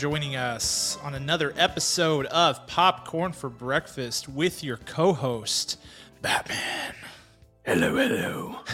joining 0.00 0.34
us 0.34 0.96
on 1.02 1.14
another 1.14 1.52
episode 1.58 2.24
of 2.26 2.66
Popcorn 2.66 3.32
for 3.32 3.50
Breakfast 3.50 4.30
with 4.30 4.64
your 4.64 4.78
co-host, 4.78 5.78
Batman. 6.22 6.94
Hello, 7.66 7.94
hello. 7.94 8.60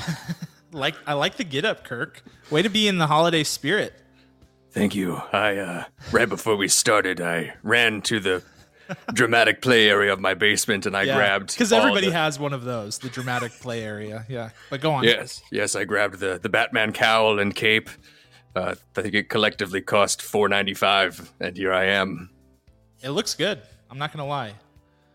Like 0.73 0.95
I 1.06 1.14
like 1.14 1.36
the 1.36 1.45
get 1.45 1.64
up, 1.64 1.84
Kirk. 1.84 2.23
Way 2.50 2.60
to 2.60 2.69
be 2.69 2.86
in 2.86 2.98
the 2.98 3.06
holiday 3.06 3.42
spirit. 3.45 3.95
Thank 4.73 4.95
you. 4.95 5.16
I 5.33 5.56
uh 5.56 5.84
right 6.12 6.28
before 6.28 6.55
we 6.55 6.69
started, 6.69 7.19
I 7.20 7.55
ran 7.62 8.02
to 8.02 8.20
the 8.20 8.42
dramatic 9.14 9.62
play 9.62 9.88
area 9.88 10.12
of 10.12 10.20
my 10.20 10.34
basement 10.34 10.84
and 10.84 10.95
I 10.95 11.06
grabbed 11.06 11.55
because 11.55 11.72
everybody 11.72 12.08
the- 12.08 12.12
has 12.12 12.38
one 12.38 12.52
of 12.52 12.64
those, 12.64 12.98
the 12.98 13.08
dramatic 13.08 13.52
play 13.52 13.83
area. 13.83 14.27
Yeah, 14.28 14.50
but 14.69 14.83
go 14.83 14.92
on. 14.92 15.05
Yes, 15.05 15.41
yes, 15.50 15.74
I 15.74 15.84
grabbed 15.84 16.20
the 16.20 16.38
the 16.41 16.50
Batman 16.50 16.92
cowl 16.92 17.38
and 17.38 17.55
cape. 17.55 17.88
Uh, 18.56 18.74
I 18.96 19.02
think 19.02 19.15
it 19.15 19.28
collectively 19.28 19.80
cost 19.83 20.23
four 20.23 20.48
ninety 20.48 20.74
five, 20.74 21.30
and 21.41 21.56
here 21.56 21.73
I 21.73 21.84
am. 21.87 22.30
It 23.02 23.10
looks 23.10 23.34
good. 23.34 23.60
I'm 23.91 23.98
not 23.98 24.12
gonna 24.12 24.27
lie. 24.27 24.55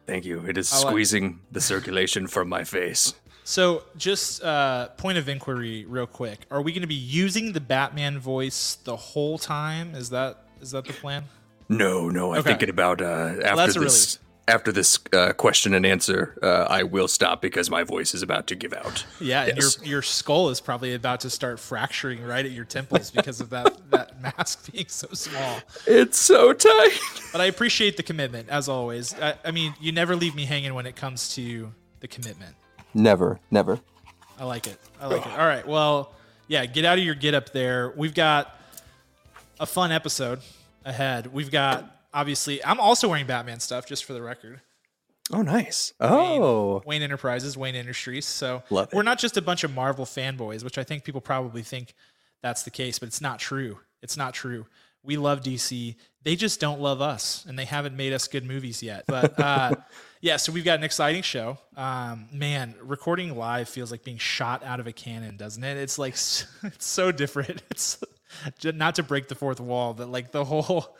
Thank 0.05 0.26
you. 0.26 0.44
It 0.48 0.58
is 0.58 0.72
like- 0.72 0.82
squeezing 0.82 1.40
the 1.52 1.62
circulation 1.62 2.27
from 2.27 2.49
my 2.49 2.63
face. 2.63 3.13
So, 3.43 3.84
just 3.98 4.43
uh, 4.43 4.90
point 4.98 5.18
of 5.18 5.27
inquiry, 5.27 5.85
real 5.85 6.05
quick: 6.05 6.46
Are 6.52 6.62
we 6.62 6.71
going 6.71 6.82
to 6.84 6.88
be 6.88 6.93
using 6.93 7.54
the 7.54 7.60
Batman 7.60 8.20
voice 8.20 8.76
the 8.84 8.96
whole 8.96 9.38
time? 9.40 9.96
Is 9.96 10.12
that 10.12 10.46
is 10.62 10.71
that 10.71 10.85
the 10.85 10.93
plan? 10.93 11.24
No, 11.68 12.08
no, 12.10 12.34
I'm 12.34 12.40
Okay. 12.40 12.49
thinking 12.52 12.70
about 12.70 13.02
uh, 13.02 13.34
after 13.43 13.80
a 13.80 13.84
this 13.84 14.20
after 14.52 14.71
this 14.71 14.99
uh, 15.13 15.34
question 15.34 15.74
and 15.74 15.85
answer, 15.85 16.38
uh, 16.44 16.66
I 16.70 16.84
will 16.84 17.07
stop 17.07 17.41
because 17.41 17.70
my 17.70 17.84
voice 17.84 18.13
is 18.13 18.21
about 18.21 18.48
to 18.48 18.55
give 18.55 18.74
out. 18.74 19.05
Yeah, 19.20 19.43
and 19.46 19.58
Yes. 19.58 19.77
your 19.80 19.88
your 19.88 20.02
skull 20.02 20.49
is 20.49 20.60
probably 20.62 20.93
about 20.93 21.21
to 21.21 21.30
start 21.30 21.60
fracturing 21.60 22.24
right 22.24 22.46
at 22.46 22.52
your 22.52 22.66
temples 22.66 23.10
because 23.12 23.41
of 23.41 23.49
that 23.49 23.77
that 23.91 24.21
mask 24.21 24.71
being 24.71 24.88
so 24.90 25.08
small. 25.13 25.60
It's 25.88 26.20
so 26.20 26.54
tight. 26.54 26.99
But 27.32 27.41
I 27.41 27.46
appreciate 27.46 27.98
the 27.98 28.04
commitment 28.04 28.49
as 28.49 28.68
always. 28.70 29.13
I, 29.20 29.35
I 29.46 29.52
mean, 29.52 29.74
you 29.80 29.91
never 29.91 30.16
leave 30.16 30.35
me 30.35 30.46
hanging 30.46 30.74
when 30.74 30.86
it 30.86 30.96
comes 30.96 31.34
to 31.36 31.71
the 32.02 32.08
commitment. 32.08 32.55
Never, 32.93 33.40
never. 33.49 33.80
I 34.40 34.43
like 34.43 34.68
it. 34.68 34.77
I 34.99 35.08
like 35.08 35.26
it. 35.26 35.32
All 35.32 35.48
right. 35.48 35.65
Well, 35.65 36.12
yeah, 36.48 36.65
get 36.65 36.84
out 36.84 36.98
of 36.98 37.04
your 37.05 37.15
get 37.15 37.34
up 37.34 37.52
there. 37.54 37.93
We've 37.96 38.13
got 38.13 38.54
a 39.60 39.65
fun 39.65 39.91
episode 39.91 40.40
ahead. 40.84 41.32
We've 41.32 41.52
got 41.52 41.86
obviously 42.13 42.63
I'm 42.63 42.79
also 42.79 43.07
wearing 43.07 43.27
Batman 43.27 43.59
stuff 43.59 43.85
just 43.85 44.05
for 44.05 44.13
the 44.13 44.21
record. 44.21 44.62
Oh, 45.34 45.41
nice. 45.41 45.93
Oh, 45.99 46.81
Wayne 46.85 47.01
Enterprises, 47.03 47.55
Wayne 47.55 47.76
Industries. 47.76 48.26
So 48.26 48.63
Love 48.70 48.90
it. 48.91 48.95
we're 48.95 49.03
not 49.03 49.18
just 49.18 49.37
a 49.37 49.41
bunch 49.41 49.63
of 49.63 49.73
Marvel 49.73 50.05
fanboys, 50.05 50.63
which 50.63 50.77
I 50.77 50.84
think 50.84 51.03
people 51.05 51.21
probably 51.21 51.62
think 51.62 51.93
that's 52.41 52.63
the 52.63 52.71
case, 52.71 52.99
but 52.99 53.07
it's 53.07 53.21
not 53.21 53.40
true. 53.40 53.79
It's 54.01 54.18
not 54.18 54.34
true. 54.34 54.65
We 55.03 55.18
love 55.18 55.41
DC. 55.41 55.95
They 56.23 56.35
just 56.35 56.59
don't 56.59 56.79
love 56.79 57.01
us, 57.01 57.45
and 57.48 57.57
they 57.57 57.65
haven't 57.65 57.95
made 57.95 58.13
us 58.13 58.27
good 58.27 58.46
movies 58.46 58.84
yet. 58.84 59.05
But 59.07 59.40
uh, 59.40 59.75
yeah, 60.21 60.37
so 60.37 60.51
we've 60.51 60.65
got 60.65 60.77
an 60.77 60.84
exciting 60.84 61.23
show. 61.23 61.57
Um, 61.75 62.27
man, 62.31 62.75
recording 62.84 63.35
live 63.35 63.70
feels 63.70 63.90
like 63.90 64.03
being 64.03 64.19
shot 64.19 64.63
out 64.63 64.79
of 64.79 64.85
a 64.85 64.91
cannon, 64.91 65.38
doesn't 65.38 65.63
it? 65.63 65.78
It's 65.78 65.97
like 65.97 66.13
it's 66.13 66.47
so 66.79 67.12
different. 67.12 67.63
It's 67.72 68.00
not 68.63 68.96
to 68.96 69.03
break 69.03 69.28
the 69.28 69.36
fourth 69.36 69.59
wall, 69.59 69.94
but 69.94 70.07
like 70.09 70.31
the 70.31 70.46
whole 70.46 70.96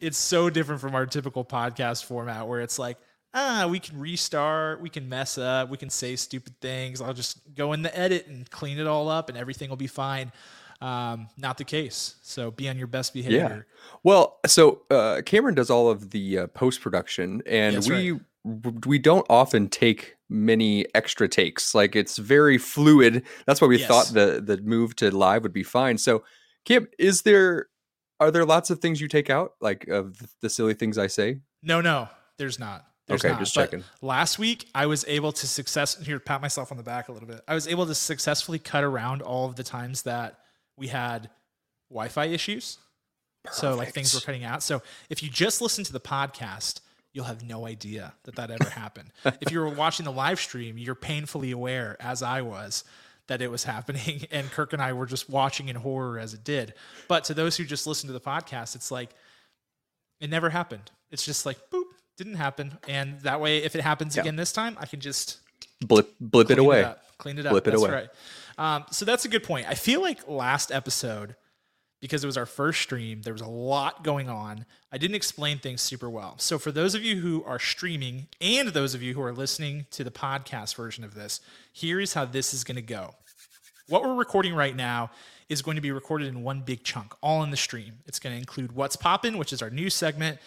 it's 0.00 0.18
so 0.18 0.48
different 0.50 0.80
from 0.80 0.94
our 0.94 1.06
typical 1.06 1.44
podcast 1.44 2.04
format 2.04 2.46
where 2.46 2.60
it's 2.60 2.78
like 2.78 2.96
ah 3.34 3.66
we 3.68 3.78
can 3.78 3.98
restart 3.98 4.80
we 4.80 4.88
can 4.88 5.08
mess 5.08 5.36
up 5.36 5.68
we 5.68 5.76
can 5.76 5.90
say 5.90 6.16
stupid 6.16 6.58
things 6.60 7.00
i'll 7.00 7.12
just 7.12 7.40
go 7.54 7.72
in 7.72 7.82
the 7.82 7.98
edit 7.98 8.26
and 8.26 8.50
clean 8.50 8.78
it 8.78 8.86
all 8.86 9.08
up 9.08 9.28
and 9.28 9.36
everything 9.36 9.68
will 9.68 9.76
be 9.76 9.86
fine 9.86 10.32
um, 10.80 11.28
not 11.36 11.58
the 11.58 11.64
case 11.64 12.14
so 12.22 12.52
be 12.52 12.68
on 12.68 12.78
your 12.78 12.86
best 12.86 13.12
behavior 13.12 13.66
yeah. 13.66 13.88
well, 14.04 14.38
so 14.46 14.82
uh, 14.90 15.22
Cameron 15.26 15.56
does 15.56 15.70
all 15.70 15.90
of 15.90 16.10
the 16.10 16.38
uh, 16.38 16.46
post 16.46 16.80
production, 16.80 17.42
and 17.46 17.74
That's 17.74 17.88
we 17.88 18.20
we 18.86 18.98
don't 18.98 19.26
often 19.28 19.68
take 19.68 20.14
many 20.28 20.86
extra 20.94 21.28
takes. 21.28 21.74
Like 21.74 21.96
it's 21.96 22.16
very 22.16 22.58
fluid. 22.58 23.24
That's 23.46 23.60
why 23.60 23.66
we 23.66 23.78
Yes. 23.78 23.88
thought 23.88 24.14
the 24.14 24.40
the 24.40 24.62
move 24.62 24.94
to 24.96 25.10
live 25.10 25.42
would 25.42 25.52
be 25.52 25.64
fine. 25.64 25.98
So, 25.98 26.22
Cam, 26.64 26.86
is 26.98 27.22
there 27.22 27.66
are 28.20 28.30
there 28.30 28.44
lots 28.44 28.70
of 28.70 28.80
things 28.80 29.00
you 29.00 29.08
take 29.08 29.30
out, 29.30 29.52
like 29.60 29.86
of 29.88 30.16
the 30.40 30.50
silly 30.50 30.74
things 30.74 30.98
I 30.98 31.06
say? 31.08 31.40
no 31.62 31.80
no 31.80 32.08
there's 32.38 32.58
not 32.58 32.84
There's 33.08 33.24
Okay, 33.24 33.32
not. 33.32 33.40
just 33.40 33.54
But 33.54 33.70
checking. 33.70 33.84
Last 34.00 34.38
week, 34.38 34.68
I 34.74 34.86
was 34.86 35.04
able 35.08 35.32
to 35.32 35.46
success 35.48 35.96
here 36.04 36.20
pat 36.20 36.40
myself 36.40 36.70
on 36.70 36.76
the 36.78 36.84
back 36.84 37.08
a 37.08 37.12
little 37.12 37.26
bit. 37.28 37.40
I 37.48 37.54
was 37.54 37.66
able 37.66 37.86
to 37.86 37.94
successfully 37.94 38.58
cut 38.60 38.84
around 38.84 39.22
all 39.22 39.46
of 39.46 39.56
the 39.56 39.64
times 39.64 40.02
that 40.02 40.38
we 40.76 40.86
had 40.88 41.30
Wi-Fi 41.90 42.26
issues. 42.26 42.78
So 43.50 43.74
like 43.74 43.92
things 43.94 44.14
were 44.14 44.20
cutting 44.20 44.44
out. 44.44 44.62
So 44.62 44.82
if 45.08 45.22
you 45.22 45.30
just 45.30 45.60
listen 45.62 45.82
to 45.84 45.92
the 45.92 46.00
podcast, 46.00 46.80
you'll 47.14 47.24
have 47.24 47.42
no 47.42 47.66
idea 47.66 48.12
that 48.24 48.36
that 48.36 48.50
ever 48.50 48.68
happened. 48.70 49.10
if 49.40 49.50
you 49.50 49.58
were 49.60 49.68
watching 49.70 50.04
the 50.04 50.12
live 50.12 50.38
stream, 50.38 50.76
you're 50.76 50.94
painfully 50.94 51.50
aware, 51.50 51.96
as 51.98 52.22
I 52.22 52.42
was, 52.42 52.84
that 53.28 53.40
it 53.40 53.50
was 53.50 53.64
happening, 53.64 54.26
and 54.30 54.50
Kirk 54.50 54.72
and 54.72 54.82
I 54.82 54.92
were 54.92 55.06
just 55.06 55.30
watching 55.30 55.68
in 55.68 55.76
horror 55.76 56.18
as 56.18 56.34
it 56.34 56.44
did. 56.44 56.74
But 57.08 57.24
to 57.24 57.34
those 57.34 57.56
who 57.56 57.64
just 57.64 57.86
listen 57.86 58.06
to 58.08 58.12
the 58.12 58.20
podcast, 58.20 58.74
it's 58.74 58.90
like 58.90 59.10
it 60.20 60.28
never 60.30 60.50
happened. 60.50 60.90
It's 61.10 61.24
just 61.24 61.46
like 61.46 61.58
boop, 61.70 61.84
didn't 62.16 62.34
happen, 62.34 62.78
and 62.88 63.20
that 63.20 63.40
way, 63.40 63.58
if 63.58 63.74
it 63.74 63.80
happens 63.82 64.16
Yeah. 64.16 64.22
again 64.22 64.36
this 64.36 64.52
time, 64.52 64.76
I 64.80 64.86
can 64.86 65.00
just 65.00 65.38
Blip 65.80 66.12
blip 66.20 66.50
it 66.50 66.58
away. 66.58 66.84
up. 66.84 67.02
Clean 67.18 67.38
it 67.38 67.46
up. 67.46 67.52
Blip 67.52 67.66
it 67.66 67.70
That's 67.70 67.82
away. 67.82 67.90
right. 67.92 68.08
Um, 68.76 68.84
so 68.90 69.04
that's 69.04 69.24
a 69.24 69.28
good 69.28 69.44
point. 69.44 69.66
I 69.68 69.74
feel 69.74 70.00
like 70.02 70.26
last 70.28 70.72
episode, 70.72 71.36
because 72.00 72.22
it 72.22 72.26
was 72.26 72.36
our 72.36 72.46
first 72.46 72.80
stream, 72.80 73.22
there 73.22 73.32
was 73.32 73.42
a 73.42 73.48
lot 73.48 74.04
going 74.04 74.28
on. 74.28 74.64
I 74.92 74.98
didn't 74.98 75.16
explain 75.16 75.58
things 75.58 75.82
super 75.82 76.08
well. 76.08 76.34
So 76.38 76.58
for 76.58 76.70
those 76.70 76.94
of 76.94 77.02
you 77.02 77.20
who 77.20 77.42
are 77.44 77.58
streaming 77.58 78.28
and 78.40 78.68
those 78.68 78.94
of 78.94 79.02
you 79.02 79.14
who 79.14 79.22
are 79.22 79.32
listening 79.32 79.86
to 79.90 80.04
the 80.04 80.10
podcast 80.10 80.76
version 80.76 81.04
of 81.04 81.14
this, 81.14 81.40
here 81.72 82.00
is 82.00 82.14
how 82.14 82.24
this 82.24 82.54
is 82.54 82.64
going 82.64 82.76
to 82.76 82.82
go. 82.82 83.14
What 83.88 84.02
we're 84.02 84.14
recording 84.14 84.54
right 84.54 84.76
now 84.76 85.10
is 85.48 85.62
going 85.62 85.76
to 85.76 85.80
be 85.80 85.90
recorded 85.92 86.28
in 86.28 86.42
one 86.42 86.60
big 86.60 86.84
chunk, 86.84 87.14
all 87.22 87.42
in 87.42 87.50
the 87.50 87.56
stream. 87.56 87.94
It's 88.06 88.18
going 88.18 88.34
to 88.34 88.38
include 88.38 88.72
What's 88.72 88.96
Poppin', 88.96 89.38
which 89.38 89.52
is 89.52 89.62
our 89.62 89.70
new 89.70 89.90
segment, 89.90 90.38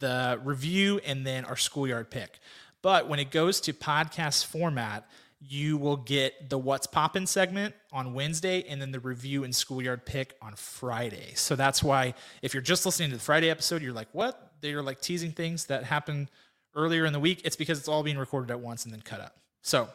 the 0.00 0.40
review, 0.44 1.00
and 1.06 1.24
then 1.24 1.44
our 1.44 1.56
schoolyard 1.56 2.10
pick. 2.10 2.40
But 2.82 3.08
when 3.08 3.20
it 3.20 3.30
goes 3.30 3.60
to 3.62 3.72
podcast 3.72 4.46
format, 4.46 5.08
you 5.40 5.78
will 5.78 5.96
get 5.96 6.50
the 6.50 6.58
What's 6.58 6.86
Poppin' 6.86 7.26
segment 7.26 7.74
on 7.92 8.12
Wednesday 8.12 8.62
and 8.68 8.80
then 8.80 8.92
the 8.92 9.00
review 9.00 9.44
and 9.44 9.54
schoolyard 9.54 10.04
pick 10.04 10.34
on 10.42 10.54
Friday. 10.54 11.32
So 11.34 11.56
that's 11.56 11.82
why 11.82 12.14
if 12.42 12.52
you're 12.52 12.62
just 12.62 12.84
listening 12.84 13.10
to 13.10 13.16
the 13.16 13.22
Friday 13.22 13.48
episode, 13.48 13.82
you're 13.82 13.94
like, 13.94 14.08
what? 14.12 14.52
They're 14.60 14.82
like 14.82 15.00
teasing 15.00 15.32
things 15.32 15.66
that 15.66 15.84
happened 15.84 16.30
earlier 16.74 17.06
in 17.06 17.14
the 17.14 17.20
week. 17.20 17.40
It's 17.44 17.56
because 17.56 17.78
it's 17.78 17.88
all 17.88 18.02
being 18.02 18.18
recorded 18.18 18.50
at 18.50 18.60
once 18.60 18.84
and 18.84 18.92
then 18.92 19.00
cut 19.00 19.20
up. 19.20 19.36
So 19.62 19.88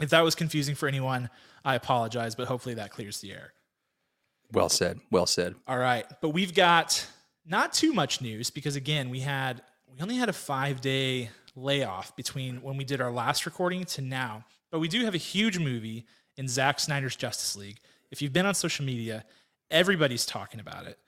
if 0.00 0.10
that 0.10 0.22
was 0.22 0.34
confusing 0.34 0.74
for 0.74 0.88
anyone, 0.88 1.30
I 1.64 1.76
apologize, 1.76 2.34
but 2.34 2.48
hopefully 2.48 2.74
that 2.74 2.90
clears 2.90 3.20
the 3.20 3.32
air. 3.32 3.52
Well 4.52 4.68
said. 4.68 4.98
Well 5.12 5.26
said. 5.26 5.54
All 5.68 5.78
right, 5.78 6.06
but 6.20 6.30
we've 6.30 6.54
got 6.54 7.06
not 7.46 7.72
too 7.72 7.92
much 7.92 8.20
news 8.20 8.50
because 8.50 8.74
again, 8.74 9.10
we 9.10 9.20
had 9.20 9.62
we 9.92 10.00
only 10.00 10.16
had 10.16 10.28
a 10.28 10.32
5-day 10.32 11.30
layoff 11.62 12.14
between 12.16 12.62
when 12.62 12.76
we 12.76 12.84
did 12.84 13.00
our 13.00 13.10
last 13.10 13.46
recording 13.46 13.84
to 13.84 14.00
now. 14.02 14.44
But 14.70 14.80
we 14.80 14.88
do 14.88 15.04
have 15.04 15.14
a 15.14 15.18
huge 15.18 15.58
movie 15.58 16.06
in 16.36 16.48
Zack 16.48 16.80
Snyder's 16.80 17.16
Justice 17.16 17.56
League. 17.56 17.78
If 18.10 18.22
you've 18.22 18.32
been 18.32 18.46
on 18.46 18.54
social 18.54 18.84
media, 18.84 19.24
everybody's 19.70 20.26
talking 20.26 20.60
about 20.60 20.86
it. 20.86 20.98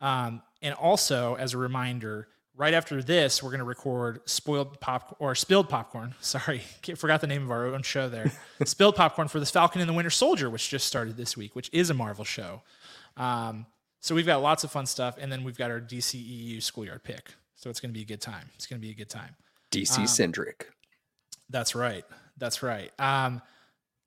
Um, 0.00 0.42
and 0.60 0.74
also, 0.74 1.34
as 1.36 1.54
a 1.54 1.58
reminder, 1.58 2.28
right 2.56 2.74
after 2.74 3.02
this, 3.02 3.42
we're 3.42 3.50
going 3.50 3.60
to 3.60 3.64
record 3.64 4.20
spoiled 4.26 4.80
pop 4.80 5.16
or 5.18 5.34
spilled 5.34 5.68
popcorn. 5.68 6.14
Sorry, 6.20 6.58
forgot 6.96 7.20
the 7.20 7.26
name 7.26 7.42
of 7.42 7.50
our 7.50 7.66
own 7.66 7.82
show 7.82 8.08
there. 8.08 8.32
spilled 8.64 8.96
popcorn 8.96 9.28
for 9.28 9.40
the 9.40 9.46
Falcon 9.46 9.80
and 9.80 9.88
the 9.88 9.94
Winter 9.94 10.10
Soldier, 10.10 10.50
which 10.50 10.68
just 10.68 10.86
started 10.86 11.16
this 11.16 11.36
week, 11.36 11.54
which 11.54 11.70
is 11.72 11.90
a 11.90 11.94
Marvel 11.94 12.24
show. 12.24 12.62
Um, 13.16 13.66
so 14.00 14.14
we've 14.14 14.26
got 14.26 14.42
lots 14.42 14.64
of 14.64 14.72
fun 14.72 14.86
stuff, 14.86 15.16
and 15.20 15.30
then 15.30 15.44
we've 15.44 15.56
got 15.56 15.70
our 15.70 15.80
DCEU 15.80 16.60
schoolyard 16.62 17.04
pick. 17.04 17.34
So 17.54 17.70
it's 17.70 17.78
going 17.78 17.90
to 17.90 17.96
be 17.96 18.02
a 18.02 18.06
good 18.06 18.20
time. 18.20 18.50
It's 18.56 18.66
going 18.66 18.80
to 18.80 18.84
be 18.84 18.90
a 18.90 18.96
good 18.96 19.08
time. 19.08 19.36
DC 19.72 20.08
centric. 20.08 20.68
That's 21.50 21.74
right. 21.74 22.04
That's 22.38 22.62
right. 22.62 22.90
Um, 22.98 23.42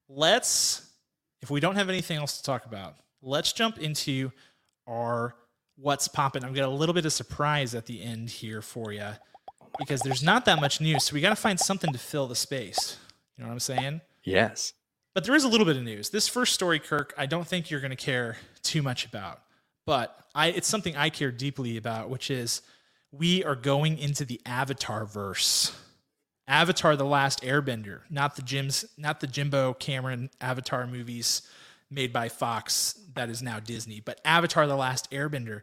let's, 0.07 0.89
if 1.41 1.49
we 1.49 1.59
don't 1.59 1.75
have 1.75 1.89
anything 1.89 2.17
else 2.17 2.37
to 2.37 2.43
talk 2.43 2.65
about, 2.65 2.95
let's 3.21 3.53
jump 3.53 3.79
into 3.79 4.31
our 4.87 5.35
what's 5.77 6.07
popping. 6.07 6.43
I've 6.43 6.53
got 6.53 6.65
a 6.65 6.69
little 6.69 6.93
bit 6.93 7.05
of 7.05 7.13
surprise 7.13 7.75
at 7.75 7.85
the 7.85 8.01
end 8.01 8.29
here 8.29 8.61
for 8.61 8.93
you 8.93 9.09
because 9.77 10.01
there's 10.01 10.23
not 10.23 10.45
that 10.45 10.61
much 10.61 10.79
news. 10.79 11.03
So 11.03 11.13
we 11.13 11.21
got 11.21 11.29
to 11.29 11.35
find 11.35 11.59
something 11.59 11.91
to 11.91 11.99
fill 11.99 12.27
the 12.27 12.35
space. 12.35 12.97
You 13.37 13.43
know 13.43 13.49
what 13.49 13.53
I'm 13.53 13.59
saying? 13.59 14.01
yes. 14.23 14.73
But 15.13 15.23
there 15.23 15.33
is 15.33 15.45
a 15.45 15.47
little 15.47 15.65
bit 15.65 15.77
of 15.77 15.83
news. 15.83 16.09
This 16.09 16.27
first 16.27 16.53
story, 16.53 16.77
Kirk, 16.77 17.13
I 17.17 17.25
don't 17.25 17.47
think 17.47 17.71
you're 17.71 17.79
going 17.79 17.91
to 17.91 17.95
care 17.95 18.35
too 18.63 18.81
much 18.81 19.05
about, 19.05 19.39
but 19.85 20.13
I, 20.35 20.47
it's 20.47 20.67
something 20.67 20.97
I 20.97 21.09
care 21.09 21.31
deeply 21.31 21.77
about, 21.77 22.09
which 22.09 22.29
is 22.29 22.61
we 23.17 23.43
are 23.43 23.55
going 23.55 23.97
into 23.97 24.25
the 24.25 24.41
Avatar 24.45 25.05
verse. 25.05 25.75
Avatar: 26.47 26.95
The 26.95 27.05
Last 27.05 27.41
Airbender, 27.41 28.01
not 28.09 28.35
the 28.35 28.41
Jim's, 28.41 28.85
not 28.97 29.19
the 29.19 29.27
Jimbo 29.27 29.73
Cameron 29.73 30.29
Avatar 30.41 30.85
movies 30.85 31.41
made 31.89 32.11
by 32.11 32.29
Fox 32.29 32.99
that 33.15 33.29
is 33.29 33.41
now 33.41 33.59
Disney, 33.59 33.99
but 33.99 34.19
Avatar: 34.25 34.67
The 34.67 34.75
Last 34.75 35.09
Airbender. 35.11 35.61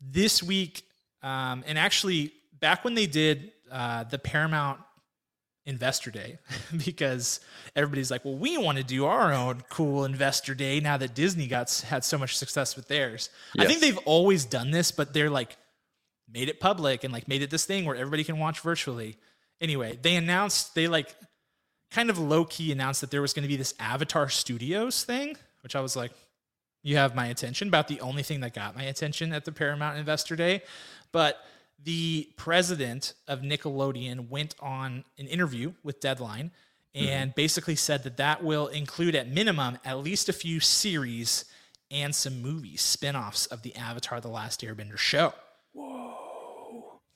this 0.00 0.42
week, 0.42 0.82
um, 1.22 1.64
and 1.66 1.78
actually 1.78 2.32
back 2.60 2.84
when 2.84 2.94
they 2.94 3.06
did 3.06 3.52
uh, 3.70 4.04
the 4.04 4.18
Paramount 4.18 4.80
Investor 5.64 6.10
Day, 6.10 6.38
because 6.84 7.40
everybody's 7.74 8.10
like, 8.10 8.24
well, 8.24 8.36
we 8.36 8.58
want 8.58 8.78
to 8.78 8.84
do 8.84 9.06
our 9.06 9.32
own 9.32 9.62
cool 9.70 10.04
Investor 10.04 10.54
Day 10.54 10.80
now 10.80 10.96
that 10.96 11.14
Disney 11.14 11.46
got 11.46 11.70
had 11.88 12.04
so 12.04 12.18
much 12.18 12.36
success 12.36 12.76
with 12.76 12.88
theirs. 12.88 13.30
I 13.58 13.64
think 13.64 13.80
they've 13.80 13.98
always 14.04 14.44
done 14.44 14.70
this, 14.70 14.92
but 14.92 15.12
they're 15.14 15.30
like 15.30 15.56
made 16.32 16.48
it 16.48 16.60
public 16.60 17.04
and 17.04 17.12
like 17.12 17.28
made 17.28 17.42
it 17.42 17.50
this 17.50 17.64
thing 17.64 17.84
where 17.84 17.96
everybody 17.96 18.24
can 18.24 18.38
watch 18.38 18.60
virtually. 18.60 19.16
Anyway, 19.60 19.98
they 20.02 20.16
announced 20.16 20.74
they 20.74 20.88
like 20.88 21.14
kind 21.90 22.10
of 22.10 22.18
low 22.18 22.44
key 22.44 22.70
announced 22.70 23.00
that 23.00 23.10
there 23.10 23.22
was 23.22 23.32
going 23.32 23.42
to 23.42 23.48
be 23.48 23.56
this 23.56 23.74
Avatar 23.80 24.28
Studios 24.28 25.04
thing, 25.04 25.36
which 25.62 25.74
I 25.74 25.80
was 25.80 25.96
like, 25.96 26.12
you 26.82 26.96
have 26.96 27.14
my 27.14 27.26
attention. 27.26 27.68
About 27.68 27.88
the 27.88 28.00
only 28.00 28.22
thing 28.22 28.40
that 28.40 28.54
got 28.54 28.76
my 28.76 28.84
attention 28.84 29.32
at 29.32 29.44
the 29.44 29.52
Paramount 29.52 29.98
Investor 29.98 30.36
Day. 30.36 30.62
But 31.12 31.38
the 31.82 32.28
president 32.36 33.14
of 33.26 33.40
Nickelodeon 33.40 34.28
went 34.28 34.54
on 34.60 35.04
an 35.18 35.26
interview 35.26 35.72
with 35.82 36.00
Deadline 36.00 36.50
mm-hmm. 36.94 37.08
and 37.08 37.34
basically 37.34 37.76
said 37.76 38.04
that 38.04 38.16
that 38.18 38.44
will 38.44 38.68
include, 38.68 39.14
at 39.14 39.28
minimum, 39.28 39.78
at 39.84 39.98
least 39.98 40.28
a 40.28 40.32
few 40.32 40.60
series 40.60 41.44
and 41.90 42.14
some 42.14 42.42
movies, 42.42 42.82
spin 42.82 43.16
offs 43.16 43.46
of 43.46 43.62
the 43.62 43.74
Avatar 43.74 44.20
The 44.20 44.28
Last 44.28 44.60
Airbender 44.60 44.98
show. 44.98 45.32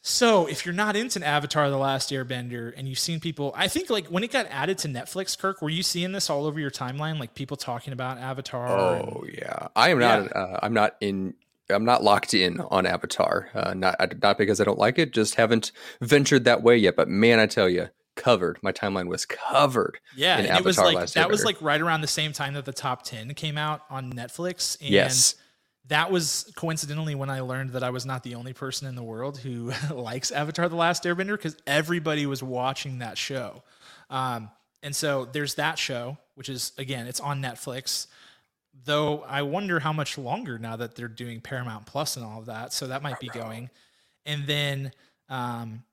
So 0.05 0.47
if 0.47 0.67
you're 0.67 0.75
not 0.75 0.97
into 0.97 1.25
Avatar: 1.25 1.71
The 1.71 1.77
Last 1.79 2.11
Airbender 2.11 2.73
and 2.77 2.89
you've 2.89 2.99
seen 2.99 3.21
people, 3.21 3.53
I 3.57 3.69
think 3.69 3.89
like 3.89 4.07
when 4.09 4.25
it 4.25 4.33
got 4.33 4.47
added 4.51 4.79
to 4.79 4.89
Netflix, 4.89 5.39
Kirk, 5.39 5.63
were 5.63 5.71
you 5.71 5.85
seeing 5.85 6.11
this 6.11 6.29
all 6.29 6.45
over 6.45 6.59
your 6.59 6.73
timeline, 6.73 7.21
like 7.21 7.35
people 7.35 7.57
talking 7.57 7.93
about 7.93 8.19
Avatar? 8.19 8.67
and- 8.97 9.09
Oh 9.09 9.25
yeah, 9.33 9.69
I 9.77 9.91
am 9.91 9.99
not. 10.01 10.35
Uh, 10.35 10.59
I'm 10.63 10.75
not 10.75 10.97
in. 11.01 11.35
I'm 11.71 11.85
not 11.85 12.03
locked 12.03 12.35
in 12.35 12.61
on 12.61 12.85
Avatar. 12.85 13.49
Uh, 13.55 13.75
not 13.75 13.97
not 14.21 14.37
because 14.39 14.61
I 14.61 14.65
don't 14.65 14.79
like 14.79 14.99
it. 14.99 15.13
Just 15.13 15.37
haven't 15.37 15.71
ventured 16.01 16.45
that 16.45 16.63
way 16.63 16.77
yet. 16.77 16.97
But 16.97 17.09
man, 17.09 17.39
I 17.39 17.47
tell 17.47 17.69
you, 17.69 17.89
covered. 18.17 18.59
My 18.61 18.73
timeline 18.73 19.07
was 19.07 19.25
covered. 19.25 19.99
yeah, 20.17 20.39
in 20.41 20.47
and 20.47 20.59
it 20.59 20.65
was 20.65 20.79
like 20.79 21.13
that 21.13 21.31
was 21.31 21.45
like 21.45 21.63
right 21.63 21.81
around 21.81 22.01
the 22.01 22.09
same 22.09 22.33
time 22.33 22.55
that 22.55 22.65
the 22.65 22.73
top 22.73 23.05
ten 23.05 23.33
came 23.35 23.57
out 23.57 23.83
on 23.89 24.13
Netflix, 24.13 24.77
and 24.81 24.91
Yes. 24.91 25.37
That 25.93 26.11
was 26.11 26.51
coincidentally 26.57 27.15
when 27.15 27.29
I 27.29 27.41
learned 27.41 27.71
that 27.71 27.83
I 27.83 27.91
was 27.91 28.07
not 28.07 28.23
the 28.23 28.35
only 28.35 28.55
person 28.55 28.89
in 28.89 28.95
the 28.95 29.03
world 29.03 29.37
who 29.37 29.73
likes 29.91 30.31
Avatar: 30.31 30.67
The 30.67 30.75
Last 30.75 31.05
Airbender 31.05 31.37
because 31.37 31.55
everybody 31.67 32.25
was 32.25 32.43
watching 32.43 33.01
that 33.01 33.19
show. 33.19 33.63
Um, 34.09 34.51
and 34.83 34.97
so 34.97 35.27
there's 35.27 35.57
that 35.57 35.79
show, 35.79 36.17
which 36.35 36.49
is 36.49 36.73
again, 36.79 37.07
it's 37.07 37.21
on 37.21 37.43
Netflix. 37.43 38.07
Though 38.85 39.21
I 39.25 39.43
wonder 39.43 39.81
how 39.81 39.93
much 39.93 40.17
longer 40.17 40.59
now 40.59 40.77
that 40.77 40.95
they're 40.95 41.09
doing 41.09 41.43
Paramount 41.43 41.85
Plus 41.85 42.17
and 42.17 42.25
all 42.25 42.39
of 42.39 42.47
that. 42.47 42.73
So 42.73 42.87
that 42.87 43.03
might 43.03 43.21
be 43.21 43.29
going. 43.29 43.69
And 44.25 44.47
then 44.47 44.93
um, 45.29 45.85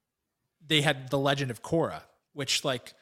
they 0.65 0.79
had 0.79 1.09
The 1.09 1.19
Legend 1.19 1.51
of 1.51 1.61
Korra, 1.61 2.03
which 2.31 2.63
like 2.63 2.93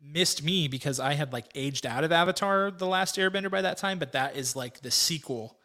missed 0.00 0.44
me 0.44 0.68
because 0.68 1.00
I 1.00 1.14
had 1.14 1.32
like 1.32 1.46
aged 1.56 1.86
out 1.86 2.04
of 2.04 2.12
Avatar 2.12 2.70
The 2.70 2.86
Last 2.86 3.16
Airbender 3.16 3.50
by 3.50 3.62
that 3.62 3.78
time, 3.78 3.98
but 3.98 4.12
that 4.12 4.36
is 4.36 4.54
like 4.54 4.82
the 4.82 4.92
sequel 4.92 5.56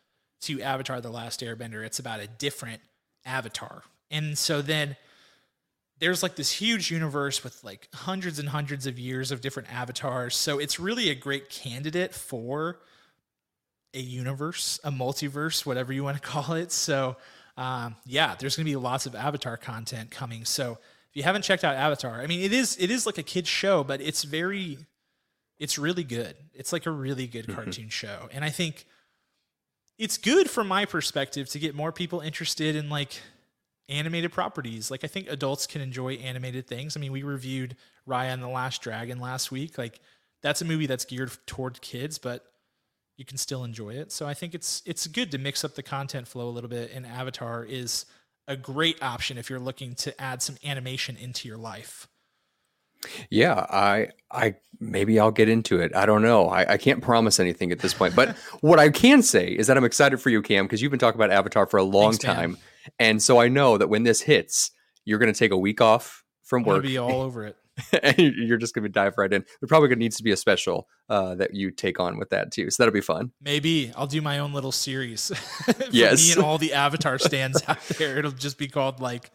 to 0.41 0.61
Avatar 0.61 1.01
The 1.01 1.09
Last 1.09 1.41
Airbender. 1.41 1.85
It's 1.85 1.99
about 1.99 2.19
a 2.19 2.27
different 2.27 2.81
avatar. 3.25 3.83
And 4.11 4.37
so 4.37 4.61
then 4.61 4.95
there's 5.99 6.21
like 6.21 6.35
this 6.35 6.51
huge 6.51 6.91
universe 6.91 7.43
with 7.43 7.63
like 7.63 7.87
hundreds 7.93 8.39
and 8.39 8.49
hundreds 8.49 8.85
of 8.85 8.99
years 8.99 9.31
of 9.31 9.41
different 9.41 9.73
avatars. 9.73 10.35
So 10.35 10.59
it's 10.59 10.79
really 10.79 11.09
a 11.09 11.15
great 11.15 11.49
candidate 11.49 12.13
for 12.13 12.79
a 13.93 13.99
universe, 13.99 14.79
a 14.83 14.91
multiverse, 14.91 15.65
whatever 15.65 15.93
you 15.93 16.03
want 16.03 16.21
to 16.21 16.23
call 16.27 16.53
it. 16.53 16.71
So 16.71 17.15
um, 17.57 17.95
yeah, 18.05 18.35
there's 18.37 18.55
going 18.55 18.65
to 18.65 18.71
be 18.71 18.75
lots 18.75 19.05
of 19.05 19.15
Avatar 19.15 19.57
content 19.57 20.11
coming. 20.11 20.45
So 20.45 20.77
if 21.09 21.15
you 21.15 21.23
haven't 21.23 21.43
checked 21.43 21.63
out 21.63 21.75
Avatar, 21.75 22.21
I 22.21 22.27
mean, 22.27 22.41
it 22.41 22.51
is 22.51 22.77
it 22.77 22.91
is 22.91 23.05
like 23.05 23.17
a 23.17 23.23
kids 23.23 23.47
show, 23.47 23.83
but 23.83 24.01
it's 24.01 24.23
very, 24.23 24.79
it's 25.57 25.77
really 25.77 26.03
good. 26.03 26.35
It's 26.53 26.73
like 26.73 26.85
a 26.85 26.91
really 26.91 27.27
good 27.27 27.47
cartoon 27.47 27.89
show, 27.89 28.27
and 28.33 28.43
I 28.43 28.49
think 28.49 28.85
it's 29.97 30.17
good 30.17 30.49
from 30.49 30.67
my 30.67 30.85
perspective 30.85 31.49
to 31.49 31.59
get 31.59 31.75
more 31.75 31.91
people 31.91 32.19
interested 32.19 32.75
in 32.75 32.89
like 32.89 33.21
animated 33.87 34.31
properties. 34.31 34.91
Like 34.91 35.03
I 35.03 35.07
think 35.07 35.27
adults 35.29 35.67
can 35.67 35.81
enjoy 35.81 36.13
animated 36.13 36.67
things. 36.67 36.97
I 36.97 36.99
mean, 36.99 37.11
we 37.11 37.23
reviewed 37.23 37.75
Raya 38.07 38.33
and 38.33 38.43
the 38.43 38.47
Last 38.47 38.81
Dragon 38.81 39.19
last 39.19 39.51
week. 39.51 39.77
Like 39.77 39.99
that's 40.41 40.61
a 40.61 40.65
movie 40.65 40.87
that's 40.87 41.05
geared 41.05 41.31
toward 41.45 41.81
kids, 41.81 42.17
but 42.17 42.45
you 43.17 43.25
can 43.25 43.37
still 43.37 43.63
enjoy 43.63 43.91
it. 43.91 44.11
So 44.11 44.27
I 44.27 44.33
think 44.33 44.53
it's 44.53 44.81
it's 44.85 45.07
good 45.07 45.31
to 45.31 45.37
mix 45.37 45.63
up 45.63 45.75
the 45.75 45.83
content 45.83 46.27
flow 46.27 46.49
a 46.49 46.51
little 46.51 46.69
bit. 46.69 46.91
And 46.93 47.05
Avatar 47.05 47.63
is 47.63 48.05
a 48.47 48.57
great 48.57 49.01
option 49.01 49.37
if 49.37 49.49
you're 49.49 49.59
looking 49.59 49.95
to 49.95 50.21
add 50.21 50.41
some 50.41 50.57
animation 50.63 51.15
into 51.15 51.47
your 51.47 51.57
life. 51.57 52.07
Yeah, 53.29 53.65
I, 53.69 54.09
I 54.31 54.55
maybe 54.79 55.19
I'll 55.19 55.31
get 55.31 55.49
into 55.49 55.79
it. 55.79 55.95
I 55.95 56.05
don't 56.05 56.21
know. 56.21 56.47
I, 56.49 56.73
I 56.73 56.77
can't 56.77 57.01
promise 57.01 57.39
anything 57.39 57.71
at 57.71 57.79
this 57.79 57.93
point. 57.93 58.15
But 58.15 58.35
what 58.61 58.79
I 58.79 58.89
can 58.89 59.21
say 59.21 59.47
is 59.47 59.67
that 59.67 59.77
I'm 59.77 59.85
excited 59.85 60.21
for 60.21 60.29
you, 60.29 60.41
Cam, 60.41 60.65
because 60.65 60.81
you've 60.81 60.91
been 60.91 60.99
talking 60.99 61.19
about 61.19 61.31
Avatar 61.31 61.65
for 61.65 61.77
a 61.77 61.83
long 61.83 62.11
Thanks, 62.13 62.25
man. 62.25 62.35
time, 62.35 62.57
and 62.99 63.21
so 63.21 63.39
I 63.39 63.47
know 63.47 63.77
that 63.77 63.87
when 63.87 64.03
this 64.03 64.21
hits, 64.21 64.71
you're 65.05 65.19
going 65.19 65.31
to 65.33 65.37
take 65.37 65.51
a 65.51 65.57
week 65.57 65.81
off 65.81 66.23
from 66.43 66.63
gonna 66.63 66.77
work, 66.77 66.83
be 66.85 66.97
all 66.97 67.21
over 67.21 67.45
it. 67.45 67.55
and 68.03 68.17
you're 68.17 68.57
just 68.57 68.73
going 68.73 68.83
to 68.83 68.89
dive 68.89 69.17
right 69.17 69.33
in. 69.33 69.43
There 69.59 69.67
probably 69.67 69.93
needs 69.95 70.15
to 70.17 70.23
be 70.23 70.31
a 70.31 70.37
special 70.37 70.87
uh, 71.09 71.35
that 71.35 71.53
you 71.53 71.71
take 71.71 71.99
on 71.99 72.17
with 72.17 72.29
that 72.29 72.51
too. 72.51 72.69
So 72.71 72.81
that'll 72.81 72.93
be 72.93 73.01
fun. 73.01 73.31
Maybe 73.41 73.91
I'll 73.97 74.07
do 74.07 74.21
my 74.21 74.39
own 74.39 74.53
little 74.53 74.71
series. 74.71 75.27
for 75.65 75.73
Yes. 75.91 76.25
me 76.25 76.33
and 76.33 76.41
all 76.41 76.57
the 76.57 76.73
Avatar 76.73 77.19
stands 77.19 77.61
out 77.67 77.81
there. 77.97 78.17
It'll 78.17 78.31
just 78.31 78.57
be 78.57 78.67
called 78.69 79.01
like 79.01 79.29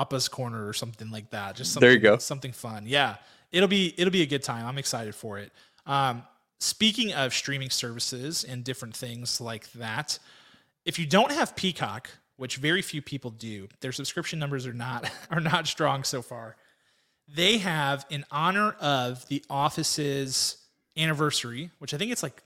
Appa's 0.00 0.28
Corner 0.28 0.66
or 0.66 0.72
something 0.72 1.10
like 1.10 1.30
that. 1.30 1.56
Just 1.56 1.72
something, 1.72 1.86
There 1.86 1.94
you 1.94 2.00
go. 2.00 2.18
Something 2.18 2.52
fun. 2.52 2.84
Yeah, 2.86 3.16
it'll 3.52 3.68
be 3.68 3.94
it'll 3.96 4.12
be 4.12 4.22
a 4.22 4.26
good 4.26 4.42
time. 4.42 4.66
I'm 4.66 4.78
excited 4.78 5.14
for 5.14 5.38
it. 5.38 5.52
Um, 5.86 6.22
speaking 6.60 7.12
of 7.12 7.32
streaming 7.32 7.70
services 7.70 8.44
and 8.44 8.64
different 8.64 8.96
things 8.96 9.40
like 9.40 9.70
that, 9.72 10.18
if 10.84 10.98
you 10.98 11.06
don't 11.06 11.32
have 11.32 11.56
Peacock, 11.56 12.10
which 12.36 12.56
very 12.56 12.82
few 12.82 13.00
people 13.02 13.30
do, 13.30 13.68
their 13.80 13.92
subscription 13.92 14.38
numbers 14.38 14.66
are 14.66 14.72
not 14.72 15.10
are 15.30 15.40
not 15.40 15.66
strong 15.66 16.04
so 16.04 16.22
far. 16.22 16.56
They 17.28 17.58
have 17.58 18.06
in 18.10 18.24
honor 18.30 18.72
of 18.80 19.26
the 19.28 19.44
Office's 19.50 20.58
anniversary, 20.96 21.70
which 21.78 21.92
I 21.92 21.96
think 21.98 22.12
it's 22.12 22.22
like 22.22 22.42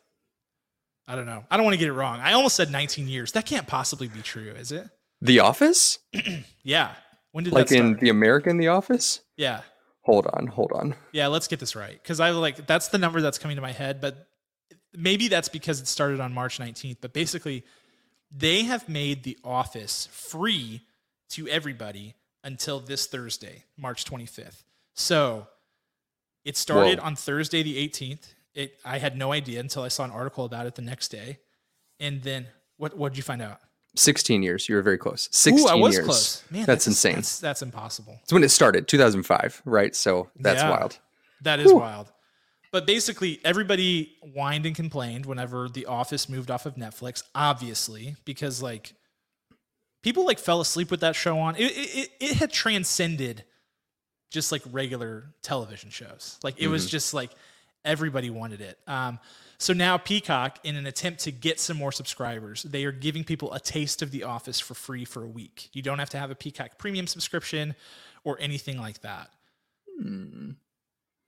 I 1.09 1.17
don't 1.17 1.27
know. 1.27 1.45
I 1.51 1.57
don't 1.57 1.65
want 1.65 1.75
to 1.75 1.79
get 1.79 1.89
it 1.89 1.93
wrong. 1.93 2.21
I 2.21 2.35
almost 2.35 2.55
said 2.55 2.71
19 2.71 3.09
years. 3.09 3.33
That 3.33 3.45
can't 3.45 3.67
possibly 3.67 4.07
be 4.07 4.21
true, 4.23 4.53
is 4.53 4.71
it? 4.71 4.89
The 5.21 5.41
Office, 5.41 5.99
Yeah. 6.63 6.93
When 7.33 7.45
did 7.45 7.53
like 7.53 7.71
in 7.73 7.95
the 7.95 8.09
American 8.09 8.57
The 8.57 8.69
Office. 8.69 9.21
yeah. 9.37 9.63
Hold 10.03 10.27
on, 10.29 10.47
hold 10.47 10.73
on. 10.73 10.95
Yeah, 11.13 11.27
let's 11.27 11.47
get 11.47 11.61
this 11.61 11.77
right. 11.77 11.93
Because 12.03 12.21
I 12.21 12.31
like 12.31 12.67
that's 12.67 12.89
the 12.89 12.99
number 12.99 13.21
that's 13.21 13.39
coming 13.39 13.57
to 13.57 13.63
my 13.63 13.73
head, 13.73 14.01
but 14.01 14.29
maybe 14.95 15.29
that's 15.29 15.49
because 15.49 15.81
it 15.81 15.87
started 15.87 16.21
on 16.21 16.33
March 16.33 16.59
19th. 16.59 16.97
But 17.01 17.13
basically, 17.13 17.65
they 18.31 18.63
have 18.63 18.89
made 18.89 19.23
the 19.25 19.39
office 19.45 20.09
free 20.11 20.81
to 21.31 21.47
everybody 21.49 22.15
until 22.43 22.81
this 22.81 23.07
Thursday, 23.07 23.65
March 23.77 24.05
25th. 24.07 24.65
So 24.95 25.47
it 26.45 26.57
started 26.57 26.99
Whoa. 26.99 27.07
on 27.07 27.15
Thursday 27.17 27.63
the 27.63 27.87
18th. 27.89 28.33
It 28.55 28.79
I 28.85 28.99
had 28.99 29.17
no 29.17 29.33
idea 29.33 29.61
until 29.61 29.83
I 29.83 29.89
saw 29.89 30.05
an 30.05 30.11
article 30.11 30.45
about 30.47 30.67
it 30.67 30.75
the 30.75 30.83
next 30.83 31.09
day. 31.09 31.39
And 32.01 32.23
then 32.23 32.47
what 32.79 32.97
what 32.97 33.13
did 33.13 33.19
you 33.19 33.23
find 33.23 33.43
out? 33.43 33.61
16 33.97 34.43
years. 34.43 34.69
You 34.69 34.77
were 34.77 34.83
very 34.83 34.99
close. 34.99 35.29
16 35.33 35.65
Ooh, 35.65 35.69
I 35.69 35.75
was 35.75 35.95
years. 35.95 36.05
close. 36.05 36.43
Man, 36.51 36.65
that's, 36.65 36.87
insane. 36.87 37.17
That's, 37.17 37.41
that's 37.41 37.63
impossible. 37.63 38.19
It's 38.23 38.33
when 38.33 38.45
it 38.45 38.51
started, 38.51 38.89
2005, 38.89 39.63
right? 39.65 39.95
So 39.95 40.31
that's 40.37 40.63
Yeah. 40.63 40.71
wild. 40.71 40.99
That 41.43 41.61
is 41.61 41.73
wild. 41.73 42.13
But 42.73 42.87
basically, 42.87 43.41
everybody 43.45 44.17
whined 44.23 44.65
and 44.67 44.77
complained 44.77 45.27
whenever 45.27 45.69
The 45.69 45.87
Office 45.87 46.29
moved 46.29 46.51
off 46.51 46.67
of 46.67 46.77
Netflix, 46.77 47.25
obviously, 47.35 48.17
because 48.25 48.63
like 48.63 48.95
people 50.03 50.25
like 50.25 50.39
fell 50.39 50.61
asleep 50.61 50.91
with 50.91 51.01
that 51.01 51.17
show 51.17 51.39
on. 51.39 51.57
It, 51.57 51.63
it, 51.63 51.97
it- 51.97 52.11
it 52.21 52.37
had 52.37 52.53
transcended 52.53 53.45
just 54.31 54.53
like 54.53 54.63
regular 54.71 55.35
television 55.43 55.91
shows. 55.91 56.39
Like 56.45 56.61
it 56.61 56.69
was 56.69 56.85
mm-hmm. 56.85 56.91
just 56.91 57.15
like 57.15 57.31
everybody 57.85 58.31
wanted 58.31 58.61
it. 58.61 58.79
Um, 58.87 59.19
so 59.59 59.73
now 59.73 59.99
Peacock, 59.99 60.59
in 60.65 60.77
an 60.77 60.87
attempt 60.87 61.21
to 61.21 61.31
get 61.33 61.61
some 61.61 61.77
more 61.77 61.93
subscribers, 61.93 62.63
they 62.63 62.85
are 62.85 62.93
giving 62.93 63.25
people 63.25 63.53
a 63.53 63.61
taste 63.61 64.01
of 64.01 64.11
The 64.11 64.23
Office 64.25 64.59
for 64.59 64.75
free 64.75 65.05
for 65.05 65.23
a 65.23 65.29
week. 65.29 65.69
You 65.73 65.83
don't 65.83 65.99
have 65.99 66.11
to 66.11 66.19
have 66.19 66.31
a 66.31 66.35
Peacock 66.35 66.79
premium 66.79 67.07
subscription 67.07 67.75
or 68.25 68.39
anything 68.41 68.79
like 68.79 69.01
that. 69.03 69.31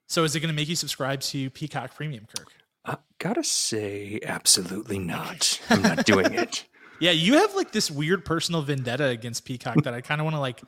So 0.09 0.25
is 0.25 0.35
it 0.35 0.41
going 0.41 0.49
to 0.49 0.55
make 0.55 0.69
you 0.69 0.77
subscribe 0.77 1.21
to 1.21 1.51
Peacock 1.51 1.95
Premium, 1.95 2.27
Kirk? 2.37 2.53
I 2.85 2.97
gotta 3.19 3.45
say, 3.45 4.19
absolutely 4.25 4.99
not. 4.99 5.61
I'm 5.71 5.83
not 5.83 6.05
doing 6.05 6.33
it. 6.35 6.65
Yeah, 7.01 7.11
you 7.11 7.39
have 7.39 7.57
like 7.57 7.73
this 7.73 7.91
weird 7.91 8.25
personal 8.25 8.63
vendetta 8.63 9.07
against 9.07 9.45
Peacock 9.45 9.83
that 9.83 9.93
I 9.93 10.03
kind 10.03 10.21
of 10.21 10.25
want 10.25 10.37
to 10.37 10.41
like 10.41 10.63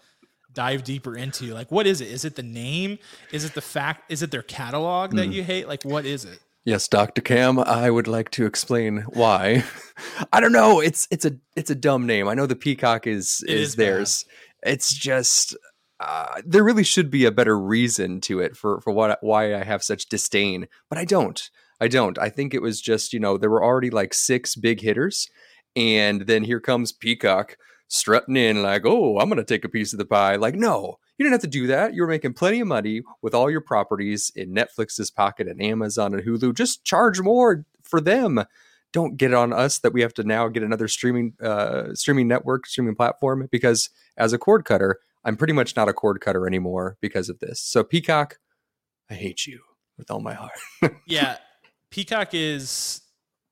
dive 0.55 0.85
deeper 0.85 1.17
into. 1.17 1.53
Like, 1.53 1.71
what 1.71 1.87
is 1.87 2.01
it? 2.01 2.09
Is 2.09 2.25
it 2.25 2.37
the 2.37 2.43
name? 2.43 2.99
Is 3.33 3.45
it 3.45 3.55
the 3.55 3.61
fact? 3.61 4.11
Is 4.11 4.23
it 4.23 4.31
their 4.31 4.43
catalog 4.43 5.13
that 5.17 5.29
you 5.29 5.43
hate? 5.43 5.69
Like, 5.69 5.85
what 5.85 6.07
is 6.07 6.25
it? 6.25 6.41
Yes, 6.65 6.89
Dr. 6.89 7.21
Cam, 7.21 7.59
I 7.59 7.91
would 7.91 8.09
like 8.09 8.31
to 8.31 8.47
explain 8.47 9.05
why. 9.13 9.65
I 10.33 10.41
don't 10.41 10.53
know. 10.53 10.81
It's 10.81 11.07
it's 11.11 11.27
a 11.27 11.33
it's 11.57 11.71
a 11.71 11.75
dumb 11.75 12.07
name. 12.07 12.27
I 12.27 12.35
know 12.35 12.47
the 12.47 12.57
Peacock 12.57 13.07
is 13.07 13.45
It 13.47 13.55
is, 13.55 13.69
is 13.71 13.77
theirs. 13.77 14.25
It's 14.63 14.95
just 14.95 15.55
uh, 16.01 16.41
there 16.45 16.65
really 16.65 16.83
should 16.83 17.11
be 17.11 17.27
a 17.27 17.31
better 17.31 17.59
reason 17.59 18.21
to 18.23 18.41
it 18.41 18.57
for 18.57 18.81
for 18.81 18.93
what 18.93 19.19
why 19.21 19.55
I 19.55 19.63
have 19.63 19.83
such 19.83 20.09
disdain, 20.09 20.69
but 20.89 20.99
I 20.99 21.05
don't. 21.05 21.51
I 21.81 21.89
don't. 21.89 22.19
I 22.19 22.31
think 22.31 22.55
it 22.55 22.63
was 22.63 22.81
just 22.81 23.13
you 23.13 23.21
know 23.21 23.37
there 23.37 23.51
were 23.51 23.65
already 23.65 23.91
like 23.91 24.15
six 24.15 24.55
big 24.57 24.81
hitters, 24.81 25.29
and 25.77 26.23
then 26.23 26.45
here 26.45 26.61
comes 26.61 26.93
Peacock 26.93 27.59
strutting 27.89 28.37
in 28.37 28.63
like, 28.63 28.83
oh, 28.85 29.19
I'm 29.19 29.29
gonna 29.29 29.45
take 29.45 29.65
a 29.65 29.69
piece 29.69 29.93
of 29.93 29.99
the 29.99 30.05
pie. 30.05 30.37
Like, 30.37 30.55
no, 30.55 30.99
you 31.19 31.25
didn't 31.25 31.35
have 31.35 31.43
to 31.43 31.47
do 31.47 31.67
that. 31.69 31.95
You 31.95 32.03
were 32.03 32.09
making 32.09 32.35
plenty 32.35 32.61
of 32.61 32.67
money 32.67 33.03
with 33.23 33.35
all 33.35 33.51
your 33.51 33.61
properties 33.61 34.33
in 34.35 34.55
Netflix's 34.55 35.11
pocket 35.11 35.49
and 35.49 35.63
Amazon 35.63 36.15
and 36.15 36.23
Hulu. 36.23 36.55
Just 36.55 36.85
charge 36.85 37.21
more 37.21 37.65
for 37.83 38.01
them. 38.01 38.45
Don't 38.93 39.17
get 39.17 39.31
it 39.33 39.35
on 39.35 39.53
us 39.53 39.79
that 39.81 39.93
we 39.93 40.03
have 40.03 40.15
to 40.15 40.25
now 40.25 40.49
get 40.49 40.63
another 40.63 40.89
streaming 40.89 41.35
uh, 41.43 41.95
streaming 41.95 42.29
network, 42.29 42.67
streaming 42.67 42.95
platform. 42.95 43.49
Because 43.51 43.91
as 44.17 44.33
a 44.33 44.39
cord 44.39 44.65
cutter, 44.65 44.99
I'm 45.25 45.37
pretty 45.37 45.53
much 45.53 45.77
not 45.77 45.89
a 45.89 45.93
cord 45.93 46.21
cutter 46.21 46.47
anymore 46.47 46.97
because 47.01 47.29
of 47.29 47.39
this. 47.41 47.61
So 47.61 47.83
Peacock, 47.83 48.39
I 49.11 49.15
hate 49.15 49.47
you 49.47 49.61
with 49.99 50.11
all 50.11 50.21
my 50.21 50.35
heart. 50.35 50.53
yeah, 51.07 51.39
Peacock 51.91 52.31
is 52.33 53.03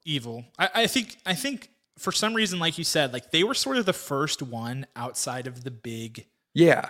evil. 0.05 0.45
I, 0.59 0.71
I 0.75 0.87
think 0.87 1.17
I 1.25 1.35
think 1.35 1.71
for 2.03 2.13
some 2.13 2.35
reason, 2.35 2.59
like 2.59 2.79
you 2.79 2.85
said, 2.85 3.13
like 3.13 3.31
they 3.31 3.45
were 3.45 3.55
sort 3.55 3.77
of 3.77 3.87
the 3.87 3.93
first 3.93 4.43
one 4.43 4.87
outside 4.97 5.47
of 5.47 5.65
the 5.65 5.71
big 5.71 6.27
yeah, 6.55 6.89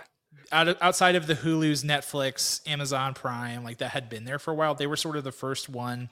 out 0.51 0.67
of, 0.67 0.77
outside 0.81 1.15
of 1.15 1.27
the 1.27 1.35
Hulu's, 1.35 1.83
Netflix, 1.83 2.67
Amazon 2.67 3.13
Prime, 3.13 3.63
like 3.63 3.77
that 3.77 3.89
had 3.89 4.09
been 4.09 4.25
there 4.25 4.39
for 4.39 4.51
a 4.51 4.55
while. 4.55 4.75
They 4.75 4.87
were 4.87 4.95
sort 4.95 5.15
of 5.15 5.23
the 5.23 5.31
first 5.31 5.69
one 5.69 6.09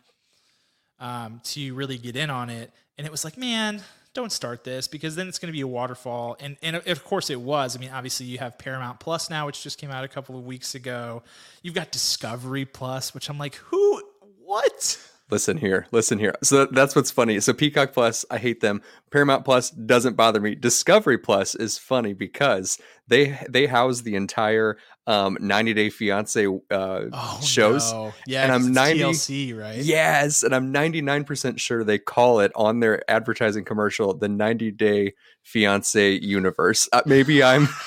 um, 1.00 1.42
to 1.46 1.74
really 1.74 1.98
get 1.98 2.16
in 2.16 2.30
on 2.30 2.50
it, 2.50 2.72
and 2.98 3.08
it 3.08 3.12
was 3.12 3.24
like, 3.26 3.38
man, 3.38 3.82
don't 4.14 4.32
start 4.32 4.64
this 4.64 4.88
because 4.88 5.16
then 5.16 5.28
it's 5.28 5.40
going 5.40 5.48
to 5.48 5.54
be 5.56 5.62
a 5.62 5.68
waterfall. 5.68 6.38
And 6.40 6.58
and 6.62 6.76
of 6.76 7.04
course 7.04 7.30
it 7.30 7.42
was. 7.42 7.76
I 7.76 7.80
mean, 7.80 7.92
obviously 7.92 8.26
you 8.28 8.38
have 8.38 8.58
Paramount 8.58 9.00
Plus 9.00 9.30
now, 9.30 9.46
which 9.46 9.64
just 9.64 9.78
came 9.78 9.90
out 9.92 10.04
a 10.04 10.08
couple 10.08 10.38
of 10.38 10.46
weeks 10.46 10.76
ago. 10.76 11.24
You've 11.64 11.74
got 11.76 11.92
Discovery 11.92 12.66
Plus, 12.66 13.14
which 13.14 13.30
I'm 13.30 13.38
like, 13.38 13.56
who, 13.56 14.04
what? 14.44 15.00
Listen 15.32 15.56
here, 15.58 15.88
listen 15.92 16.20
here. 16.20 16.36
So 16.44 16.66
that's 16.66 16.94
what's 16.94 17.10
funny. 17.10 17.40
So 17.40 17.54
Peacock 17.54 17.94
Plus, 17.94 18.26
I 18.30 18.38
hate 18.38 18.60
them. 18.60 18.82
Paramount 19.12 19.46
Plus 19.46 19.70
doesn't 19.70 20.18
bother 20.18 20.42
me. 20.42 20.56
Discovery 20.56 21.18
Plus 21.18 21.56
is 21.56 21.78
funny 21.78 22.12
because 22.14 22.78
they 23.08 23.40
they 23.50 23.66
house 23.66 24.02
the 24.02 24.16
entire 24.16 24.78
um 25.08 25.38
90 25.40 25.74
Day 25.74 25.90
Fiance 25.90 26.46
uh 26.70 27.40
shows. 27.42 27.92
no. 27.94 28.14
yeah, 28.28 28.44
and 28.44 28.52
I'm 28.52 28.60
'cause 28.60 28.68
it's 28.68 28.76
90 28.76 29.00
TLC, 29.00 29.58
right? 29.58 29.78
Yes, 29.80 30.44
and 30.44 30.54
I'm 30.54 30.74
99% 30.74 31.60
sure 31.62 31.84
they 31.86 31.98
call 31.98 32.42
it 32.42 32.52
on 32.56 32.82
their 32.82 33.10
advertising 33.10 33.64
commercial 33.64 34.14
the 34.14 34.28
90 34.30 34.72
Day 34.72 35.14
Fiance 35.44 36.12
universe. 36.20 36.90
Uh, 36.92 37.02
maybe 37.06 37.42
I'm 37.42 37.70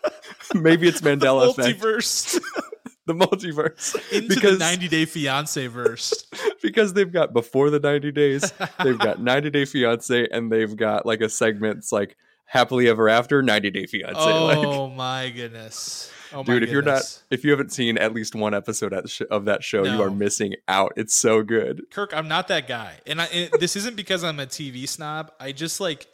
maybe 0.54 0.88
it's 0.88 1.00
Mandela 1.02 1.50
effect, 1.50 1.80
multiverse 1.80 2.40
the 3.06 3.14
multiverse 3.14 3.94
into 4.12 4.28
because 4.28 4.58
the 4.58 4.64
90 4.64 4.88
Day 4.88 5.04
Fiance 5.04 5.66
verse. 5.66 6.26
because 6.62 6.92
they've 6.92 7.12
got 7.12 7.32
before 7.32 7.70
the 7.70 7.80
90 7.80 8.12
days, 8.12 8.52
they've 8.82 8.98
got 8.98 9.20
90 9.22 9.50
Day 9.50 9.64
Fiance, 9.64 10.28
and 10.30 10.50
they've 10.50 10.76
got 10.76 11.06
like 11.06 11.20
a 11.20 11.28
segment 11.28 11.78
it's 11.78 11.92
like 11.92 12.16
happily 12.44 12.88
ever 12.88 13.08
after 13.08 13.42
90 13.42 13.70
Day 13.70 13.86
Fiance. 13.86 14.20
Oh 14.20 14.46
like, 14.46 14.58
oh 14.58 14.88
my 14.88 15.30
goodness. 15.30 16.10
Oh 16.32 16.38
my 16.38 16.44
dude, 16.44 16.62
if 16.62 16.70
you're 16.70 16.82
not, 16.82 17.22
if 17.30 17.44
you 17.44 17.50
haven't 17.50 17.72
seen 17.72 17.98
at 17.98 18.14
least 18.14 18.34
one 18.34 18.54
episode 18.54 18.92
of 19.30 19.44
that 19.46 19.64
show, 19.64 19.84
you 19.84 20.00
are 20.00 20.10
missing 20.10 20.54
out. 20.68 20.92
It's 20.96 21.14
so 21.14 21.42
good. 21.42 21.82
Kirk, 21.90 22.12
I'm 22.14 22.28
not 22.28 22.48
that 22.48 22.68
guy. 22.68 22.94
And 23.06 23.20
I 23.20 23.26
and 23.26 23.50
this 23.58 23.74
isn't 23.74 23.96
because 23.96 24.22
I'm 24.22 24.38
a 24.38 24.46
TV 24.46 24.88
snob. 24.88 25.32
I 25.40 25.50
just 25.50 25.80
like 25.80 26.06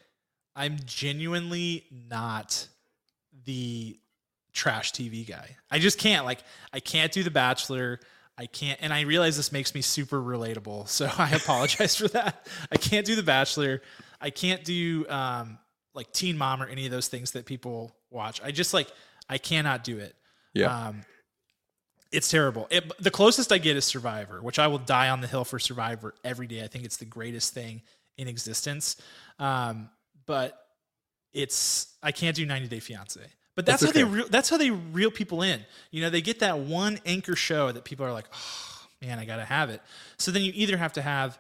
I'm 0.55 0.78
genuinely 0.87 1.85
not 1.90 2.69
the 3.45 3.99
trash 4.56 4.92
TV 4.92 5.28
guy. 5.28 5.56
I 5.70 5.78
just 5.78 5.98
can't 5.98 6.25
like 6.25 6.40
I 6.72 6.80
can't 6.80 7.12
do 7.12 7.22
The 7.22 7.30
Bachelor. 7.30 8.00
I 8.38 8.46
can't 8.46 8.78
and 8.82 8.92
I 8.92 9.02
realize 9.02 9.36
this 9.36 9.52
makes 9.52 9.75
me 9.75 9.82
super 9.82 10.20
relatable. 10.20 10.88
So 10.88 11.08
I 11.18 11.30
apologize 11.30 11.94
for 11.94 12.08
that. 12.08 12.46
I 12.72 12.76
can't 12.76 13.06
do 13.06 13.14
The 13.14 13.22
Bachelor. 13.22 13.82
I 14.20 14.30
can't 14.30 14.64
do 14.64 15.06
um 15.08 15.58
like 15.94 16.10
Teen 16.12 16.36
Mom 16.36 16.62
or 16.62 16.66
any 16.66 16.86
of 16.86 16.90
those 16.90 17.08
things 17.08 17.32
that 17.32 17.46
people 17.46 17.94
watch. 18.10 18.40
I 18.42 18.50
just 18.50 18.75
like 18.75 18.88
I 19.28 19.38
cannot 19.38 19.84
do 19.84 19.98
it. 19.98 20.16
Yeah. 20.54 20.88
Um, 20.88 21.02
it's 22.12 22.30
terrible. 22.30 22.66
It, 22.70 22.90
the 23.02 23.10
closest 23.10 23.52
I 23.52 23.58
get 23.58 23.76
is 23.76 23.84
Survivor, 23.84 24.40
which 24.40 24.58
I 24.58 24.68
will 24.68 24.78
die 24.78 25.10
on 25.10 25.20
the 25.20 25.26
hill 25.26 25.44
for 25.44 25.58
Survivor 25.58 26.14
every 26.25 26.46
day. 26.46 26.62
I 26.62 26.68
think 26.68 26.84
it's 26.84 26.96
the 26.96 27.04
greatest 27.04 27.52
thing 27.52 27.82
in 28.16 28.28
existence. 28.28 28.96
Um, 29.38 29.90
but 30.25 30.58
it's 31.32 31.94
I 32.02 32.12
can't 32.12 32.36
do 32.36 32.46
90 32.46 32.68
Day 32.68 32.80
Fiance. 32.80 33.20
But 33.56 33.66
that's, 33.66 33.82
That's 33.82 33.96
how 33.96 34.04
they 34.04 34.04
reel, 34.04 34.26
that's 34.28 34.48
how 34.50 34.58
they 34.58 34.70
reel 34.70 35.10
people 35.10 35.42
in. 35.42 35.64
You 35.90 36.02
know, 36.02 36.10
they 36.10 36.20
get 36.20 36.38
that 36.40 36.58
one 36.60 37.00
anchor 37.06 37.34
show 37.34 37.72
that 37.72 37.84
people 37.84 38.06
are 38.06 38.12
like, 38.12 38.26
oh 38.32 38.86
man, 39.02 39.18
I 39.18 39.25
gotta 39.25 39.44
have 39.46 39.70
it. 39.70 39.80
So 40.18 40.30
then 40.30 40.42
you 40.42 40.52
either 40.54 40.76
have 40.76 40.92
to 40.92 41.02
have 41.02 41.38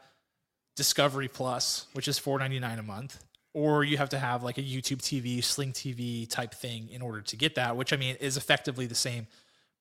Discovery 0.76 1.28
Plus, 1.28 1.86
which 1.92 2.08
is 2.08 2.18
$4.99 2.18 2.78
a 2.78 2.82
month, 2.82 3.22
or 3.54 3.84
you 3.84 3.96
have 3.98 4.08
to 4.10 4.18
have 4.18 4.42
like 4.42 4.58
a 4.58 4.62
YouTube 4.62 4.98
TV, 4.98 5.42
Sling 5.44 5.72
TV 5.72 6.28
type 6.28 6.54
thing 6.54 6.88
in 6.90 7.00
order 7.02 7.20
to 7.22 7.36
get 7.36 7.54
that, 7.54 7.76
which 7.76 7.92
I 7.92 7.96
mean 7.96 8.16
is 8.20 8.36
effectively 8.36 8.86
the 8.86 8.94
same 8.94 9.26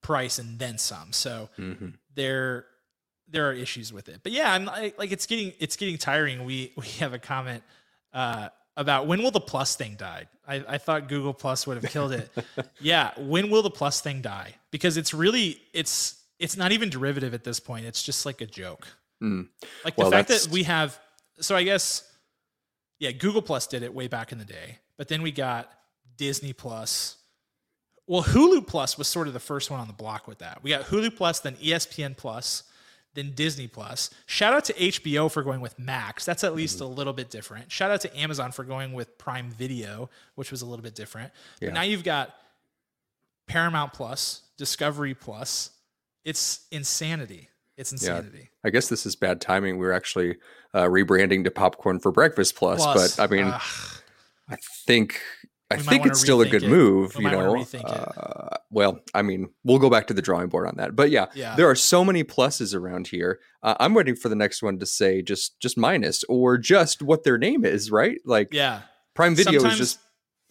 price 0.02 0.38
and 0.38 0.60
then 0.60 0.78
some. 0.78 1.12
So 1.14 1.50
Mhm. 1.58 1.94
there 2.14 2.66
there 3.28 3.50
are 3.50 3.54
issues 3.54 3.92
with 3.92 4.08
it. 4.08 4.20
But 4.24 4.34
yeah, 4.34 4.54
I'm 4.54 4.70
I, 4.70 4.94
like 5.00 5.12
it's 5.12 5.26
getting 5.26 5.54
it's 5.60 5.76
getting 5.78 5.98
tiring. 5.98 6.44
We 6.46 6.74
we 6.78 6.86
have 7.00 7.14
a 7.14 7.20
comment 7.20 7.64
uh, 8.14 8.50
about 8.78 9.08
when 9.08 9.22
will 9.24 9.32
the 9.32 9.40
plus 9.40 9.76
thing 9.76 9.96
die? 9.96 10.28
I, 10.48 10.64
I 10.68 10.78
thought 10.78 11.08
Google 11.08 11.34
Plus 11.34 11.66
would 11.66 11.82
have 11.82 11.92
killed 11.92 12.12
it. 12.12 12.30
yeah, 12.80 13.12
when 13.18 13.50
will 13.50 13.62
the 13.64 13.70
plus 13.72 14.02
thing 14.02 14.22
die? 14.22 14.56
Because 14.72 14.98
it's 14.98 15.14
really 15.14 15.60
it's 15.74 16.22
it's 16.40 16.58
not 16.58 16.72
even 16.72 16.90
derivative 16.90 17.34
at 17.34 17.44
this 17.44 17.60
point. 17.60 17.86
It's 17.86 18.04
just 18.04 18.26
like 18.26 18.42
a 18.42 18.46
joke. 18.46 18.88
Mm. 19.24 19.48
Like 19.84 19.98
Well, 19.98 20.10
the 20.10 20.16
fact 20.18 20.28
that's- 20.28 20.46
that 20.46 20.54
we 20.54 20.64
have 20.64 21.00
so 21.40 21.56
I 21.56 21.64
guess 21.64 22.04
yeah, 23.00 23.12
Google 23.12 23.42
Plus 23.42 23.68
did 23.68 23.84
it 23.84 23.94
way 23.94 24.08
back 24.08 24.32
in 24.32 24.38
the 24.38 24.46
day. 24.46 24.80
But 24.98 25.08
then 25.10 25.22
we 25.22 25.32
got 25.32 25.70
Disney 26.18 26.54
Plus. 26.54 27.18
Well, 28.08 28.24
Hulu 28.24 28.66
Plus 28.68 28.98
was 28.98 29.08
sort 29.08 29.28
of 29.28 29.34
the 29.34 29.40
first 29.40 29.72
one 29.72 29.80
on 29.80 29.88
the 29.88 29.94
block 29.94 30.28
with 30.28 30.38
that. 30.40 30.64
We 30.64 30.70
got 30.70 30.84
Hulu 30.84 31.16
Plus, 31.16 31.40
then 31.40 31.56
ESPN 31.56 32.16
Plus, 32.16 32.64
then 33.16 33.32
Disney 33.34 33.68
Plus. 33.68 34.12
Shout 34.26 34.54
out 34.54 34.66
to 34.66 34.74
HBO 34.74 35.32
for 35.32 35.42
going 35.42 35.62
with 35.62 35.80
Max. 35.80 36.26
That's 36.26 36.44
at 36.44 36.54
least 36.54 36.82
a 36.82 36.86
little 36.86 37.14
bit 37.14 37.30
different. 37.30 37.72
Shout 37.72 37.90
out 37.90 38.02
to 38.02 38.20
Amazon 38.20 38.52
for 38.52 38.64
going 38.64 38.94
with 38.94 39.18
Prime 39.18 39.50
Video, 39.50 40.10
which 40.36 40.52
was 40.52 40.62
a 40.62 40.66
little 40.66 40.84
bit 40.84 40.96
different. 40.96 41.32
Yeah. 41.60 41.70
But 41.70 41.74
now 41.74 41.82
you've 41.82 42.04
got 42.04 42.36
Paramount 43.48 43.94
Plus, 43.94 44.42
Discovery 44.58 45.14
Plus. 45.14 45.72
It's 46.24 46.68
insanity. 46.72 47.50
It's 47.78 47.92
insanity. 47.92 48.50
I 48.64 48.70
guess 48.70 48.88
this 48.88 49.06
is 49.06 49.16
bad 49.16 49.42
timing. 49.42 49.78
We 49.78 49.86
are 49.86 49.94
actually 49.94 50.38
uh, 50.74 50.84
rebranding 50.84 51.44
to 51.46 51.52
Popcorn 51.52 52.00
for 52.00 52.12
Breakfast 52.12 52.56
Plus, 52.56 52.82
Plus, 52.84 53.16
but 53.16 53.24
I 53.24 53.28
mean, 53.28 53.46
I 53.48 54.56
think 54.86 55.22
I 55.72 55.78
think 55.78 56.06
it's 56.06 56.20
still 56.20 56.42
a 56.42 56.48
good 56.48 56.64
it. 56.64 56.70
move. 56.70 57.16
We 57.16 57.26
you 57.26 57.32
know, 57.32 57.66
uh, 57.84 58.58
well, 58.70 59.00
I 59.14 59.22
mean, 59.24 59.50
we'll 59.64 59.80
go 59.80 59.90
back 59.90 60.08
to 60.08 60.14
the 60.14 60.22
drawing 60.22 60.48
board 60.48 60.68
on 60.68 60.76
that. 60.78 60.96
But 60.96 61.10
yeah, 61.10 61.26
Yeah. 61.34 61.56
there 61.56 61.70
are 61.70 61.76
so 61.76 62.06
many 62.06 62.24
pluses 62.24 62.76
around 62.76 63.08
here. 63.08 63.40
Uh, 63.64 63.76
I'm 63.80 63.94
waiting 63.96 64.16
for 64.16 64.30
the 64.30 64.36
next 64.36 64.62
one 64.62 64.78
to 64.80 64.86
say 64.86 65.22
just 65.24 65.60
just 65.60 65.78
minus 65.78 66.24
or 66.26 66.58
just 66.58 67.02
what 67.02 67.24
their 67.24 67.38
name 67.38 67.66
is, 67.66 67.90
right? 67.90 68.20
Like 68.26 68.50
yeah. 68.54 68.82
Prime 69.16 69.34
Video 69.36 69.60
Sometimes- 69.60 69.74
is 69.74 69.80
just 69.80 70.00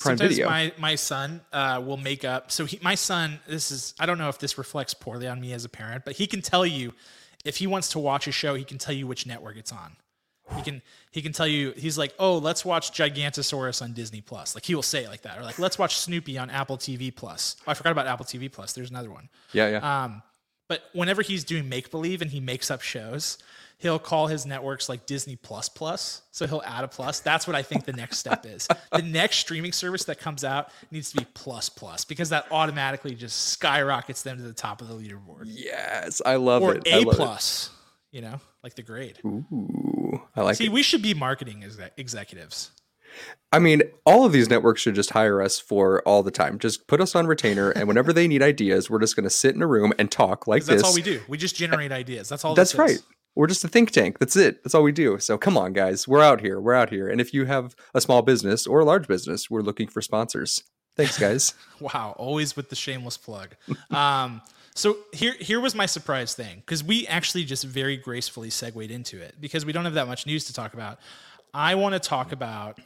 Prime 0.00 0.16
Sometimes 0.18 0.34
Video. 0.36 0.48
my 0.50 0.72
my 0.78 0.94
son 0.96 1.40
uh, 1.52 1.80
will 1.86 1.96
make 1.96 2.24
up. 2.24 2.50
So 2.50 2.64
he, 2.64 2.78
my 2.82 2.96
son, 2.96 3.38
this 3.46 3.70
is 3.70 3.94
I 4.00 4.06
don't 4.06 4.18
know 4.18 4.28
if 4.28 4.38
this 4.40 4.58
reflects 4.58 4.94
poorly 4.94 5.28
on 5.28 5.40
me 5.40 5.52
as 5.52 5.64
a 5.64 5.68
parent, 5.68 6.04
but 6.04 6.16
he 6.16 6.26
can 6.26 6.42
tell 6.42 6.66
you 6.66 6.92
if 7.44 7.58
he 7.58 7.66
wants 7.68 7.90
to 7.90 7.98
watch 8.00 8.26
a 8.26 8.32
show, 8.32 8.54
he 8.56 8.64
can 8.64 8.78
tell 8.78 8.94
you 8.94 9.06
which 9.06 9.26
network 9.26 9.56
it's 9.56 9.70
on. 9.70 9.96
He 10.56 10.62
can 10.62 10.82
he 11.10 11.22
can 11.22 11.32
tell 11.32 11.46
you 11.46 11.72
he's 11.76 11.96
like, 11.96 12.12
oh, 12.18 12.36
let's 12.38 12.64
watch 12.64 12.92
Gigantosaurus 12.92 13.80
on 13.80 13.92
Disney 13.92 14.20
Plus. 14.20 14.54
Like 14.54 14.64
he 14.64 14.74
will 14.74 14.82
say 14.82 15.04
it 15.04 15.08
like 15.08 15.22
that, 15.22 15.38
or 15.38 15.42
like 15.42 15.58
let's 15.58 15.78
watch 15.78 15.96
Snoopy 15.98 16.36
on 16.38 16.50
Apple 16.50 16.76
TV 16.76 17.14
Plus. 17.14 17.56
Oh, 17.66 17.70
I 17.70 17.74
forgot 17.74 17.92
about 17.92 18.06
Apple 18.06 18.26
TV 18.26 18.50
Plus. 18.52 18.72
There's 18.74 18.90
another 18.90 19.10
one. 19.10 19.28
yeah, 19.52 19.68
yeah. 19.68 20.04
Um, 20.04 20.22
but 20.68 20.82
whenever 20.92 21.22
he's 21.22 21.44
doing 21.44 21.68
make 21.68 21.90
believe 21.90 22.20
and 22.22 22.30
he 22.30 22.40
makes 22.40 22.70
up 22.70 22.80
shows, 22.82 23.36
he'll 23.78 23.98
call 23.98 24.26
his 24.28 24.44
networks 24.46 24.88
like 24.88 25.06
Disney 25.06 25.36
Plus 25.36 25.68
Plus. 25.68 26.22
So 26.30 26.46
he'll 26.46 26.62
add 26.66 26.84
a 26.84 26.88
plus. 26.88 27.20
That's 27.20 27.46
what 27.46 27.54
I 27.56 27.62
think 27.62 27.84
the 27.84 27.92
next 27.92 28.18
step 28.18 28.44
is. 28.46 28.66
The 28.92 29.02
next 29.02 29.36
streaming 29.36 29.72
service 29.72 30.04
that 30.04 30.18
comes 30.18 30.42
out 30.44 30.70
needs 30.90 31.10
to 31.12 31.18
be 31.18 31.26
Plus 31.34 31.68
Plus 31.68 32.04
because 32.04 32.30
that 32.30 32.46
automatically 32.50 33.14
just 33.14 33.48
skyrockets 33.50 34.22
them 34.22 34.36
to 34.38 34.42
the 34.42 34.52
top 34.54 34.80
of 34.82 34.88
the 34.88 34.94
leaderboard. 34.94 35.44
yes, 35.46 36.20
I 36.24 36.36
love 36.36 36.62
Or 36.62 36.74
it. 36.76 36.82
I 36.86 36.96
A 36.96 37.00
love 37.00 37.14
it. 37.14 37.16
plus, 37.16 37.70
you 38.10 38.20
know, 38.22 38.40
like 38.62 38.74
the 38.74 38.82
grade. 38.82 39.18
Ooh, 39.24 40.22
I 40.36 40.42
like 40.42 40.56
See, 40.56 40.66
it. 40.66 40.72
we 40.72 40.82
should 40.82 41.02
be 41.02 41.14
marketing 41.14 41.62
exec- 41.64 41.92
executives. 41.96 42.70
I 43.52 43.60
mean, 43.60 43.82
all 44.04 44.24
of 44.24 44.32
these 44.32 44.50
networks 44.50 44.80
should 44.80 44.96
just 44.96 45.10
hire 45.10 45.40
us 45.40 45.60
for 45.60 46.02
all 46.02 46.24
the 46.24 46.32
time. 46.32 46.58
Just 46.58 46.88
put 46.88 47.00
us 47.00 47.14
on 47.14 47.28
retainer, 47.28 47.70
and 47.70 47.86
whenever 47.86 48.12
they 48.12 48.26
need 48.26 48.42
ideas, 48.42 48.90
we're 48.90 48.98
just 48.98 49.14
going 49.14 49.24
to 49.24 49.30
sit 49.30 49.54
in 49.54 49.62
a 49.62 49.66
room 49.68 49.92
and 49.98 50.10
talk 50.10 50.48
like 50.48 50.64
that's 50.64 50.82
this. 50.82 50.88
all 50.88 50.94
we 50.94 51.02
do. 51.02 51.20
We 51.28 51.38
just 51.38 51.54
generate 51.54 51.92
ideas. 51.92 52.28
That's 52.28 52.44
all. 52.44 52.54
That's 52.56 52.74
right. 52.74 52.90
is. 52.90 53.04
We're 53.36 53.46
just 53.48 53.64
a 53.64 53.68
think 53.68 53.90
tank. 53.90 54.18
That's 54.18 54.36
it. 54.36 54.62
That's 54.62 54.74
all 54.74 54.82
we 54.82 54.92
do. 54.92 55.18
So 55.18 55.36
come 55.38 55.56
on, 55.56 55.72
guys. 55.72 56.06
We're 56.06 56.22
out 56.22 56.40
here. 56.40 56.60
We're 56.60 56.74
out 56.74 56.90
here. 56.90 57.08
And 57.08 57.20
if 57.20 57.34
you 57.34 57.46
have 57.46 57.74
a 57.92 58.00
small 58.00 58.22
business 58.22 58.64
or 58.66 58.80
a 58.80 58.84
large 58.84 59.08
business, 59.08 59.50
we're 59.50 59.62
looking 59.62 59.88
for 59.88 60.00
sponsors. 60.02 60.62
Thanks, 60.96 61.18
guys. 61.18 61.54
Wow, 61.80 62.14
always 62.16 62.54
with 62.56 62.68
the 62.70 62.76
shameless 62.76 63.16
plug. 63.16 63.56
Um, 63.90 64.40
so 64.74 64.98
here, 65.12 65.34
here 65.38 65.60
was 65.60 65.74
my 65.74 65.86
surprise 65.86 66.34
thing 66.34 66.56
because 66.56 66.82
we 66.82 67.06
actually 67.06 67.44
just 67.44 67.64
very 67.64 67.96
gracefully 67.96 68.50
segued 68.50 68.90
into 68.90 69.20
it 69.20 69.36
because 69.40 69.64
we 69.64 69.72
don't 69.72 69.84
have 69.84 69.94
that 69.94 70.08
much 70.08 70.26
news 70.26 70.44
to 70.46 70.52
talk 70.52 70.74
about. 70.74 70.98
I 71.52 71.76
want 71.76 71.94
to 71.94 72.00
talk 72.00 72.32
about 72.32 72.80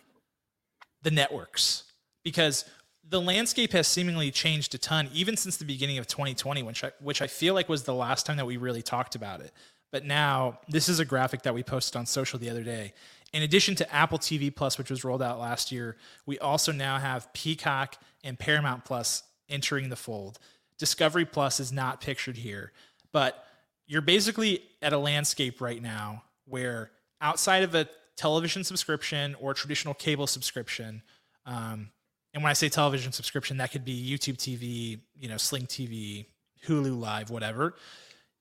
the 1.03 1.11
networks 1.11 1.85
because 2.25 2.67
the 3.09 3.21
landscape 3.21 3.73
has 3.73 3.87
seemingly 3.87 4.31
changed 4.31 4.75
a 4.75 4.79
ton, 4.79 5.09
even 5.15 5.37
since 5.37 5.57
the 5.57 5.65
beginning 5.65 5.97
of 5.97 6.07
2020, 6.07 6.63
which 6.63 6.85
I, 6.85 6.93
which 7.01 7.23
I 7.23 7.27
feel 7.27 7.55
like 7.55 7.69
was 7.69 7.85
the 7.85 7.95
last 7.95 8.27
time 8.27 8.37
that 8.37 8.45
we 8.45 8.59
really 8.59 8.83
talked 8.83 9.15
about 9.15 9.41
it. 9.41 9.53
But 9.91 10.05
now, 10.05 10.59
this 10.69 10.91
is 10.91 11.01
a 11.01 11.07
graphic 11.07 11.43
that 11.43 11.55
we 11.55 11.63
posted 11.63 11.97
on 11.97 12.05
social 12.05 12.39
the 12.39 12.51
other 12.51 12.63
day. 12.63 12.93
In 13.33 13.43
addition 13.43 13.75
to 13.77 13.95
Apple 13.95 14.19
TV 14.19 14.55
Plus, 14.55 14.77
which 14.77 14.91
was 14.91 15.05
rolled 15.05 15.23
out 15.23 15.39
last 15.39 15.73
year, 15.73 15.97
we 16.27 16.39
also 16.39 16.73
now 16.73 16.99
have 16.99 17.33
Peacock 17.33 17.97
and 18.23 18.39
Paramount 18.39 18.85
Plus 18.85 19.23
entering 19.49 19.89
the 19.89 19.97
fold. 19.97 20.39
Discovery 20.79 21.25
Plus 21.25 21.61
is 21.61 21.73
not 21.73 22.01
pictured 22.01 22.37
here, 22.37 22.73
but 23.13 23.45
you're 23.87 24.03
basically 24.03 24.63
at 24.83 24.93
a 24.93 24.99
landscape 24.99 25.61
right 25.61 25.83
now 25.83 26.23
where 26.45 26.91
outside 27.21 27.63
of 27.63 27.75
a 27.75 27.89
television 28.17 28.65
subscription 28.65 29.35
or 29.41 29.55
traditional 29.55 29.95
cable 29.95 30.27
subscription, 30.27 31.03
um, 31.47 31.91
and 32.35 32.43
when 32.43 32.51
I 32.51 32.55
say 32.55 32.69
television 32.69 33.13
subscription, 33.13 33.57
that 33.57 33.73
could 33.73 33.85
be 33.85 33.95
YouTube 33.95 34.37
TV, 34.37 35.01
you 35.19 35.29
know, 35.29 35.37
Sling 35.37 35.67
TV, 35.67 36.27
Hulu 36.67 36.99
Live, 36.99 37.31
whatever. 37.31 37.75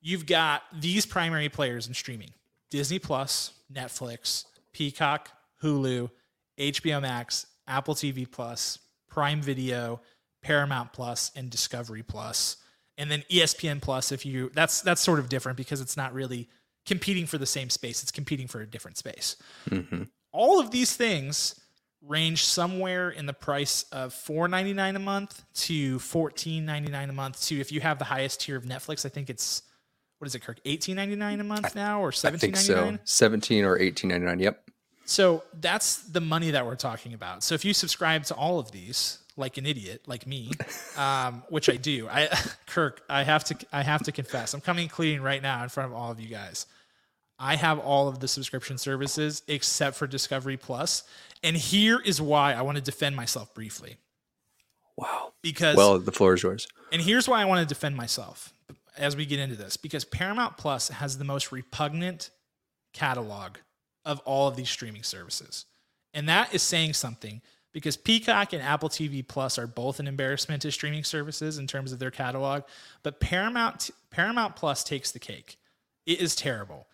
You've 0.01 0.25
got 0.25 0.63
these 0.73 1.05
primary 1.05 1.49
players 1.49 1.87
in 1.87 1.93
streaming 1.93 2.29
Disney 2.69 2.99
Plus, 2.99 3.53
Netflix, 3.73 4.45
Peacock, 4.73 5.29
Hulu, 5.63 6.09
HBO 6.57 7.01
Max, 7.01 7.47
Apple 7.67 7.95
TV 7.95 8.29
Plus, 8.29 8.79
Prime 9.09 9.41
Video, 9.41 10.01
Paramount 10.41 10.93
Plus, 10.93 11.31
and 11.35 11.49
Discovery 11.49 12.03
And 12.97 13.11
then 13.11 13.23
ESPN 13.31 13.81
Plus, 13.81 14.11
if 14.11 14.25
you 14.25 14.49
that's 14.53 14.81
that's 14.81 15.01
sort 15.01 15.19
of 15.19 15.29
different 15.29 15.57
because 15.57 15.81
it's 15.81 15.97
not 15.97 16.13
really 16.13 16.49
competing 16.85 17.25
for 17.25 17.37
the 17.37 17.45
same 17.45 17.69
space, 17.69 18.01
it's 18.01 18.11
competing 18.11 18.47
for 18.47 18.61
a 18.61 18.67
different 18.67 18.97
space. 18.97 19.35
Mm-hmm. 19.69 20.03
All 20.31 20.59
of 20.59 20.71
these 20.71 20.95
things 20.95 21.59
range 22.01 22.43
somewhere 22.43 23.09
in 23.09 23.25
the 23.25 23.33
price 23.33 23.83
of 23.91 24.13
$4.99 24.13 24.95
a 24.95 24.99
month 24.99 25.43
to 25.53 25.97
$14.99 25.97 27.09
a 27.09 27.13
month 27.13 27.41
to 27.47 27.59
if 27.59 27.71
you 27.71 27.81
have 27.81 27.99
the 27.99 28.05
highest 28.05 28.41
tier 28.41 28.55
of 28.55 28.63
Netflix, 28.63 29.05
I 29.05 29.09
think 29.09 29.29
it's 29.29 29.63
what 30.19 30.27
is 30.27 30.33
it, 30.33 30.39
Kirk? 30.39 30.63
$18.99 30.63 31.41
a 31.41 31.43
month 31.43 31.75
now 31.75 32.01
or 32.01 32.11
$17.99? 32.11 32.33
I 32.33 32.37
think 32.37 32.55
so. 32.57 32.97
17 33.03 33.65
or 33.65 33.77
18.99. 33.77 34.41
Yep. 34.41 34.66
So 35.07 35.43
that's 35.61 35.99
the 35.99 36.19
money 36.19 36.51
that 36.51 36.65
we're 36.65 36.75
talking 36.75 37.13
about. 37.13 37.41
So 37.41 37.55
if 37.55 37.63
you 37.63 37.73
subscribe 37.73 38.25
to 38.25 38.35
all 38.35 38.59
of 38.59 38.71
these, 38.71 39.19
like 39.37 39.57
an 39.57 39.65
idiot, 39.65 40.01
like 40.05 40.27
me, 40.27 40.51
um, 40.97 41.43
which 41.47 41.69
I 41.69 41.77
do, 41.77 42.09
I 42.09 42.27
Kirk, 42.67 43.01
I 43.09 43.23
have 43.23 43.45
to, 43.45 43.57
I 43.71 43.83
have 43.83 44.03
to 44.03 44.11
confess, 44.11 44.53
I'm 44.53 44.59
coming 44.59 44.89
clean 44.89 45.21
right 45.21 45.41
now 45.41 45.63
in 45.63 45.69
front 45.69 45.91
of 45.91 45.97
all 45.97 46.11
of 46.11 46.19
you 46.19 46.27
guys. 46.27 46.65
I 47.39 47.55
have 47.55 47.79
all 47.79 48.09
of 48.09 48.19
the 48.19 48.27
subscription 48.27 48.77
services 48.77 49.43
except 49.47 49.95
for 49.95 50.07
Discovery 50.07 50.57
Plus, 50.57 51.03
and 51.41 51.55
here 51.55 52.01
is 52.03 52.21
why 52.21 52.53
I 52.53 52.61
want 52.63 52.77
to 52.77 52.83
defend 52.83 53.15
myself 53.15 53.53
briefly. 53.53 53.95
Wow. 54.97 55.33
Because 55.41 55.77
well, 55.77 55.99
the 55.99 56.11
floor 56.11 56.33
is 56.33 56.43
yours. 56.43 56.67
And 56.91 57.01
here's 57.01 57.29
why 57.29 57.41
I 57.41 57.45
want 57.45 57.61
to 57.61 57.73
defend 57.73 57.95
myself 57.95 58.53
as 58.97 59.15
we 59.15 59.25
get 59.25 59.39
into 59.39 59.55
this 59.55 59.77
because 59.77 60.03
Paramount 60.03 60.57
Plus 60.57 60.89
has 60.89 61.17
the 61.17 61.23
most 61.23 61.51
repugnant 61.53 62.31
catalog 62.91 63.57
of 64.07 64.19
all 64.21 64.47
of 64.47 64.55
these 64.55 64.69
streaming 64.69 65.03
services. 65.03 65.65
And 66.13 66.27
that 66.29 66.55
is 66.55 66.63
saying 66.63 66.93
something 66.93 67.41
because 67.73 67.97
Peacock 67.97 68.53
and 68.53 68.63
Apple 68.63 68.89
TV 68.89 69.27
Plus 69.27 69.59
are 69.59 69.67
both 69.67 69.99
an 69.99 70.07
embarrassment 70.07 70.63
to 70.63 70.71
streaming 70.71 71.03
services 71.03 71.57
in 71.59 71.67
terms 71.67 71.91
of 71.91 71.99
their 71.99 72.09
catalog, 72.09 72.63
but 73.03 73.19
Paramount 73.19 73.91
Paramount 74.09 74.55
Plus 74.55 74.83
takes 74.83 75.11
the 75.11 75.19
cake. 75.19 75.57
It 76.07 76.21
is 76.21 76.35
terrible. 76.35 76.87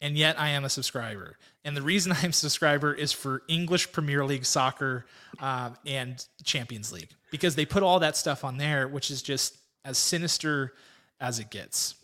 And 0.00 0.16
yet 0.16 0.40
I 0.40 0.48
am 0.50 0.64
a 0.64 0.70
subscriber. 0.70 1.36
And 1.62 1.76
the 1.76 1.82
reason 1.82 2.12
I'm 2.22 2.30
a 2.30 2.32
subscriber 2.32 2.94
is 2.94 3.12
for 3.12 3.42
English 3.48 3.92
Premier 3.92 4.24
League 4.24 4.46
soccer 4.46 5.04
uh, 5.40 5.70
and 5.84 6.24
Champions 6.44 6.90
League 6.92 7.10
because 7.30 7.54
they 7.56 7.66
put 7.66 7.82
all 7.82 7.98
that 7.98 8.16
stuff 8.16 8.44
on 8.44 8.56
there, 8.56 8.88
which 8.88 9.10
is 9.10 9.20
just 9.20 9.58
as 9.84 9.98
sinister 9.98 10.72
as 11.20 11.38
it 11.38 11.50
gets. 11.50 11.96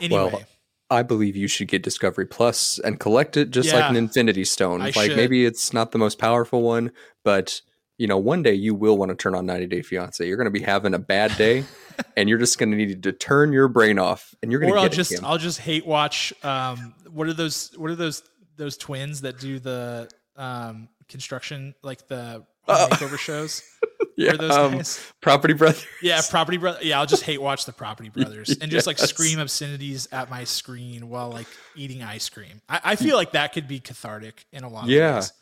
Anyway. 0.00 0.30
Well, 0.32 0.42
I 0.90 1.02
believe 1.02 1.36
you 1.36 1.48
should 1.48 1.68
get 1.68 1.82
Discovery 1.82 2.26
Plus 2.26 2.78
and 2.78 2.98
collect 2.98 3.36
it 3.36 3.50
just 3.50 3.68
Yeah, 3.68 3.80
like 3.80 3.90
an 3.90 3.96
Infinity 3.96 4.44
Stone. 4.44 4.80
I 4.80 4.84
like 4.86 4.94
should. 4.94 5.16
maybe 5.16 5.44
it's 5.44 5.72
not 5.72 5.92
the 5.92 5.98
most 5.98 6.18
powerful 6.18 6.62
one, 6.62 6.92
but 7.24 7.60
you 7.98 8.06
know, 8.06 8.16
one 8.16 8.42
day 8.42 8.54
you 8.54 8.74
will 8.74 8.96
want 8.96 9.10
to 9.10 9.16
turn 9.16 9.34
on 9.34 9.44
90 9.44 9.66
Day 9.66 9.82
Fiance. 9.82 10.24
You're 10.26 10.36
going 10.36 10.44
to 10.46 10.50
be 10.52 10.62
having 10.62 10.94
a 10.94 10.98
bad 11.00 11.36
day, 11.36 11.64
and 12.16 12.28
you're 12.28 12.38
just 12.38 12.56
going 12.58 12.70
to 12.70 12.76
need 12.76 13.02
to 13.02 13.12
turn 13.12 13.52
your 13.52 13.66
brain 13.68 13.98
off, 13.98 14.34
and 14.42 14.50
you're 14.52 14.60
going 14.60 14.72
or 14.72 14.76
to 14.76 14.80
I'll 14.82 14.88
get 14.88 14.94
just. 14.94 15.12
Kim. 15.14 15.24
I'll 15.24 15.36
just 15.36 15.58
hate 15.58 15.84
watch. 15.84 16.32
Um, 16.44 16.94
what 17.10 17.26
are 17.26 17.32
those? 17.34 17.72
What 17.76 17.90
are 17.90 17.96
those? 17.96 18.22
Those 18.56 18.76
twins 18.76 19.20
that 19.20 19.38
do 19.38 19.58
the 19.58 20.08
um, 20.36 20.88
construction, 21.08 21.74
like 21.82 22.06
the 22.08 22.44
Uh, 22.66 22.88
makeover 22.88 23.18
shows. 23.18 23.62
yeah, 24.18 24.32
those 24.36 24.50
um, 24.56 24.72
guys? 24.78 25.12
Property 25.20 25.54
Brothers. 25.54 25.86
Yeah, 26.02 26.20
Property 26.28 26.56
Brothers. 26.58 26.84
Yeah, 26.84 26.98
I'll 27.00 27.06
just 27.06 27.22
hate 27.22 27.40
watch 27.40 27.64
the 27.64 27.72
Property 27.72 28.08
Brothers 28.14 28.56
and 28.60 28.70
just 28.70 28.86
like 28.86 28.98
scream 28.98 29.38
obscenities 29.38 30.08
at 30.12 30.28
my 30.30 30.44
screen 30.44 31.08
while 31.08 31.30
like 31.30 31.46
eating 31.76 32.02
ice 32.02 32.28
cream. 32.28 32.60
I, 32.68 32.80
I 32.84 32.96
feel 32.96 33.16
like 33.16 33.32
that 33.32 33.52
could 33.52 33.68
be 33.68 33.80
cathartic 33.80 34.44
in 34.52 34.64
a 34.64 34.68
lot 34.68 34.84
of 34.84 34.90
Yeah. 34.90 35.14
ways. 35.16 35.32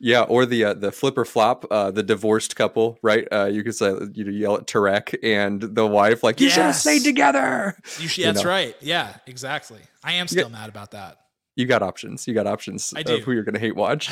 Yeah, 0.00 0.22
or 0.22 0.44
the 0.44 0.64
uh, 0.64 0.74
the 0.74 0.90
Flip 0.92 1.16
or 1.16 1.24
Flop, 1.24 1.64
uh, 1.70 1.90
the 1.92 2.02
divorced 2.02 2.56
couple, 2.56 2.98
right? 3.00 3.26
Uh, 3.30 3.44
you 3.46 3.62
could 3.62 3.76
say 3.76 3.94
you 4.12 4.24
know, 4.24 4.30
yell 4.32 4.56
at 4.56 4.66
Tarek 4.66 5.16
and 5.22 5.62
the 5.62 5.86
wife, 5.86 6.22
like 6.24 6.40
you 6.40 6.50
should 6.50 6.64
have 6.64 6.74
stayed 6.74 7.04
together. 7.04 7.76
You 8.00 8.08
should, 8.08 8.18
You 8.18 8.24
that's 8.32 8.42
know. 8.44 8.50
right. 8.50 8.76
Yeah, 8.80 9.14
exactly. 9.26 9.80
I 10.02 10.14
am 10.14 10.26
still 10.28 10.50
mad 10.50 10.68
about 10.68 10.90
that. 10.90 11.18
You 11.56 11.64
got 11.66 11.82
options. 11.82 12.26
You 12.26 12.34
got 12.34 12.48
options 12.48 12.92
I 12.94 13.04
do. 13.04 13.14
of 13.14 13.22
who 13.22 13.32
you're 13.32 13.44
going 13.44 13.54
to 13.54 13.60
hate 13.60 13.76
watch. 13.76 14.10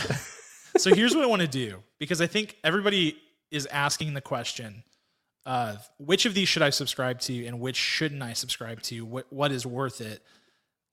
so 0.79 0.95
here's 0.95 1.15
what 1.17 1.25
I 1.25 1.27
want 1.27 1.43
to 1.43 1.49
do 1.49 1.83
because 1.99 2.21
I 2.23 2.27
think 2.29 2.57
everybody 2.63 3.17
is 3.53 3.67
asking 3.67 4.15
the 4.15 4.21
question 4.21 4.83
of 5.45 5.89
which 5.99 6.25
of 6.27 6.35
these 6.35 6.49
should 6.49 6.63
I 6.63 6.71
subscribe 6.71 7.21
to 7.21 7.47
and 7.47 7.61
which 7.61 7.77
shouldn't 7.77 8.23
I 8.23 8.33
subscribe 8.33 8.83
to? 8.83 9.05
What 9.05 9.33
what 9.33 9.53
is 9.53 9.67
worth 9.67 10.01
it? 10.01 10.23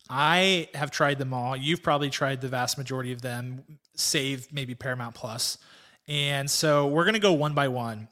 I 0.10 0.69
have 0.74 0.89
tried 0.91 1.19
them 1.19 1.34
all. 1.34 1.56
You've 1.56 1.84
probably 1.84 2.10
tried 2.10 2.41
the 2.41 2.48
vast 2.48 2.78
majority 2.78 3.12
of 3.12 3.22
them, 3.22 3.63
save 3.95 4.52
maybe 4.52 4.74
Paramount 4.74 5.13
Plus. 5.13 5.60
And 6.08 6.50
so 6.50 6.88
we're 6.88 7.04
going 7.04 7.13
to 7.13 7.19
go 7.19 7.34
one 7.34 7.54
by 7.54 7.67
one 7.67 8.08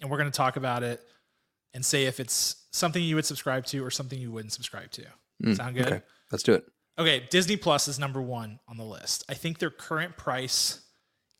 and 0.00 0.10
we're 0.10 0.18
going 0.18 0.30
to 0.30 0.36
talk 0.36 0.56
about 0.56 0.82
it 0.82 1.00
and 1.72 1.84
say 1.84 2.04
if 2.04 2.20
it's 2.20 2.66
something 2.70 3.02
you 3.02 3.14
would 3.14 3.24
subscribe 3.24 3.64
to 3.66 3.84
or 3.84 3.90
something 3.90 4.18
you 4.18 4.30
wouldn't 4.30 4.52
subscribe 4.52 4.90
to. 4.92 5.04
Mm, 5.42 5.56
Sound 5.56 5.74
good? 5.74 5.86
Okay, 5.86 6.02
let's 6.30 6.42
do 6.42 6.52
it. 6.52 6.66
Okay, 6.98 7.26
Disney 7.30 7.56
Plus 7.56 7.88
is 7.88 7.98
number 7.98 8.20
one 8.20 8.58
on 8.68 8.76
the 8.76 8.84
list. 8.84 9.24
I 9.28 9.34
think 9.34 9.58
their 9.58 9.70
current 9.70 10.16
price 10.16 10.80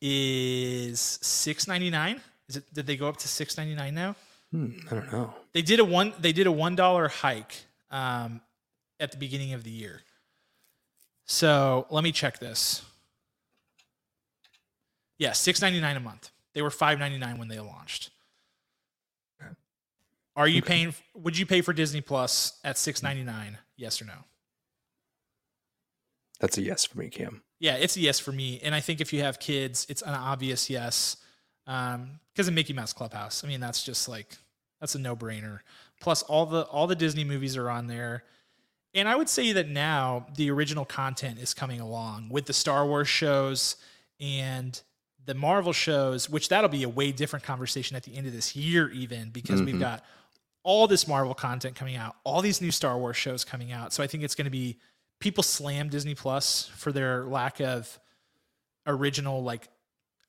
is 0.00 1.00
six 1.00 1.66
ninety 1.66 1.90
nine. 1.90 2.20
Is 2.48 2.56
it? 2.56 2.64
Did 2.72 2.86
they 2.86 2.96
go 2.96 3.08
up 3.08 3.16
to 3.18 3.28
six 3.28 3.56
ninety 3.56 3.74
nine 3.74 3.94
now? 3.94 4.16
Hmm, 4.50 4.70
I 4.90 4.94
don't 4.94 5.12
know. 5.12 5.34
They 5.52 5.62
did 5.62 5.80
a 5.80 5.84
one. 5.84 6.12
They 6.18 6.32
did 6.32 6.46
a 6.46 6.52
one 6.52 6.74
dollar 6.74 7.08
hike 7.08 7.54
um, 7.90 8.40
at 8.98 9.12
the 9.12 9.18
beginning 9.18 9.52
of 9.52 9.64
the 9.64 9.70
year. 9.70 10.00
So 11.26 11.86
let 11.90 12.02
me 12.02 12.12
check 12.12 12.38
this. 12.38 12.82
Yeah, 15.18 15.32
six 15.32 15.60
ninety 15.60 15.80
nine 15.80 15.96
a 15.96 16.00
month. 16.00 16.30
They 16.54 16.62
were 16.62 16.70
five 16.70 16.98
ninety 16.98 17.18
nine 17.18 17.38
when 17.38 17.48
they 17.48 17.60
launched. 17.60 18.10
Are 20.34 20.48
you 20.48 20.62
paying? 20.62 20.94
Would 21.14 21.36
you 21.36 21.46
pay 21.46 21.60
for 21.60 21.72
Disney 21.72 22.00
Plus 22.00 22.58
at 22.64 22.78
six 22.78 23.02
ninety 23.02 23.24
nine? 23.24 23.58
Yes 23.76 24.00
or 24.00 24.06
no? 24.06 24.14
That's 26.40 26.56
a 26.56 26.62
yes 26.62 26.84
for 26.84 26.98
me, 26.98 27.08
Cam. 27.08 27.42
Yeah, 27.58 27.74
it's 27.74 27.96
a 27.96 28.00
yes 28.00 28.20
for 28.20 28.30
me. 28.30 28.60
And 28.62 28.72
I 28.72 28.80
think 28.80 29.00
if 29.00 29.12
you 29.12 29.22
have 29.22 29.40
kids, 29.40 29.84
it's 29.88 30.02
an 30.02 30.14
obvious 30.14 30.70
yes. 30.70 31.16
Um, 31.68 32.18
because 32.32 32.48
of 32.48 32.54
Mickey 32.54 32.72
Mouse 32.72 32.92
Clubhouse. 32.92 33.44
I 33.44 33.48
mean, 33.48 33.60
that's 33.60 33.84
just 33.84 34.08
like 34.08 34.36
that's 34.80 34.94
a 34.94 34.98
no-brainer. 34.98 35.60
Plus 36.00 36.22
all 36.24 36.46
the 36.46 36.62
all 36.62 36.86
the 36.86 36.96
Disney 36.96 37.24
movies 37.24 37.56
are 37.56 37.68
on 37.68 37.86
there. 37.88 38.24
And 38.94 39.06
I 39.08 39.14
would 39.16 39.28
say 39.28 39.52
that 39.52 39.68
now 39.68 40.26
the 40.36 40.50
original 40.50 40.84
content 40.86 41.38
is 41.38 41.52
coming 41.52 41.78
along 41.80 42.30
with 42.30 42.46
the 42.46 42.52
Star 42.54 42.86
Wars 42.86 43.06
shows 43.08 43.76
and 44.18 44.80
the 45.26 45.34
Marvel 45.34 45.74
shows, 45.74 46.30
which 46.30 46.48
that'll 46.48 46.70
be 46.70 46.84
a 46.84 46.88
way 46.88 47.12
different 47.12 47.44
conversation 47.44 47.96
at 47.96 48.02
the 48.04 48.16
end 48.16 48.26
of 48.26 48.32
this 48.32 48.56
year, 48.56 48.88
even 48.90 49.28
because 49.30 49.60
we've 49.60 49.74
Mhm. 49.74 49.80
got 49.80 50.04
all 50.62 50.86
this 50.86 51.06
Marvel 51.06 51.34
content 51.34 51.76
coming 51.76 51.96
out, 51.96 52.16
all 52.24 52.40
these 52.40 52.62
new 52.62 52.70
Star 52.70 52.96
Wars 52.98 53.16
shows 53.16 53.44
coming 53.44 53.70
out. 53.72 53.92
So 53.92 54.02
I 54.02 54.06
think 54.06 54.22
it's 54.22 54.34
going 54.34 54.46
to 54.46 54.50
be 54.50 54.78
people 55.20 55.42
slam 55.42 55.90
Disney 55.90 56.14
Plus 56.14 56.66
for 56.76 56.90
their 56.92 57.26
lack 57.26 57.60
of 57.60 57.98
original, 58.86 59.42
like 59.42 59.68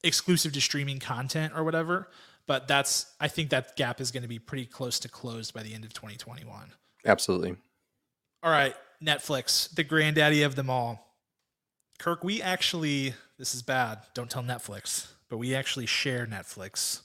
exclusive 0.04 0.54
to 0.54 0.62
streaming 0.62 1.00
content 1.00 1.54
or 1.56 1.64
whatever. 1.64 2.10
But 2.48 2.68
that's, 2.68 3.14
I 3.20 3.28
think 3.28 3.52
that 3.52 3.76
gap 3.76 4.02
is 4.02 4.12
going 4.12 4.24
to 4.24 4.30
be 4.30 4.40
pretty 4.40 4.66
close 4.66 5.00
to 5.02 5.10
closed 5.10 5.54
by 5.54 5.62
the 5.62 5.74
end 5.74 5.86
of 5.86 5.94
2021. 5.94 6.72
Absolutely. 7.06 7.56
All 8.42 8.52
right. 8.52 8.76
Netflix, 9.04 9.74
the 9.74 9.84
granddaddy 9.84 10.44
of 10.44 10.56
them 10.56 10.70
all. 10.70 11.16
Kirk, 12.00 12.24
we 12.24 12.42
actually, 12.42 13.14
this 13.38 13.54
is 13.54 13.62
bad. 13.62 14.00
Don't 14.14 14.30
tell 14.30 14.44
Netflix, 14.44 15.08
but 15.30 15.38
we 15.38 15.54
actually 15.54 15.86
share 15.86 16.26
Netflix. 16.26 17.02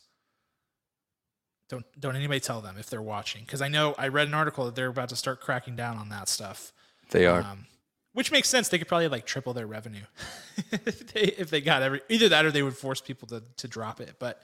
Don't 1.68 1.84
don't 1.98 2.14
anybody 2.14 2.40
tell 2.40 2.60
them 2.60 2.76
if 2.78 2.90
they're 2.90 3.02
watching 3.02 3.42
because 3.42 3.62
I 3.62 3.68
know 3.68 3.94
I 3.96 4.08
read 4.08 4.28
an 4.28 4.34
article 4.34 4.66
that 4.66 4.74
they're 4.74 4.88
about 4.88 5.08
to 5.08 5.16
start 5.16 5.40
cracking 5.40 5.74
down 5.76 5.96
on 5.96 6.10
that 6.10 6.28
stuff. 6.28 6.72
They 7.10 7.26
are. 7.26 7.40
Um, 7.40 7.66
which 8.14 8.32
makes 8.32 8.48
sense. 8.48 8.68
They 8.68 8.78
could 8.78 8.88
probably 8.88 9.08
like 9.08 9.26
triple 9.26 9.52
their 9.52 9.66
revenue 9.66 10.04
if, 10.72 11.12
they, 11.12 11.20
if 11.20 11.50
they 11.50 11.60
got 11.60 11.82
every 11.82 12.00
either 12.08 12.30
that 12.30 12.46
or 12.46 12.50
they 12.50 12.62
would 12.62 12.76
force 12.76 13.00
people 13.00 13.28
to 13.28 13.42
to 13.58 13.68
drop 13.68 14.00
it. 14.00 14.16
But 14.18 14.42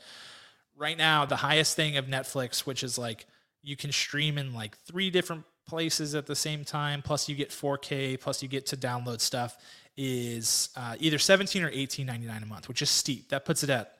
right 0.76 0.98
now, 0.98 1.24
the 1.24 1.36
highest 1.36 1.76
thing 1.76 1.96
of 1.96 2.06
Netflix, 2.06 2.66
which 2.66 2.82
is 2.82 2.98
like 2.98 3.26
you 3.62 3.76
can 3.76 3.92
stream 3.92 4.36
in 4.38 4.52
like 4.52 4.76
three 4.78 5.10
different 5.10 5.44
places 5.66 6.14
at 6.14 6.26
the 6.26 6.34
same 6.34 6.64
time, 6.64 7.00
plus 7.02 7.28
you 7.28 7.36
get 7.36 7.50
4K, 7.50 8.20
plus 8.20 8.42
you 8.42 8.48
get 8.48 8.66
to 8.66 8.76
download 8.76 9.20
stuff, 9.20 9.56
is 9.96 10.70
uh, 10.76 10.96
either 10.98 11.18
17 11.18 11.62
or 11.62 11.70
18.99 11.70 12.42
a 12.42 12.46
month, 12.46 12.68
which 12.68 12.82
is 12.82 12.90
steep. 12.90 13.28
That 13.28 13.44
puts 13.44 13.62
it 13.62 13.70
at 13.70 13.98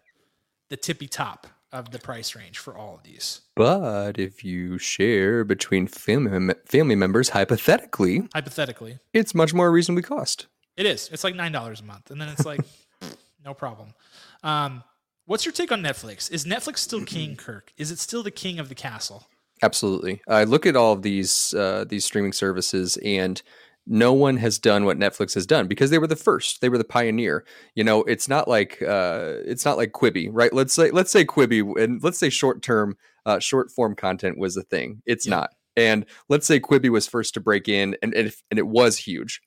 the 0.69 0.77
tippy 0.77 1.07
top 1.07 1.47
of 1.73 1.91
the 1.93 1.99
price 1.99 2.35
range 2.35 2.59
for 2.59 2.77
all 2.77 2.95
of 2.95 3.03
these. 3.03 3.43
But 3.55 4.19
if 4.19 4.45
you 4.45 4.79
share 4.79 5.45
between 5.45 5.87
family 5.87 6.55
family 6.67 6.97
members, 6.97 7.29
hypothetically, 7.31 8.29
Hypothetically, 8.35 8.99
it's 9.13 9.35
much 9.35 9.55
more 9.55 9.71
reasonably 9.71 10.03
cost. 10.03 10.47
it 10.77 10.87
is. 10.87 11.09
It's 11.13 11.25
like 11.25 11.35
nine 11.35 11.53
dollars 11.53 11.81
a 11.81 11.85
month, 11.85 12.11
and 12.11 12.21
then 12.21 12.29
it's 12.29 12.45
like 12.47 12.61
no 13.45 13.55
problem. 13.55 13.95
Um, 14.43 14.83
what's 15.27 15.45
your 15.45 15.53
take 15.53 15.71
on 15.73 15.83
Netflix? 15.83 16.31
Is 16.31 16.45
Netflix 16.45 16.79
still 16.79 17.05
king, 17.05 17.37
Kirk? 17.45 17.73
Is 17.77 17.91
it 17.91 17.99
still 17.99 18.23
the 18.23 18.31
king 18.31 18.59
of 18.59 18.69
the 18.69 18.75
castle? 18.75 19.27
Absolutely. 19.63 20.23
I 20.27 20.45
look 20.45 20.65
at 20.65 20.75
all 20.75 20.93
of 20.95 21.03
these 21.03 21.53
uh, 21.55 21.85
these 21.87 22.05
streaming 22.05 22.33
services, 22.33 22.97
and 23.05 23.41
no 23.87 24.13
one 24.13 24.37
has 24.37 24.59
done 24.59 24.85
what 24.85 24.99
Netflix 24.99 25.35
has 25.35 25.47
done 25.47 25.67
because 25.67 25.91
they 25.91 25.99
were 25.99 26.07
the 26.07 26.17
first. 26.17 26.61
They 26.61 26.69
were 26.69 26.79
the 26.79 26.85
pioneer. 26.85 27.45
You 27.75 27.85
know, 27.85 28.03
it's 28.05 28.29
not 28.29 28.47
like 28.49 28.81
uh, 28.83 29.35
it's 29.45 29.65
not 29.65 29.77
like 29.77 29.93
Quibi, 29.93 30.29
right? 30.31 30.53
Let's 30.53 30.73
say 30.75 30.91
let's 30.91 31.11
say 31.11 31.25
Quibi, 31.25 31.83
and 31.83 32.03
let's 32.03 32.19
say 32.19 32.31
short 32.31 32.63
term, 32.63 32.97
uh, 33.27 33.39
short 33.39 33.71
form 33.71 33.95
content 33.97 34.39
was 34.39 34.55
the 34.55 34.63
thing. 34.63 35.03
It's 35.07 35.27
Yeah. 35.27 35.37
not. 35.37 35.51
And 35.77 36.05
let's 36.29 36.47
say 36.47 36.61
Quibi 36.61 36.91
was 36.91 37.07
first 37.07 37.35
to 37.35 37.41
break 37.41 37.69
in, 37.69 37.97
and 38.03 38.13
and, 38.15 38.29
if, 38.29 38.43
and 38.51 38.59
it 38.59 38.67
was 38.67 38.99
huge. 38.99 39.41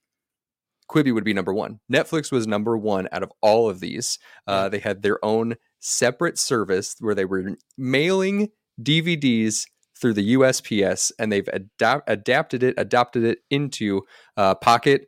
Quibi 0.89 1.13
would 1.13 1.23
be 1.23 1.33
number 1.33 1.53
one. 1.53 1.79
Netflix 1.91 2.31
was 2.31 2.45
number 2.45 2.77
one 2.77 3.07
out 3.11 3.23
of 3.23 3.31
all 3.41 3.69
of 3.69 3.79
these. 3.79 4.19
Uh, 4.47 4.67
they 4.69 4.79
had 4.79 5.01
their 5.01 5.23
own 5.23 5.55
separate 5.79 6.37
service 6.37 6.95
where 6.99 7.15
they 7.15 7.25
were 7.25 7.55
mailing 7.77 8.49
DVDs 8.81 9.65
through 10.03 10.13
the 10.13 10.33
USPS, 10.33 11.13
and 11.17 11.31
they've 11.31 11.47
adapt- 11.53 12.09
adapted 12.09 12.61
it, 12.61 12.75
adopted 12.77 13.23
it 13.23 13.39
into 13.49 14.01
uh, 14.35 14.53
pocket 14.53 15.07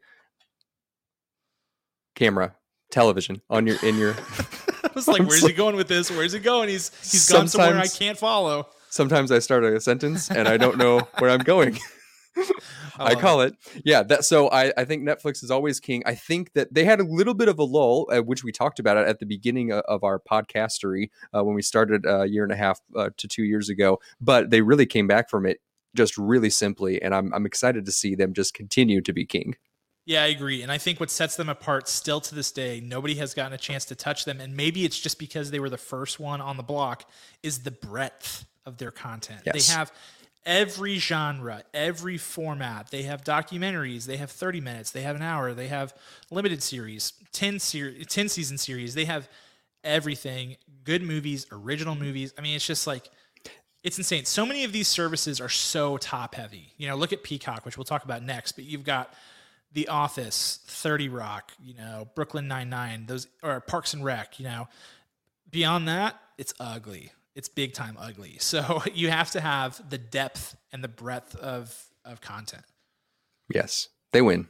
camera 2.15 2.55
television 2.91 3.41
on 3.49 3.67
your 3.67 3.75
in 3.83 3.97
your. 3.97 4.13
I 4.85 4.89
was 4.95 5.09
like, 5.09 5.21
where's 5.27 5.45
he 5.45 5.51
going 5.51 5.75
with 5.75 5.89
this? 5.89 6.09
Where's 6.09 6.31
he 6.31 6.39
going? 6.39 6.69
He's 6.69 6.91
he's 7.01 7.29
gone 7.29 7.49
somewhere 7.49 7.77
I 7.77 7.87
can't 7.87 8.17
follow. 8.17 8.69
Sometimes 8.89 9.33
I 9.33 9.39
start 9.39 9.65
a 9.65 9.81
sentence 9.81 10.31
and 10.31 10.47
I 10.47 10.55
don't 10.55 10.77
know 10.77 10.99
where 11.19 11.29
I'm 11.29 11.41
going. 11.41 11.77
I 12.99 13.15
call 13.15 13.41
it. 13.41 13.55
Yeah, 13.83 14.03
that 14.03 14.25
so 14.25 14.49
I, 14.49 14.71
I 14.77 14.85
think 14.85 15.03
Netflix 15.03 15.43
is 15.43 15.51
always 15.51 15.79
king. 15.79 16.03
I 16.05 16.15
think 16.15 16.53
that 16.53 16.73
they 16.73 16.85
had 16.85 16.99
a 16.99 17.03
little 17.03 17.33
bit 17.33 17.47
of 17.47 17.59
a 17.59 17.63
lull, 17.63 18.07
uh, 18.11 18.21
which 18.21 18.43
we 18.43 18.51
talked 18.51 18.79
about 18.79 18.97
it 18.97 19.07
at 19.07 19.19
the 19.19 19.25
beginning 19.25 19.71
of, 19.71 19.83
of 19.87 20.03
our 20.03 20.19
podcastery 20.19 21.09
uh, 21.33 21.43
when 21.43 21.55
we 21.55 21.61
started 21.61 22.05
a 22.05 22.25
year 22.25 22.43
and 22.43 22.51
a 22.51 22.57
half 22.57 22.81
uh, 22.95 23.09
to 23.17 23.27
two 23.27 23.43
years 23.43 23.69
ago. 23.69 23.99
But 24.19 24.49
they 24.49 24.61
really 24.61 24.85
came 24.85 25.07
back 25.07 25.29
from 25.29 25.45
it 25.45 25.61
just 25.95 26.17
really 26.17 26.49
simply, 26.49 27.01
and 27.01 27.15
I'm 27.15 27.33
I'm 27.33 27.45
excited 27.45 27.85
to 27.85 27.91
see 27.91 28.15
them 28.15 28.33
just 28.33 28.53
continue 28.53 29.01
to 29.01 29.13
be 29.13 29.25
king. 29.25 29.55
Yeah, 30.05 30.21
I 30.21 30.27
agree. 30.27 30.61
And 30.61 30.71
I 30.71 30.77
think 30.77 30.99
what 30.99 31.09
sets 31.09 31.35
them 31.35 31.49
apart 31.49 31.87
still 31.87 32.21
to 32.21 32.35
this 32.35 32.51
day, 32.51 32.79
nobody 32.79 33.15
has 33.15 33.33
gotten 33.33 33.53
a 33.53 33.57
chance 33.57 33.85
to 33.85 33.95
touch 33.95 34.25
them. 34.25 34.39
And 34.39 34.55
maybe 34.55 34.85
it's 34.85 34.99
just 34.99 35.17
because 35.17 35.49
they 35.49 35.59
were 35.59 35.69
the 35.69 35.79
first 35.79 36.19
one 36.19 36.41
on 36.41 36.57
the 36.57 36.63
block, 36.63 37.09
is 37.41 37.59
the 37.59 37.71
breadth 37.71 38.45
of 38.67 38.77
their 38.77 38.91
content. 38.91 39.41
Yes. 39.47 39.67
They 39.67 39.73
have 39.73 39.91
every 40.45 40.97
genre, 40.97 41.63
every 41.73 42.17
format. 42.17 42.91
They 42.91 43.03
have 43.03 43.23
documentaries, 43.23 44.05
they 44.05 44.17
have 44.17 44.31
30 44.31 44.61
minutes, 44.61 44.91
they 44.91 45.01
have 45.01 45.15
an 45.15 45.21
hour, 45.21 45.53
they 45.53 45.67
have 45.67 45.93
limited 46.29 46.61
series, 46.61 47.13
10 47.31 47.59
series, 47.59 48.05
10 48.07 48.29
season 48.29 48.57
series. 48.57 48.93
They 48.93 49.05
have 49.05 49.27
everything, 49.83 50.57
good 50.83 51.01
movies, 51.01 51.45
original 51.51 51.95
movies. 51.95 52.33
I 52.37 52.41
mean, 52.41 52.55
it's 52.55 52.65
just 52.67 52.87
like 52.87 53.09
it's 53.83 53.99
insane. 53.99 54.25
So 54.25 54.45
many 54.45 54.63
of 54.63 54.71
these 54.71 54.87
services 54.87 55.39
are 55.39 55.49
so 55.49 55.97
top 55.97 56.33
heavy. 56.33 56.73
You 56.77 56.87
know, 56.87 56.95
look 56.95 57.13
at 57.13 57.21
Peacock, 57.21 57.65
which 57.65 57.77
we'll 57.77 57.85
talk 57.85 58.03
about 58.03 58.23
next, 58.23 58.53
but 58.53 58.65
you've 58.65 58.83
got 58.83 59.13
The 59.73 59.87
Office, 59.89 60.59
30 60.65 61.09
Rock, 61.09 61.51
you 61.63 61.75
know, 61.75 62.07
Brooklyn 62.15 62.47
Nine-Nine, 62.47 63.05
those 63.05 63.27
or 63.43 63.61
Parks 63.61 63.93
and 63.93 64.03
Rec, 64.03 64.39
you 64.39 64.45
know. 64.45 64.67
Beyond 65.51 65.87
that, 65.87 66.19
it's 66.39 66.53
ugly. 66.59 67.11
It's 67.35 67.49
big 67.49 67.73
time 67.73 67.97
ugly. 67.99 68.37
So 68.39 68.81
you 68.93 69.09
have 69.09 69.31
to 69.31 69.41
have 69.41 69.81
the 69.89 69.97
depth 69.97 70.55
and 70.71 70.83
the 70.83 70.87
breadth 70.87 71.35
of 71.35 71.75
of 72.03 72.21
content. 72.21 72.63
Yes, 73.53 73.89
they 74.11 74.21
win. 74.21 74.47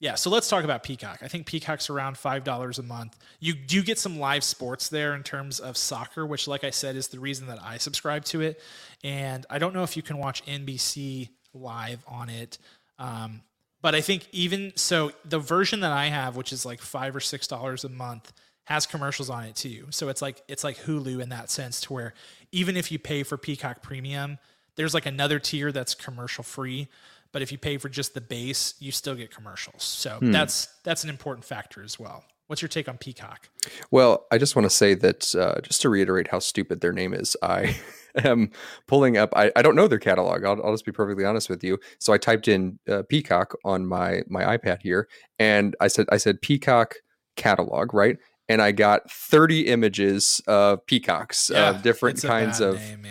Yeah, 0.00 0.16
so 0.16 0.28
let's 0.28 0.48
talk 0.48 0.64
about 0.64 0.82
Peacock. 0.82 1.20
I 1.22 1.28
think 1.28 1.46
Peacock's 1.46 1.88
around 1.88 2.18
five 2.18 2.44
dollars 2.44 2.78
a 2.78 2.82
month. 2.82 3.16
You 3.40 3.54
do 3.54 3.82
get 3.82 3.98
some 3.98 4.18
live 4.18 4.44
sports 4.44 4.88
there 4.88 5.14
in 5.14 5.22
terms 5.22 5.60
of 5.60 5.76
soccer, 5.76 6.26
which, 6.26 6.46
like 6.46 6.62
I 6.62 6.70
said, 6.70 6.94
is 6.96 7.08
the 7.08 7.20
reason 7.20 7.46
that 7.46 7.58
I 7.62 7.78
subscribe 7.78 8.24
to 8.26 8.42
it. 8.42 8.60
And 9.02 9.46
I 9.48 9.58
don't 9.58 9.72
know 9.72 9.82
if 9.82 9.96
you 9.96 10.02
can 10.02 10.18
watch 10.18 10.44
NBC 10.44 11.30
live 11.54 12.04
on 12.06 12.28
it, 12.28 12.58
um, 12.98 13.42
but 13.80 13.94
I 13.94 14.00
think 14.00 14.28
even 14.32 14.72
so, 14.76 15.12
the 15.24 15.38
version 15.38 15.80
that 15.80 15.92
I 15.92 16.06
have, 16.06 16.36
which 16.36 16.52
is 16.52 16.66
like 16.66 16.80
five 16.80 17.14
or 17.14 17.20
six 17.20 17.46
dollars 17.46 17.84
a 17.84 17.88
month, 17.88 18.32
has 18.64 18.86
commercials 18.86 19.30
on 19.30 19.44
it 19.44 19.56
too. 19.56 19.86
So 19.90 20.08
it's 20.08 20.22
like 20.22 20.42
it's 20.48 20.64
like 20.64 20.78
Hulu 20.78 21.20
in 21.20 21.28
that 21.30 21.50
sense, 21.50 21.80
to 21.82 21.92
where 21.92 22.14
even 22.52 22.76
if 22.76 22.90
you 22.90 22.98
pay 22.98 23.22
for 23.22 23.36
Peacock 23.36 23.82
Premium, 23.82 24.38
there's 24.76 24.94
like 24.94 25.06
another 25.06 25.38
tier 25.38 25.72
that's 25.72 25.94
commercial 25.94 26.44
free. 26.44 26.88
But 27.32 27.42
if 27.42 27.50
you 27.50 27.58
pay 27.58 27.78
for 27.78 27.88
just 27.88 28.14
the 28.14 28.20
base, 28.20 28.74
you 28.78 28.92
still 28.92 29.16
get 29.16 29.34
commercials. 29.34 29.82
So 29.82 30.18
that's 30.20 30.66
that's 30.84 31.02
an 31.04 31.10
important 31.10 31.44
factor 31.44 31.82
as 31.82 31.98
well. 31.98 32.24
What's 32.46 32.60
your 32.60 32.68
take 32.68 32.88
on 32.88 32.98
Peacock? 32.98 33.48
Well, 33.90 34.26
I 34.30 34.36
just 34.36 34.54
want 34.54 34.64
to 34.66 34.70
say 34.70 34.94
that 34.94 35.34
uh, 35.34 35.60
just 35.62 35.80
to 35.80 35.88
reiterate 35.88 36.28
how 36.28 36.38
stupid 36.40 36.82
their 36.82 36.92
name 36.92 37.14
is, 37.14 37.36
I 37.42 37.76
am 38.16 38.50
pulling 38.86 39.16
up. 39.16 39.32
I, 39.34 39.50
I 39.56 39.62
don't 39.62 39.74
know 39.74 39.88
their 39.88 39.98
catalog. 39.98 40.44
I'll, 40.44 40.62
I'll 40.62 40.72
just 40.72 40.84
be 40.84 40.92
perfectly 40.92 41.24
honest 41.24 41.48
with 41.48 41.64
you. 41.64 41.78
So 41.98 42.12
I 42.12 42.18
typed 42.18 42.46
in 42.46 42.78
uh, 42.88 43.02
Peacock 43.08 43.54
on 43.64 43.86
my 43.86 44.22
my 44.28 44.56
iPad 44.56 44.82
here, 44.82 45.08
and 45.38 45.74
I 45.80 45.88
said 45.88 46.06
I 46.12 46.18
said 46.18 46.42
Peacock 46.42 46.96
catalog, 47.36 47.94
right? 47.94 48.18
And 48.48 48.60
I 48.60 48.72
got 48.72 49.10
30 49.10 49.68
images 49.68 50.40
of 50.46 50.84
peacocks 50.86 51.48
of 51.50 51.82
different 51.82 52.22
kinds 52.22 52.60
of 52.60 52.76
name, 52.76 53.06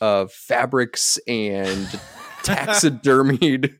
of 0.00 0.32
fabrics 0.32 1.18
and 1.26 1.86
taxidermied 2.42 3.76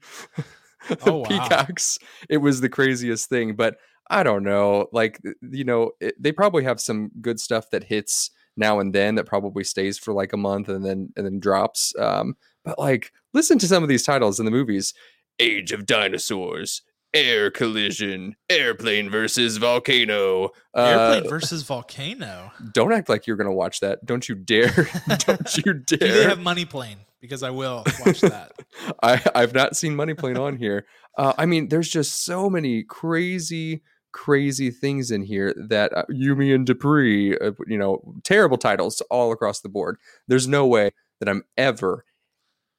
Oh, 1.07 1.17
wow. 1.19 1.25
peacocks. 1.29 1.99
It 2.29 2.39
was 2.39 2.61
the 2.61 2.69
craziest 2.69 3.29
thing, 3.29 3.55
but 3.57 3.77
I 4.11 4.23
don't 4.23 4.43
know. 4.45 4.89
Like 4.93 5.21
you 5.51 5.65
know, 5.65 5.93
it, 6.01 6.15
they 6.21 6.33
probably 6.33 6.65
have 6.65 6.81
some 6.81 7.11
good 7.21 7.41
stuff 7.41 7.71
that 7.71 7.85
hits 7.85 8.31
now 8.57 8.79
and 8.81 8.95
then 8.95 9.15
that 9.17 9.27
probably 9.27 9.65
stays 9.65 9.99
for 9.99 10.13
like 10.13 10.33
a 10.33 10.37
month 10.37 10.69
and 10.69 10.85
then 10.85 11.11
and 11.17 11.25
then 11.27 11.41
drops. 11.41 11.95
Um, 11.99 12.37
but 12.65 12.79
like, 12.79 13.13
listen 13.33 13.59
to 13.59 13.67
some 13.69 13.83
of 13.83 13.89
these 13.89 14.03
titles 14.03 14.39
in 14.39 14.45
the 14.45 14.51
movies: 14.51 14.93
Age 15.39 15.73
of 15.73 15.87
Dinosaurs, 15.87 16.83
Air 17.15 17.51
Collision, 17.51 18.35
Airplane 18.51 19.09
versus 19.09 19.57
Volcano. 19.57 20.51
Airplane 20.77 21.27
Uh, 21.27 21.31
versus 21.31 21.63
Volcano. 21.63 22.51
don't 22.73 22.93
act 22.93 23.09
like 23.09 23.27
you're 23.27 23.37
gonna 23.37 23.53
watch 23.55 23.81
that. 23.81 24.05
Don't 24.05 24.29
you 24.29 24.35
dare! 24.35 24.73
don't 25.21 25.57
you 25.57 25.75
Do 25.75 25.97
dare! 25.97 26.13
they 26.13 26.25
have 26.25 26.41
Money 26.41 26.65
Plane? 26.65 26.99
Because 27.21 27.43
I 27.43 27.51
will 27.51 27.85
watch 28.05 28.21
that. 28.21 28.53
I, 29.03 29.23
I've 29.35 29.55
not 29.55 29.77
seen 29.77 29.97
Money 29.97 30.13
Plane 30.15 30.37
on 30.37 30.57
here. 30.59 30.85
Uh, 31.17 31.33
I 31.39 31.47
mean, 31.47 31.69
there's 31.69 31.89
just 31.89 32.25
so 32.25 32.51
many 32.51 32.83
crazy, 32.83 33.83
crazy 34.13 34.71
things 34.71 35.11
in 35.11 35.23
here 35.23 35.55
that 35.69 35.97
uh, 35.97 36.03
You, 36.11 36.35
Me 36.37 36.53
and 36.53 36.67
Dupree, 36.67 37.39
uh, 37.39 37.53
you 37.67 37.79
know, 37.79 38.03
terrible 38.25 38.59
titles 38.59 39.01
all 39.11 39.33
across 39.33 39.61
the 39.61 39.69
board. 39.71 39.97
There's 40.29 40.47
no 40.49 40.67
way 40.67 40.91
that 41.21 41.29
I'm 41.31 41.45
ever, 41.57 42.05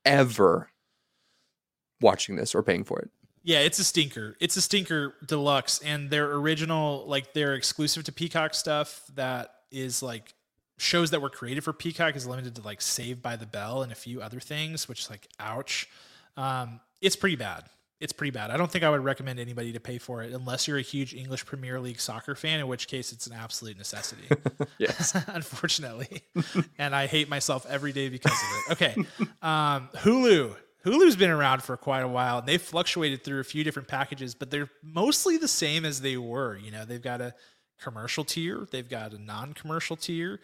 ever 0.03 0.69
watching 2.01 2.35
this 2.35 2.53
or 2.53 2.61
paying 2.61 2.83
for 2.83 2.99
it. 2.99 3.09
Yeah, 3.45 3.59
it's 3.59 3.77
a 3.77 3.83
stinker. 3.83 4.35
It's 4.39 4.57
a 4.57 4.61
stinker 4.61 5.13
deluxe, 5.23 5.77
and 5.79 6.09
their 6.09 6.33
original, 6.33 7.05
like 7.07 7.33
their 7.33 7.53
exclusive 7.53 8.03
to 8.05 8.11
Peacock 8.11 8.55
stuff 8.55 9.03
that 9.13 9.53
is 9.71 10.01
like 10.01 10.33
shows 10.79 11.11
that 11.11 11.21
were 11.21 11.29
created 11.29 11.63
for 11.63 11.71
Peacock 11.71 12.15
is 12.15 12.25
limited 12.25 12.55
to 12.55 12.63
like 12.63 12.81
Saved 12.81 13.21
by 13.21 13.35
the 13.35 13.45
Bell 13.45 13.83
and 13.83 13.91
a 13.91 13.95
few 13.95 14.19
other 14.19 14.39
things, 14.39 14.89
which 14.89 15.11
like 15.11 15.27
ouch. 15.39 15.87
Um, 16.35 16.79
it's 17.01 17.15
pretty 17.15 17.35
bad. 17.35 17.65
It's 18.01 18.11
pretty 18.11 18.31
bad. 18.31 18.49
I 18.49 18.57
don't 18.57 18.69
think 18.69 18.83
I 18.83 18.89
would 18.89 19.03
recommend 19.03 19.39
anybody 19.39 19.71
to 19.73 19.79
pay 19.79 19.99
for 19.99 20.23
it 20.23 20.33
unless 20.33 20.67
you're 20.67 20.79
a 20.79 20.81
huge 20.81 21.13
English 21.13 21.45
Premier 21.45 21.79
League 21.79 21.99
soccer 21.99 22.33
fan, 22.33 22.59
in 22.59 22.67
which 22.67 22.87
case 22.87 23.13
it's 23.13 23.27
an 23.27 23.33
absolute 23.33 23.77
necessity. 23.77 24.27
Yes. 24.77 25.15
unfortunately. 25.27 26.23
and 26.77 26.93
I 26.93 27.07
hate 27.07 27.29
myself 27.29 27.65
every 27.69 27.93
day 27.93 28.09
because 28.09 28.33
of 28.33 28.37
it. 28.57 28.71
Okay. 28.73 29.05
Um, 29.41 29.87
Hulu. 29.95 30.55
Hulu's 30.85 31.15
been 31.15 31.31
around 31.31 31.63
for 31.63 31.75
quite 31.77 32.01
a 32.01 32.07
while 32.07 32.39
and 32.39 32.47
they've 32.47 32.61
fluctuated 32.61 33.23
through 33.23 33.39
a 33.39 33.43
few 33.43 33.63
different 33.63 33.87
packages, 33.87 34.35
but 34.35 34.51
they're 34.51 34.69
mostly 34.83 35.37
the 35.37 35.47
same 35.47 35.83
as 35.83 36.01
they 36.01 36.15
were. 36.15 36.57
You 36.57 36.71
know, 36.71 36.85
they've 36.85 37.01
got 37.01 37.21
a 37.21 37.33
commercial 37.81 38.23
tier, 38.23 38.67
they've 38.71 38.87
got 38.87 39.13
a 39.13 39.19
non 39.19 39.53
commercial 39.53 39.95
tier. 39.95 40.39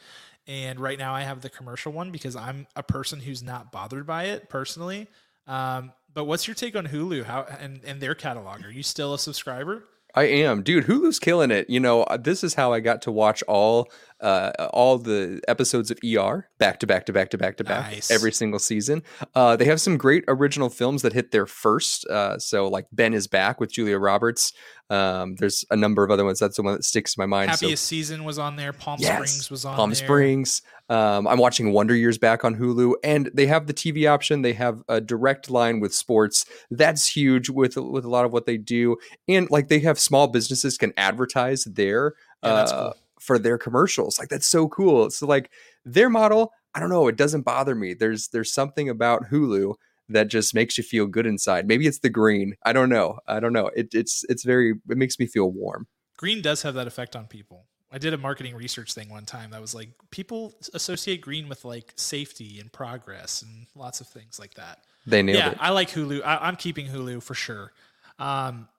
And 0.48 0.80
right 0.80 0.98
now 0.98 1.14
I 1.14 1.22
have 1.22 1.42
the 1.42 1.50
commercial 1.50 1.92
one 1.92 2.12
because 2.12 2.36
I'm 2.36 2.66
a 2.76 2.82
person 2.82 3.20
who's 3.20 3.44
not 3.44 3.72
bothered 3.72 4.08
by 4.08 4.26
it 4.26 4.50
personally. 4.50 5.08
Um, 5.46 5.94
but 6.14 6.26
what's 6.26 6.48
your 6.48 6.56
take 6.56 6.76
on 6.76 6.88
Hulu 6.88 7.24
how 7.24 7.46
and, 7.60 7.80
and 7.86 8.02
their 8.02 8.16
catalog? 8.16 8.66
Are 8.66 8.72
you 8.72 8.84
still 8.84 9.14
a 9.14 9.20
subscriber? 9.20 9.84
I 10.14 10.24
am, 10.24 10.62
dude. 10.62 10.86
Hulu's 10.86 11.20
killing 11.20 11.52
it. 11.52 11.70
You 11.70 11.80
know, 11.80 12.04
uh, 12.04 12.18
this 12.18 12.44
is 12.44 12.56
how 12.56 12.74
I 12.74 12.80
got 12.80 13.02
to 13.04 13.12
watch 13.12 13.44
all 13.44 13.90
uh, 14.22 14.52
all 14.74 14.98
the 14.98 15.42
episodes 15.48 15.92
of 15.92 15.98
ER 16.06 16.48
back 16.60 16.80
to 16.80 16.88
back 16.88 17.06
to 17.08 17.14
back 17.14 17.30
to 17.32 17.38
back 17.38 17.58
to 17.58 17.64
back 17.64 17.92
Nice. 17.92 18.12
every 18.12 18.32
single 18.32 18.60
season. 18.60 19.02
Uh, 19.36 19.56
they 19.56 19.66
have 19.66 19.82
some 19.82 19.98
great 19.98 20.24
original 20.28 20.70
films 20.70 21.02
that 21.02 21.14
hit 21.14 21.32
there 21.32 21.46
first. 21.48 22.06
Uh, 22.08 22.38
so, 22.40 22.68
like 22.68 22.86
Ben 22.92 23.14
is 23.14 23.28
Back 23.28 23.60
with 23.60 23.72
Julia 23.72 23.98
Roberts. 23.98 24.54
Um, 24.90 25.36
there's 25.38 25.64
a 25.72 25.76
number 25.78 26.04
of 26.04 26.12
other 26.12 26.26
ones. 26.26 26.40
That's 26.40 26.58
the 26.58 26.64
one 26.64 26.74
that 26.74 26.84
sticks 26.84 27.14
to 27.14 27.20
my 27.20 27.26
mind. 27.26 27.52
So- 27.56 27.66
Happiest 27.66 27.86
Season 27.86 28.24
was 28.26 28.38
on 28.38 28.58
there. 28.58 28.74
Palm 28.74 28.98
Yes. 29.00 29.14
Springs 29.16 29.50
was 29.50 29.66
on 29.66 29.72
there. 29.72 29.78
Palm 29.78 29.90
there. 29.90 29.96
Springs. 29.96 30.62
Um, 30.90 31.26
I'm 31.28 31.38
watching 31.40 31.72
Wonder 31.72 31.96
Years 31.96 32.18
back 32.18 32.44
on 32.44 32.56
Hulu, 32.58 32.96
and 33.02 33.32
they 33.34 33.46
have 33.46 33.68
the 33.68 33.74
TV 33.74 34.06
option. 34.12 34.42
They 34.42 34.52
have 34.54 34.84
a 34.90 35.00
direct 35.00 35.50
line 35.50 35.80
with 35.80 35.96
sports. 35.96 36.46
That's 36.70 37.16
huge 37.16 37.50
with 37.50 37.78
with 37.78 38.04
a 38.04 38.10
lot 38.10 38.26
of 38.26 38.34
what 38.34 38.46
they 38.46 38.58
do, 38.58 38.98
and 39.30 39.50
like 39.50 39.70
they 39.70 39.80
have 39.80 39.98
small 39.98 40.28
businesses 40.28 40.78
can 40.78 40.92
advertise 40.98 41.64
there 41.64 42.14
Yeah, 42.44 42.56
that's 42.56 42.72
uh, 42.74 42.84
cool. 42.92 43.01
For 43.22 43.38
their 43.38 43.58
commercials. 43.58 44.20
Like 44.20 44.30
that's 44.30 44.48
so 44.48 44.68
cool. 44.68 45.10
So 45.10 45.28
like 45.28 45.52
their 45.86 46.10
model, 46.10 46.52
I 46.74 46.80
don't 46.80 46.90
know. 46.90 47.08
It 47.08 47.18
doesn't 47.18 47.44
bother 47.44 47.76
me. 47.76 47.94
There's 47.94 48.30
there's 48.30 48.52
something 48.52 48.90
about 48.90 49.30
Hulu 49.30 49.76
that 50.10 50.28
just 50.28 50.54
makes 50.54 50.78
you 50.78 50.84
feel 50.84 51.06
good 51.06 51.26
inside. 51.26 51.68
Maybe 51.68 51.88
it's 51.88 52.00
the 52.00 52.10
green. 52.10 52.56
I 52.66 52.74
don't 52.74 52.90
know. 52.90 53.20
I 53.28 53.40
don't 53.40 53.54
know. 53.54 53.68
It, 53.76 53.94
it's 53.94 54.26
it's 54.28 54.44
very. 54.44 54.72
It 54.90 54.98
makes 54.98 55.20
me 55.20 55.28
feel 55.28 55.52
warm. 55.52 55.88
Green 56.18 56.42
does 56.42 56.62
have 56.64 56.74
that 56.74 56.88
effect 56.88 57.16
on 57.16 57.28
people. 57.28 57.66
I 57.94 57.98
did 57.98 58.14
a 58.14 58.18
marketing 58.18 58.56
research 58.56 58.94
thing 58.94 59.10
one 59.10 59.26
time 59.26 59.52
that 59.52 59.60
was 59.60 59.76
like 59.76 59.90
people 60.12 60.54
associate 60.74 61.20
green 61.22 61.50
with 61.50 61.66
like 61.66 61.92
safety 61.98 62.60
and 62.60 62.72
progress 62.72 63.42
and 63.42 63.68
lots 63.76 64.00
of 64.00 64.08
things 64.08 64.40
like 64.40 64.54
that. 64.54 64.80
They 65.06 65.22
nailed 65.22 65.38
yeah, 65.38 65.52
it. 65.52 65.58
I 65.60 65.72
like 65.72 65.90
Hulu. 65.90 66.24
I, 66.24 66.38
I'm 66.38 66.56
keeping 66.56 66.88
Hulu 66.88 67.22
for 67.22 67.34
sure. 67.34 67.74
Um, 68.18 68.70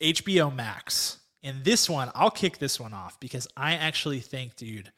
HBO 0.00 0.54
Max. 0.54 1.18
And 1.42 1.64
this 1.64 1.90
one, 1.90 2.10
I'll 2.14 2.30
kick 2.30 2.58
this 2.58 2.78
one 2.78 2.92
off 2.92 3.18
because 3.18 3.48
I 3.56 3.74
actually 3.74 4.20
think, 4.20 4.56
dude, 4.56 4.92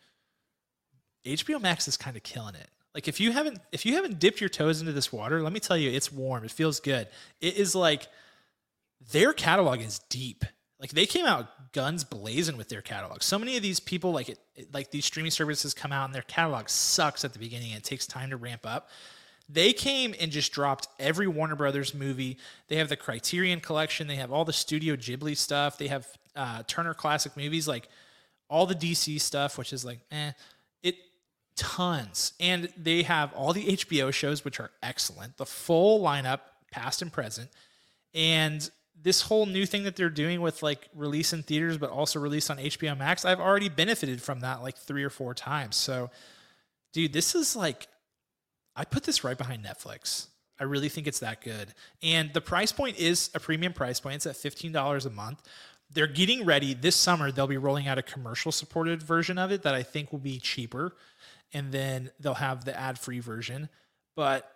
HBO 1.24 1.60
Max 1.60 1.88
is 1.88 1.96
kind 1.96 2.16
of 2.16 2.22
killing 2.22 2.54
it. 2.54 2.68
Like 2.94 3.08
if 3.08 3.18
you 3.18 3.32
haven't 3.32 3.58
if 3.72 3.84
you 3.84 3.94
haven't 3.94 4.20
dipped 4.20 4.40
your 4.40 4.50
toes 4.50 4.80
into 4.80 4.92
this 4.92 5.12
water, 5.12 5.42
let 5.42 5.52
me 5.52 5.60
tell 5.60 5.76
you, 5.76 5.90
it's 5.90 6.12
warm. 6.12 6.44
It 6.44 6.50
feels 6.50 6.80
good. 6.80 7.08
It 7.40 7.56
is 7.56 7.74
like 7.74 8.06
their 9.10 9.32
catalog 9.32 9.80
is 9.80 9.98
deep. 10.10 10.44
Like 10.78 10.90
they 10.90 11.06
came 11.06 11.26
out 11.26 11.72
guns 11.72 12.04
blazing 12.04 12.56
with 12.56 12.68
their 12.68 12.82
catalog. 12.82 13.22
So 13.22 13.38
many 13.38 13.56
of 13.56 13.62
these 13.62 13.80
people, 13.80 14.12
like 14.12 14.28
it, 14.28 14.38
like 14.72 14.90
these 14.90 15.06
streaming 15.06 15.30
services, 15.30 15.74
come 15.74 15.92
out 15.92 16.04
and 16.04 16.14
their 16.14 16.22
catalog 16.22 16.68
sucks 16.68 17.24
at 17.24 17.32
the 17.32 17.38
beginning. 17.38 17.72
It 17.72 17.84
takes 17.84 18.06
time 18.06 18.30
to 18.30 18.36
ramp 18.36 18.64
up. 18.64 18.88
They 19.48 19.72
came 19.72 20.14
and 20.18 20.30
just 20.30 20.52
dropped 20.52 20.88
every 20.98 21.26
Warner 21.26 21.56
Brothers 21.56 21.94
movie. 21.94 22.38
They 22.68 22.76
have 22.76 22.88
the 22.88 22.96
Criterion 22.96 23.60
Collection. 23.60 24.06
They 24.06 24.16
have 24.16 24.32
all 24.32 24.44
the 24.44 24.52
Studio 24.52 24.96
Ghibli 24.96 25.36
stuff. 25.36 25.76
They 25.76 25.88
have 25.88 26.06
uh, 26.34 26.62
Turner 26.66 26.94
Classic 26.94 27.36
Movies, 27.36 27.68
like 27.68 27.88
all 28.48 28.66
the 28.66 28.74
DC 28.74 29.20
stuff, 29.20 29.58
which 29.58 29.72
is 29.72 29.84
like, 29.84 30.00
eh, 30.10 30.32
it 30.82 30.96
tons. 31.56 32.32
And 32.40 32.70
they 32.76 33.02
have 33.02 33.32
all 33.34 33.52
the 33.52 33.64
HBO 33.64 34.12
shows, 34.12 34.44
which 34.44 34.60
are 34.60 34.70
excellent. 34.82 35.36
The 35.36 35.46
full 35.46 36.00
lineup, 36.00 36.40
past 36.70 37.02
and 37.02 37.12
present, 37.12 37.50
and 38.14 38.68
this 39.04 39.20
whole 39.20 39.44
new 39.44 39.66
thing 39.66 39.84
that 39.84 39.96
they're 39.96 40.08
doing 40.08 40.40
with 40.40 40.62
like 40.62 40.88
release 40.94 41.34
in 41.34 41.42
theaters, 41.42 41.76
but 41.76 41.90
also 41.90 42.18
release 42.18 42.48
on 42.48 42.56
HBO 42.56 42.96
Max. 42.96 43.24
I've 43.24 43.40
already 43.40 43.68
benefited 43.68 44.22
from 44.22 44.40
that 44.40 44.62
like 44.62 44.78
three 44.78 45.04
or 45.04 45.10
four 45.10 45.34
times. 45.34 45.76
So, 45.76 46.10
dude, 46.94 47.12
this 47.12 47.34
is 47.34 47.54
like 47.54 47.86
I 48.76 48.84
put 48.84 49.04
this 49.04 49.24
right 49.24 49.36
behind 49.36 49.64
Netflix. 49.64 50.26
I 50.58 50.64
really 50.64 50.88
think 50.88 51.06
it's 51.06 51.20
that 51.20 51.40
good. 51.40 51.74
And 52.02 52.32
the 52.32 52.40
price 52.40 52.72
point 52.72 52.98
is 52.98 53.30
a 53.34 53.40
premium 53.40 53.72
price 53.72 54.00
point. 54.00 54.16
It's 54.16 54.26
at 54.26 54.36
$15 54.36 55.06
a 55.06 55.10
month. 55.10 55.42
They're 55.92 56.06
getting 56.06 56.44
ready 56.44 56.74
this 56.74 56.96
summer. 56.96 57.30
They'll 57.30 57.46
be 57.46 57.56
rolling 57.56 57.88
out 57.88 57.98
a 57.98 58.02
commercial 58.02 58.52
supported 58.52 59.02
version 59.02 59.38
of 59.38 59.52
it 59.52 59.62
that 59.62 59.74
I 59.74 59.82
think 59.82 60.12
will 60.12 60.18
be 60.18 60.38
cheaper. 60.38 60.96
And 61.52 61.70
then 61.70 62.10
they'll 62.20 62.34
have 62.34 62.64
the 62.64 62.78
ad 62.78 62.98
free 62.98 63.20
version. 63.20 63.68
But 64.16 64.50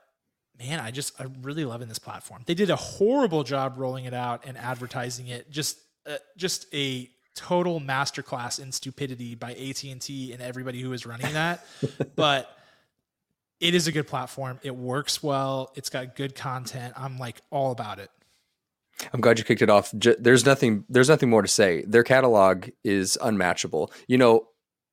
man, 0.58 0.80
I 0.80 0.90
just, 0.90 1.20
I'm 1.20 1.34
really 1.42 1.64
loving 1.64 1.88
this 1.88 1.98
platform. 1.98 2.42
They 2.46 2.54
did 2.54 2.70
a 2.70 2.76
horrible 2.76 3.44
job 3.44 3.74
rolling 3.76 4.04
it 4.04 4.14
out 4.14 4.44
and 4.46 4.56
advertising 4.56 5.28
it. 5.28 5.50
Just, 5.50 5.78
uh, 6.06 6.16
just 6.36 6.66
a 6.74 7.10
total 7.34 7.80
masterclass 7.80 8.60
in 8.60 8.72
stupidity 8.72 9.36
by 9.36 9.52
AT&T 9.52 10.32
and 10.32 10.42
everybody 10.42 10.80
who 10.80 10.92
is 10.92 11.06
running 11.06 11.32
that. 11.34 11.64
but 12.16 12.57
it 13.60 13.74
is 13.74 13.86
a 13.86 13.92
good 13.92 14.06
platform. 14.06 14.58
It 14.62 14.74
works 14.74 15.22
well. 15.22 15.72
It's 15.74 15.90
got 15.90 16.14
good 16.16 16.34
content. 16.34 16.94
I'm 16.96 17.18
like 17.18 17.40
all 17.50 17.72
about 17.72 17.98
it. 17.98 18.10
I'm 19.12 19.20
glad 19.20 19.38
you 19.38 19.44
kicked 19.44 19.62
it 19.62 19.70
off. 19.70 19.92
J- 19.96 20.16
There's 20.18 20.44
nothing. 20.44 20.84
There's 20.88 21.08
nothing 21.08 21.30
more 21.30 21.42
to 21.42 21.48
say. 21.48 21.84
Their 21.86 22.02
catalog 22.02 22.68
is 22.84 23.16
unmatchable. 23.20 23.92
You 24.08 24.18
know, 24.18 24.48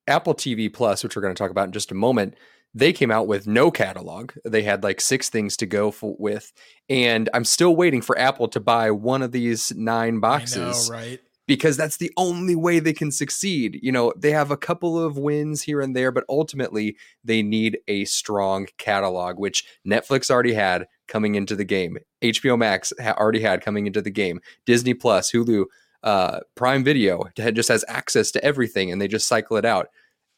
Apple 0.08 0.36
TV 0.36 0.71
Plus, 0.71 1.04
which 1.04 1.15
we're 1.15 1.21
going 1.21 1.34
to 1.34 1.38
talk 1.38 1.51
about 1.51 1.65
in 1.65 1.71
just 1.71 1.91
a 1.91 1.95
moment, 1.95 2.36
they 2.75 2.93
came 2.93 3.10
out 3.10 3.25
with 3.25 3.47
no 3.47 3.71
catalog. 3.71 4.34
They 4.43 4.62
had 4.62 4.84
like 4.84 5.01
six 5.01 5.30
things 5.30 5.58
to 5.58 5.65
go 5.65 5.89
for, 5.91 6.15
with, 6.19 6.51
and 6.89 7.30
I'm 7.34 7.45
still 7.45 7.75
waiting 7.75 8.01
for 8.01 8.17
Apple 8.19 8.47
to 8.49 8.60
buy 8.60 8.91
one 8.91 9.21
of 9.21 9.32
these 9.32 9.73
nine 9.75 10.19
boxes 10.19 10.89
know, 10.89 10.95
right? 10.95 11.19
Because 11.47 11.77
that's 11.77 11.97
the 11.97 12.12
only 12.17 12.55
way 12.55 12.79
they 12.79 12.93
can 12.93 13.12
succeed. 13.12 13.79
You 13.81 13.91
know, 13.91 14.13
they 14.17 14.31
have 14.31 14.51
a 14.51 14.58
couple 14.58 14.99
of 14.99 15.17
wins 15.17 15.62
here 15.62 15.81
and 15.81 15.95
there, 15.95 16.12
but 16.12 16.23
ultimately 16.27 16.97
they 17.23 17.43
need 17.43 17.79
a 17.88 18.05
strong 18.05 18.67
catalog, 18.77 19.38
which 19.39 19.65
Netflix 19.88 20.31
already 20.31 20.53
had 20.53 20.88
coming 21.08 21.36
into 21.36 21.55
the 21.55 21.63
game. 21.63 21.97
HBO 22.21 22.58
Max 22.58 22.91
ha- 22.99 23.15
already 23.17 23.41
had 23.41 23.62
coming 23.62 23.86
into 23.86 24.01
the 24.01 24.10
game. 24.10 24.39
Disney 24.65 24.93
Plus, 24.93 25.31
Hulu, 25.31 25.65
uh, 26.03 26.39
Prime 26.55 26.84
Video 26.84 27.29
just 27.36 27.69
has 27.69 27.86
access 27.88 28.31
to 28.31 28.43
everything, 28.43 28.91
and 28.91 29.01
they 29.01 29.08
just 29.08 29.27
cycle 29.27 29.58
it 29.58 29.65
out. 29.65 29.89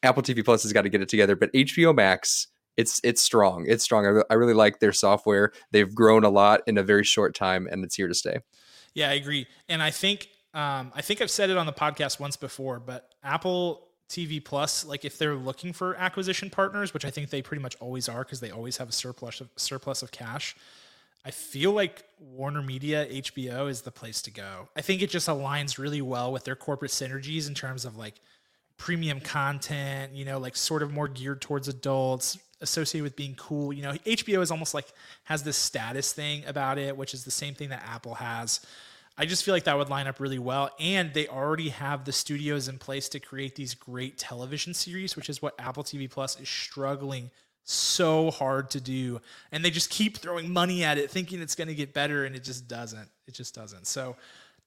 Apple 0.03 0.23
TV 0.23 0.43
Plus 0.43 0.63
has 0.63 0.73
got 0.73 0.83
to 0.83 0.89
get 0.89 1.01
it 1.01 1.09
together, 1.09 1.35
but 1.35 1.51
HBO 1.53 1.95
Max. 1.95 2.47
It's 2.75 3.01
it's 3.03 3.23
strong. 3.23 3.65
It's 3.67 3.83
strong. 3.83 4.05
I, 4.05 4.09
re- 4.09 4.23
I 4.29 4.35
really 4.35 4.53
like 4.53 4.79
their 4.79 4.93
software. 4.93 5.51
They've 5.71 5.95
grown 5.95 6.23
a 6.23 6.29
lot 6.29 6.61
in 6.67 6.77
a 6.77 6.83
very 6.83 7.03
short 7.03 7.33
time, 7.33 7.67
and 7.71 7.83
it's 7.83 7.95
here 7.95 8.07
to 8.07 8.13
stay. 8.13 8.37
Yeah, 8.93 9.09
I 9.09 9.13
agree. 9.13 9.47
And 9.67 9.81
I 9.81 9.89
think 9.89 10.29
um, 10.57 10.91
I 10.95 11.03
think 11.03 11.21
I've 11.21 11.29
said 11.29 11.51
it 11.51 11.57
on 11.57 11.67
the 11.67 11.71
podcast 11.71 12.19
once 12.19 12.35
before, 12.35 12.79
but 12.79 13.11
Apple 13.23 13.83
TV 14.09 14.43
Plus, 14.43 14.83
like 14.83 15.05
if 15.05 15.19
they're 15.19 15.35
looking 15.35 15.71
for 15.71 15.95
acquisition 15.95 16.49
partners, 16.49 16.95
which 16.95 17.05
I 17.05 17.11
think 17.11 17.29
they 17.29 17.43
pretty 17.43 17.61
much 17.61 17.75
always 17.79 18.09
are 18.09 18.23
because 18.23 18.39
they 18.39 18.49
always 18.49 18.77
have 18.77 18.89
a 18.89 18.91
surplus 18.91 19.39
of 19.39 19.49
surplus 19.55 20.01
of 20.01 20.09
cash. 20.11 20.55
I 21.23 21.29
feel 21.29 21.73
like 21.73 22.05
Warner 22.19 22.63
Media 22.63 23.05
HBO 23.05 23.69
is 23.69 23.81
the 23.81 23.91
place 23.91 24.19
to 24.23 24.31
go. 24.31 24.67
I 24.75 24.81
think 24.81 25.03
it 25.03 25.11
just 25.11 25.27
aligns 25.27 25.77
really 25.77 26.01
well 26.01 26.31
with 26.31 26.43
their 26.43 26.55
corporate 26.55 26.91
synergies 26.91 27.47
in 27.47 27.53
terms 27.53 27.85
of 27.85 27.95
like 27.95 28.15
premium 28.77 29.19
content, 29.19 30.13
you 30.13 30.25
know, 30.25 30.39
like 30.39 30.55
sort 30.55 30.81
of 30.81 30.91
more 30.91 31.07
geared 31.07 31.41
towards 31.41 31.67
adults, 31.67 32.39
associated 32.61 33.03
with 33.03 33.15
being 33.15 33.35
cool. 33.35 33.73
You 33.73 33.83
know, 33.83 33.91
HBO 33.91 34.41
is 34.41 34.49
almost 34.49 34.73
like 34.73 34.87
has 35.25 35.43
this 35.43 35.57
status 35.57 36.13
thing 36.13 36.45
about 36.47 36.79
it, 36.79 36.97
which 36.97 37.13
is 37.13 37.25
the 37.25 37.31
same 37.31 37.53
thing 37.53 37.69
that 37.69 37.83
Apple 37.87 38.15
has. 38.15 38.61
I 39.17 39.25
just 39.25 39.43
feel 39.43 39.53
like 39.53 39.63
that 39.63 39.77
would 39.77 39.89
line 39.89 40.07
up 40.07 40.19
really 40.19 40.39
well. 40.39 40.69
And 40.79 41.13
they 41.13 41.27
already 41.27 41.69
have 41.69 42.05
the 42.05 42.11
studios 42.11 42.67
in 42.67 42.77
place 42.77 43.09
to 43.09 43.19
create 43.19 43.55
these 43.55 43.73
great 43.73 44.17
television 44.17 44.73
series, 44.73 45.15
which 45.15 45.29
is 45.29 45.41
what 45.41 45.55
Apple 45.59 45.83
TV 45.83 46.09
Plus 46.09 46.39
is 46.39 46.47
struggling 46.47 47.31
so 47.63 48.31
hard 48.31 48.69
to 48.71 48.81
do. 48.81 49.19
And 49.51 49.65
they 49.65 49.71
just 49.71 49.89
keep 49.89 50.17
throwing 50.17 50.53
money 50.53 50.83
at 50.83 50.97
it, 50.97 51.09
thinking 51.09 51.41
it's 51.41 51.55
going 51.55 51.67
to 51.67 51.75
get 51.75 51.93
better, 51.93 52.25
and 52.25 52.35
it 52.35 52.43
just 52.43 52.67
doesn't. 52.67 53.09
It 53.27 53.33
just 53.33 53.55
doesn't. 53.55 53.87
So 53.87 54.15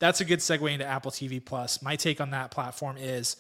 that's 0.01 0.21
a 0.21 0.25
good 0.25 0.41
segue 0.41 0.71
into 0.71 0.85
Apple 0.85 1.13
TV 1.13 1.45
Plus. 1.45 1.81
My 1.81 1.95
take 1.97 2.21
on 2.21 2.31
that 2.31 2.51
platform 2.51 2.97
is 2.99 3.37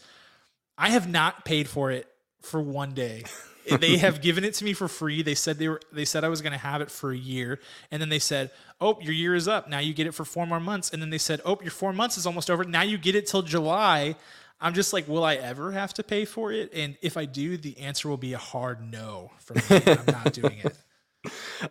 I 0.79 0.91
have 0.91 1.09
not 1.09 1.45
paid 1.45 1.69
for 1.69 1.91
it 1.91 2.07
for 2.41 2.61
one 2.61 2.93
day. 2.93 3.25
they 3.77 3.97
have 3.99 4.21
given 4.21 4.45
it 4.45 4.55
to 4.55 4.65
me 4.65 4.73
for 4.73 4.89
free. 4.89 5.23
They 5.23 5.35
said 5.35 5.59
they 5.59 5.69
were 5.69 5.81
they 5.93 6.05
said 6.05 6.25
I 6.25 6.29
was 6.29 6.43
going 6.43 6.53
to 6.53 6.59
have 6.59 6.81
it 6.81 6.91
for 6.91 7.13
a 7.13 7.17
year 7.17 7.61
and 7.91 8.01
then 8.01 8.09
they 8.09 8.19
said, 8.19 8.51
"Oh, 8.81 8.99
your 9.01 9.13
year 9.13 9.35
is 9.35 9.49
up. 9.49 9.69
Now 9.69 9.79
you 9.79 9.95
get 9.95 10.07
it 10.07 10.13
for 10.13 10.25
4 10.25 10.47
more 10.47 10.61
months." 10.61 10.91
And 10.91 11.01
then 11.01 11.11
they 11.11 11.19
said, 11.19 11.41
"Oh, 11.45 11.59
your 11.63 11.71
4 11.71 11.93
months 11.93 12.19
is 12.19 12.27
almost 12.27 12.51
over. 12.51 12.65
Now 12.65 12.83
you 12.83 12.99
get 12.99 13.15
it 13.15 13.27
till 13.27 13.43
July." 13.43 14.17
I'm 14.63 14.75
just 14.75 14.93
like, 14.93 15.09
"Will 15.09 15.25
I 15.25 15.37
ever 15.37 15.73
have 15.73 15.95
to 15.95 16.03
pay 16.03 16.27
for 16.27 16.53
it?" 16.53 16.71
And 16.75 16.97
if 17.01 17.17
I 17.17 17.25
do, 17.25 17.57
the 17.57 17.79
answer 17.79 18.09
will 18.09 18.19
be 18.19 18.35
a 18.35 18.39
hard 18.39 18.83
no 18.93 19.31
for 19.39 19.55
me. 19.55 19.63
I'm 19.87 20.05
not 20.07 20.33
doing 20.33 20.59
it. 20.59 20.77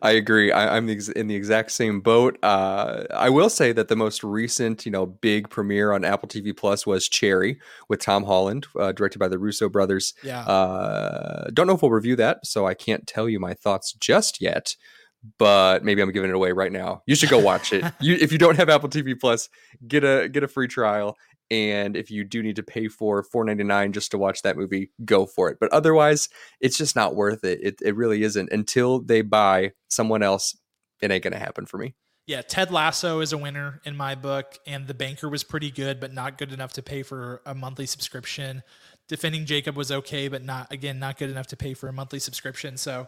I 0.01 0.11
agree. 0.11 0.51
I, 0.51 0.77
I'm 0.77 0.85
the 0.85 0.93
ex- 0.93 1.09
in 1.09 1.27
the 1.27 1.35
exact 1.35 1.71
same 1.71 2.01
boat. 2.01 2.37
Uh, 2.43 3.05
I 3.11 3.29
will 3.29 3.49
say 3.49 3.71
that 3.71 3.87
the 3.87 3.95
most 3.95 4.23
recent, 4.23 4.85
you 4.85 4.91
know, 4.91 5.05
big 5.07 5.49
premiere 5.49 5.91
on 5.91 6.05
Apple 6.05 6.29
TV 6.29 6.55
Plus 6.55 6.85
was 6.85 7.09
Cherry 7.09 7.59
with 7.87 7.99
Tom 7.99 8.23
Holland, 8.25 8.67
uh, 8.79 8.91
directed 8.91 9.17
by 9.19 9.27
the 9.27 9.39
Russo 9.39 9.67
brothers. 9.67 10.13
Yeah. 10.23 10.41
Uh, 10.41 11.49
don't 11.51 11.65
know 11.65 11.73
if 11.73 11.81
we'll 11.81 11.91
review 11.91 12.15
that, 12.17 12.45
so 12.45 12.67
I 12.67 12.75
can't 12.75 13.07
tell 13.07 13.27
you 13.27 13.39
my 13.39 13.53
thoughts 13.55 13.93
just 13.93 14.39
yet. 14.41 14.75
but 15.37 15.83
maybe 15.83 16.01
I'm 16.01 16.11
giving 16.11 16.29
it 16.29 16.35
away 16.35 16.51
right 16.53 16.71
now. 16.71 17.01
You 17.05 17.15
should 17.15 17.29
go 17.29 17.39
watch 17.39 17.73
it. 17.73 17.83
you, 17.99 18.15
if 18.15 18.31
you 18.31 18.37
don't 18.37 18.55
have 18.55 18.69
Apple 18.69 18.87
TV 18.89 19.19
Plus, 19.19 19.49
get 19.87 20.03
a 20.03 20.29
get 20.29 20.43
a 20.43 20.47
free 20.47 20.67
trial. 20.67 21.17
And 21.51 21.95
if 21.95 22.11
you 22.11 22.23
do 22.23 22.43
need 22.43 22.57
to 22.57 22.63
pay 22.63 22.87
for 22.87 23.23
$4.99 23.23 23.91
just 23.91 24.11
to 24.11 24.17
watch 24.17 24.43
that 24.43 24.55
movie, 24.55 24.91
go 25.03 25.25
for 25.25 25.49
it. 25.49 25.57
But 25.59 25.71
otherwise, 25.73 26.29
it's 26.59 26.77
just 26.77 26.95
not 26.95 27.15
worth 27.15 27.43
it. 27.43 27.59
It, 27.63 27.81
it 27.81 27.95
really 27.95 28.23
isn't. 28.23 28.51
Until 28.51 28.99
they 28.99 29.21
buy 29.21 29.71
someone 29.87 30.21
else, 30.21 30.55
it 31.01 31.11
ain't 31.11 31.23
to 31.23 31.39
happen 31.39 31.65
for 31.65 31.77
me. 31.77 31.95
Yeah, 32.27 32.43
Ted 32.43 32.71
Lasso 32.71 33.21
is 33.21 33.33
a 33.33 33.39
winner 33.39 33.81
in 33.85 33.97
my 33.97 34.13
book, 34.13 34.59
and 34.67 34.85
The 34.85 34.93
Banker 34.93 35.27
was 35.27 35.43
pretty 35.43 35.71
good, 35.71 35.99
but 35.99 36.13
not 36.13 36.37
good 36.37 36.53
enough 36.53 36.73
to 36.73 36.83
pay 36.83 37.01
for 37.01 37.41
a 37.43 37.55
monthly 37.55 37.87
subscription. 37.87 38.61
Defending 39.07 39.47
Jacob 39.47 39.75
was 39.75 39.91
okay, 39.91 40.27
but 40.27 40.43
not 40.43 40.71
again 40.71 40.99
not 40.99 41.17
good 41.17 41.31
enough 41.31 41.47
to 41.47 41.57
pay 41.57 41.73
for 41.73 41.87
a 41.87 41.93
monthly 41.93 42.19
subscription. 42.19 42.77
So 42.77 43.07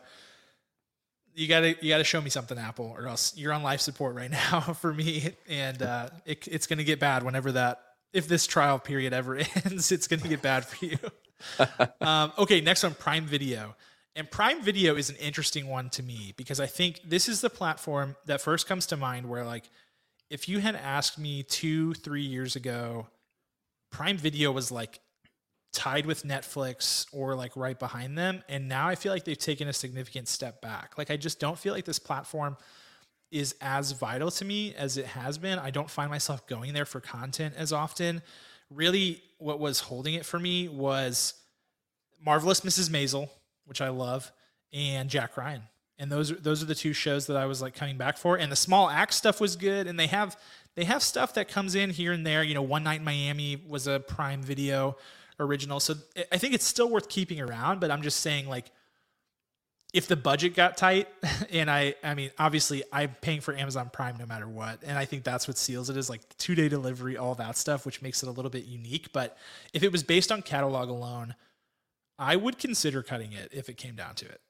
you 1.36 1.47
gotta 1.47 1.75
you 1.82 1.89
gotta 1.89 2.04
show 2.04 2.19
me 2.19 2.32
something, 2.32 2.58
Apple, 2.58 2.95
or 2.97 3.08
else 3.08 3.38
you're 3.38 3.54
on 3.54 3.62
life 3.62 3.82
support 3.82 4.15
right 4.15 4.32
now 4.51 4.62
for 4.62 4.91
me, 4.91 5.36
and 5.47 5.84
uh, 5.84 6.10
it, 6.25 6.47
it's 6.47 6.65
gonna 6.65 6.84
get 6.84 6.99
bad 6.99 7.21
whenever 7.21 7.51
that 7.51 7.80
if 8.13 8.28
this 8.28 8.45
trial 8.45 8.80
period 8.80 9.13
ever 9.13 9.38
ends. 9.65 9.91
It's 9.91 10.08
gonna 10.08 10.28
get 10.28 10.41
bad 10.41 10.65
for 10.65 10.86
you. 10.86 10.97
um, 12.02 12.32
okay, 12.38 12.62
next 12.62 12.84
one, 12.84 12.93
Prime 12.93 13.26
Video. 13.26 13.76
And 14.15 14.30
Prime 14.30 14.62
Video 14.62 14.95
is 14.95 15.10
an 15.10 15.15
interesting 15.17 15.67
one 15.67 15.89
to 15.91 16.04
me 16.04 16.34
because 16.36 16.60
I 16.60 16.65
think 16.65 17.00
this 17.06 17.30
is 17.30 17.41
the 17.41 17.50
platform 17.50 18.15
that 18.26 18.41
first 18.41 18.67
comes 18.67 18.86
to 18.88 18.97
mind 18.97 19.28
where, 19.28 19.45
like, 19.45 19.69
if 20.30 20.50
you 20.50 20.60
had 20.60 20.76
asked 20.76 21.17
me 21.17 21.43
two, 21.43 21.93
three 21.93 22.24
years 22.24 22.56
ago, 22.56 23.08
Prime 23.91 24.17
Video 24.17 24.52
was 24.52 24.71
like 24.71 25.00
tied 25.74 26.06
with 26.06 26.24
Netflix 26.24 27.06
or 27.13 27.36
like 27.36 27.56
right 27.56 27.78
behind 27.80 28.17
them. 28.17 28.43
And 28.50 28.67
now 28.67 28.88
I 28.88 28.95
feel 28.95 29.13
like 29.13 29.24
they've 29.24 29.38
taken 29.38 29.67
a 29.67 29.74
significant 29.74 30.28
step 30.28 30.62
back. 30.62 30.97
Like, 30.97 31.12
I 31.12 31.17
just 31.17 31.39
don't 31.39 31.58
feel 31.58 31.74
like 31.74 31.86
this 31.86 32.00
platform 32.00 32.58
is 33.31 33.55
as 33.61 33.91
vital 33.93 34.29
to 34.31 34.45
me 34.45 34.75
as 34.75 34.97
it 34.97 35.05
has 35.05 35.37
been. 35.37 35.57
I 35.57 35.71
don't 35.71 35.89
find 35.89 36.09
myself 36.09 36.45
going 36.47 36.73
there 36.73 36.85
for 36.85 36.99
content 36.99 37.55
as 37.57 37.71
often. 37.71 38.21
Really, 38.69 39.21
what 39.37 39.59
was 39.59 39.79
holding 39.79 40.13
it 40.13 40.25
for 40.25 40.39
me 40.39 40.67
was 40.67 41.33
Marvelous 42.23 42.61
Mrs. 42.61 42.89
Maisel, 42.89 43.29
which 43.65 43.81
I 43.81 43.89
love, 43.89 44.31
and 44.73 45.09
Jack 45.09 45.37
Ryan. 45.37 45.63
And 45.97 46.11
those 46.11 46.31
are 46.31 46.35
those 46.35 46.63
are 46.63 46.65
the 46.65 46.75
two 46.75 46.93
shows 46.93 47.27
that 47.27 47.37
I 47.37 47.45
was 47.45 47.61
like 47.61 47.75
coming 47.75 47.97
back 47.97 48.17
for. 48.17 48.35
And 48.35 48.51
the 48.51 48.55
Small 48.55 48.89
Axe 48.89 49.15
stuff 49.15 49.39
was 49.39 49.55
good. 49.55 49.87
And 49.87 49.99
they 49.99 50.07
have 50.07 50.35
they 50.75 50.83
have 50.85 51.03
stuff 51.03 51.33
that 51.35 51.47
comes 51.47 51.75
in 51.75 51.89
here 51.89 52.11
and 52.11 52.25
there. 52.25 52.43
You 52.43 52.53
know, 52.53 52.61
One 52.61 52.83
Night 52.83 52.99
in 52.99 53.05
Miami 53.05 53.61
was 53.67 53.87
a 53.87 53.99
Prime 53.99 54.41
Video 54.41 54.97
original, 55.39 55.79
so 55.79 55.95
I 56.31 56.37
think 56.37 56.53
it's 56.53 56.65
still 56.65 56.89
worth 56.89 57.09
keeping 57.09 57.39
around. 57.41 57.79
But 57.79 57.91
I'm 57.91 58.01
just 58.01 58.19
saying, 58.19 58.47
like, 58.47 58.71
if 59.93 60.08
the 60.08 60.15
budget 60.15 60.56
got 60.56 60.77
tight, 60.77 61.08
and 61.51 61.69
I 61.69 61.95
I 62.04 62.13
mean, 62.13 62.32
obviously 62.38 62.84
I'm 62.91 63.15
paying 63.21 63.41
for 63.41 63.56
Amazon 63.56 63.89
Prime 63.91 64.17
no 64.17 64.25
matter 64.25 64.47
what, 64.47 64.84
and 64.84 64.97
I 64.97 65.06
think 65.06 65.23
that's 65.23 65.47
what 65.47 65.58
seals 65.58 65.89
it 65.89 65.97
is 65.97 66.10
like 66.10 66.21
two 66.38 66.56
day 66.56 66.69
delivery, 66.69 67.17
all 67.17 67.36
that 67.36 67.58
stuff, 67.58 67.86
which 67.86 68.01
makes 68.01 68.23
it 68.23 68.30
a 68.30 68.32
little 68.32 68.51
bit 68.51 68.65
unique. 68.65 69.12
But 69.13 69.38
if 69.73 69.84
it 69.84 69.91
was 69.91 70.04
based 70.04 70.32
on 70.32 70.41
catalog 70.41 70.89
alone 70.89 71.36
I 72.21 72.36
would 72.36 72.60
consider 72.60 73.01
cutting 73.01 73.34
it 73.34 73.49
if 73.51 73.67
it 73.67 73.77
came 73.77 73.95
down 73.95 74.13
to 74.15 74.25
it. 74.25 74.41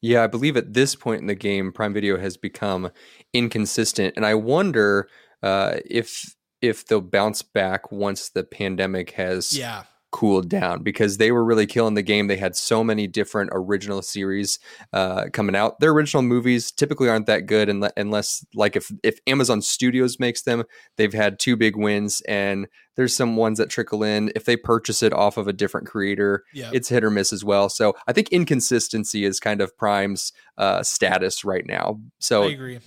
Yeah, 0.00 0.22
I 0.22 0.28
believe 0.28 0.56
at 0.56 0.74
this 0.74 0.94
point 0.94 1.20
in 1.20 1.26
the 1.26 1.34
game, 1.34 1.72
Prime 1.72 1.92
Video 1.92 2.16
has 2.16 2.36
become 2.36 2.92
inconsistent, 3.34 4.14
and 4.16 4.24
I 4.24 4.34
wonder 4.34 5.08
uh, 5.42 5.78
if 5.84 6.36
if 6.62 6.86
they'll 6.86 7.00
bounce 7.00 7.42
back 7.42 7.90
once 7.90 8.28
the 8.28 8.44
pandemic 8.44 9.12
has 9.12 9.56
yeah 9.56 9.84
cooled 10.10 10.48
down 10.48 10.82
because 10.82 11.18
they 11.18 11.30
were 11.30 11.44
really 11.44 11.66
killing 11.66 11.94
the 11.94 12.02
game. 12.02 12.28
They 12.28 12.36
had 12.36 12.56
so 12.56 12.82
many 12.82 13.06
different 13.06 13.50
original 13.52 14.00
series 14.00 14.58
uh, 14.92 15.26
coming 15.32 15.54
out. 15.54 15.80
Their 15.80 15.92
original 15.92 16.22
movies 16.22 16.72
typically 16.72 17.08
aren't 17.08 17.26
that 17.26 17.46
good 17.46 17.68
unless, 17.68 18.44
like, 18.54 18.74
if 18.74 18.90
if 19.02 19.18
Amazon 19.26 19.60
Studios 19.60 20.18
makes 20.18 20.42
them, 20.42 20.64
they've 20.96 21.12
had 21.12 21.38
two 21.38 21.56
big 21.56 21.76
wins, 21.76 22.22
and 22.22 22.68
there's 22.96 23.14
some 23.14 23.36
ones 23.36 23.58
that 23.58 23.68
trickle 23.70 24.02
in. 24.02 24.32
If 24.34 24.44
they 24.44 24.56
purchase 24.56 25.02
it 25.02 25.12
off 25.12 25.36
of 25.36 25.46
a 25.46 25.52
different 25.52 25.86
creator, 25.86 26.44
yep. 26.54 26.72
it's 26.74 26.88
hit 26.88 27.04
or 27.04 27.10
miss 27.10 27.32
as 27.32 27.44
well. 27.44 27.68
So 27.68 27.94
I 28.06 28.12
think 28.12 28.30
inconsistency 28.30 29.24
is 29.24 29.38
kind 29.38 29.60
of 29.60 29.76
Prime's 29.76 30.32
uh, 30.56 30.82
status 30.82 31.44
right 31.44 31.66
now. 31.66 32.00
So 32.18 32.44
I 32.44 32.52
agree. 32.52 32.80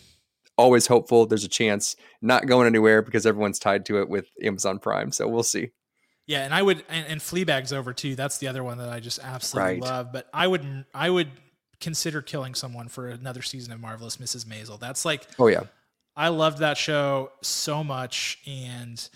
Always 0.58 0.88
hopeful. 0.88 1.26
There's 1.26 1.46
a 1.46 1.50
chance 1.50 1.96
not 2.22 2.46
going 2.46 2.68
anywhere 2.68 3.02
because 3.02 3.26
everyone's 3.26 3.58
tied 3.58 3.86
to 3.86 4.02
it 4.02 4.10
with 4.10 4.28
Amazon 4.44 4.80
Prime. 4.80 5.12
So 5.12 5.28
we'll 5.28 5.44
see. 5.44 5.70
Yeah, 6.32 6.46
and 6.46 6.54
I 6.54 6.62
would 6.62 6.82
and, 6.88 7.06
and 7.08 7.20
Fleabag's 7.20 7.74
over 7.74 7.92
too. 7.92 8.16
That's 8.16 8.38
the 8.38 8.48
other 8.48 8.64
one 8.64 8.78
that 8.78 8.88
I 8.88 9.02
just 9.02 9.20
absolutely 9.22 9.74
right. 9.74 9.82
love. 9.82 10.14
But 10.14 10.30
I 10.34 10.48
would 10.48 10.86
I 10.94 11.10
would 11.10 11.28
consider 11.82 12.22
killing 12.22 12.56
someone 12.56 12.88
for 12.88 13.10
another 13.10 13.42
season 13.42 13.74
of 13.74 13.82
Marvelous 13.82 14.16
Mrs. 14.16 14.46
Maisel. 14.46 14.80
That's 14.80 15.04
like 15.04 15.28
oh 15.38 15.48
yeah, 15.48 15.64
I 16.16 16.30
loved 16.30 16.60
that 16.60 16.78
show 16.78 17.34
so 17.42 17.84
much, 17.84 18.40
and 18.48 19.10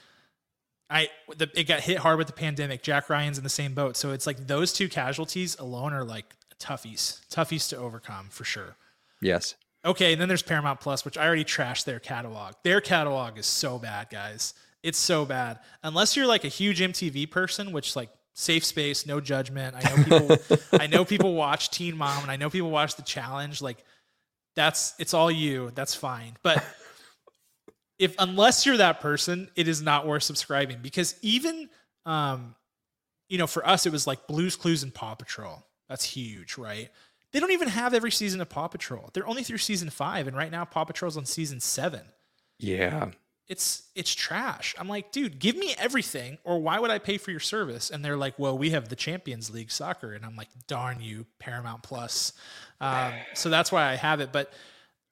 I 0.89 1.08
the, 1.38 1.49
it 1.58 1.69
got 1.69 1.80
hit 1.80 1.99
hard 1.99 2.17
with 2.17 2.28
the 2.28 2.34
pandemic. 2.34 2.84
Jack 2.84 3.10
Ryan's 3.10 3.38
in 3.38 3.45
the 3.45 3.49
same 3.49 3.73
boat, 3.73 3.95
so 3.95 4.12
it's 4.12 4.28
like 4.28 4.47
those 4.47 4.73
two 4.73 4.89
casualties 4.89 5.58
alone 5.58 5.93
are 5.93 6.04
like 6.04 6.36
toughies, 6.60 7.25
toughies 7.30 7.69
to 7.69 7.78
overcome 7.78 8.28
for 8.30 8.43
sure. 8.43 8.75
Yes. 9.21 9.56
Okay, 9.86 10.12
and 10.12 10.19
then 10.19 10.28
there's 10.28 10.43
Paramount 10.43 10.82
Plus, 10.82 11.06
which 11.06 11.17
I 11.17 11.25
already 11.25 11.45
trashed 11.45 11.86
their 11.86 12.01
catalog. 12.01 12.56
Their 12.63 12.82
catalog 12.82 13.38
is 13.38 13.45
so 13.45 13.80
bad, 13.80 14.10
guys. 14.10 14.54
It's 14.86 15.00
so 15.00 15.26
bad. 15.26 15.58
Unless 15.82 16.15
you're 16.15 16.28
like 16.28 16.43
a 16.43 16.48
huge 16.48 16.80
MTV 16.80 17.32
person, 17.32 17.71
which 17.71 17.95
like 17.95 18.12
safe 18.36 18.63
space, 18.63 19.08
no 19.08 19.19
judgment. 19.19 19.76
I 19.76 19.89
know 19.89 20.04
people 20.04 20.58
I 20.80 20.86
know 20.86 21.04
people 21.04 21.34
watch 21.34 21.71
Teen 21.71 21.98
Mom 21.98 22.21
and 22.21 22.30
I 22.30 22.36
know 22.36 22.52
people 22.52 22.69
watch 22.69 22.95
The 22.95 23.02
Challenge. 23.02 23.63
Like 23.63 23.84
that's 24.56 24.93
it's 25.00 25.15
all 25.15 25.32
you. 25.32 25.71
That's 25.74 25.95
fine. 25.95 26.38
But 26.43 26.63
if 27.98 28.13
unless 28.19 28.67
you're 28.67 28.78
that 28.78 29.02
person, 29.02 29.50
it 29.56 29.67
is 29.67 29.82
not 29.82 30.06
worth 30.06 30.21
subscribing 30.21 30.78
because 30.84 31.15
even 31.24 31.67
um 32.06 32.54
you 33.28 33.39
know, 33.39 33.48
for 33.48 33.67
us 33.67 33.88
it 33.88 33.91
was 33.91 34.06
like 34.06 34.28
Blues 34.28 34.56
Clues 34.56 34.84
and 34.84 34.93
Paw 34.93 35.15
Patrol. 35.15 35.65
That's 35.89 36.04
huge, 36.04 36.60
right? 36.60 36.91
They 37.32 37.39
don't 37.39 37.52
even 37.52 37.69
have 37.69 37.95
every 37.95 38.12
season 38.12 38.39
of 38.39 38.50
Paw 38.50 38.67
Patrol. 38.67 39.10
They're 39.13 39.28
only 39.28 39.41
through 39.41 39.58
season 39.58 39.89
5 39.89 40.28
and 40.28 40.38
right 40.38 40.52
now 40.52 40.63
Paw 40.63 40.84
Patrol's 40.84 41.17
on 41.17 41.26
season 41.26 41.60
7. 41.60 42.02
Yeah 42.60 43.10
it's 43.47 43.84
it's 43.95 44.13
trash. 44.13 44.75
I'm 44.77 44.88
like, 44.88 45.12
dude, 45.12 45.39
give 45.39 45.55
me 45.55 45.75
everything, 45.77 46.38
or 46.43 46.60
why 46.60 46.79
would 46.79 46.91
I 46.91 46.97
pay 46.97 47.17
for 47.17 47.31
your 47.31 47.39
service? 47.39 47.89
And 47.91 48.03
they're 48.03 48.17
like, 48.17 48.38
well, 48.39 48.58
we 48.58 48.71
have 48.71 48.89
the 48.89 48.95
Champions 48.95 49.51
League 49.51 49.71
soccer, 49.71 50.13
and 50.13 50.25
I'm 50.25 50.36
like, 50.36 50.49
darn 50.67 51.01
you, 51.01 51.25
Paramount 51.39 51.84
Plus. 51.84 52.34
Um, 52.81 53.13
so 53.34 53.49
that's 53.49 53.71
why 53.71 53.91
I 53.91 53.95
have 53.95 54.19
it. 54.19 54.31
But 54.31 54.51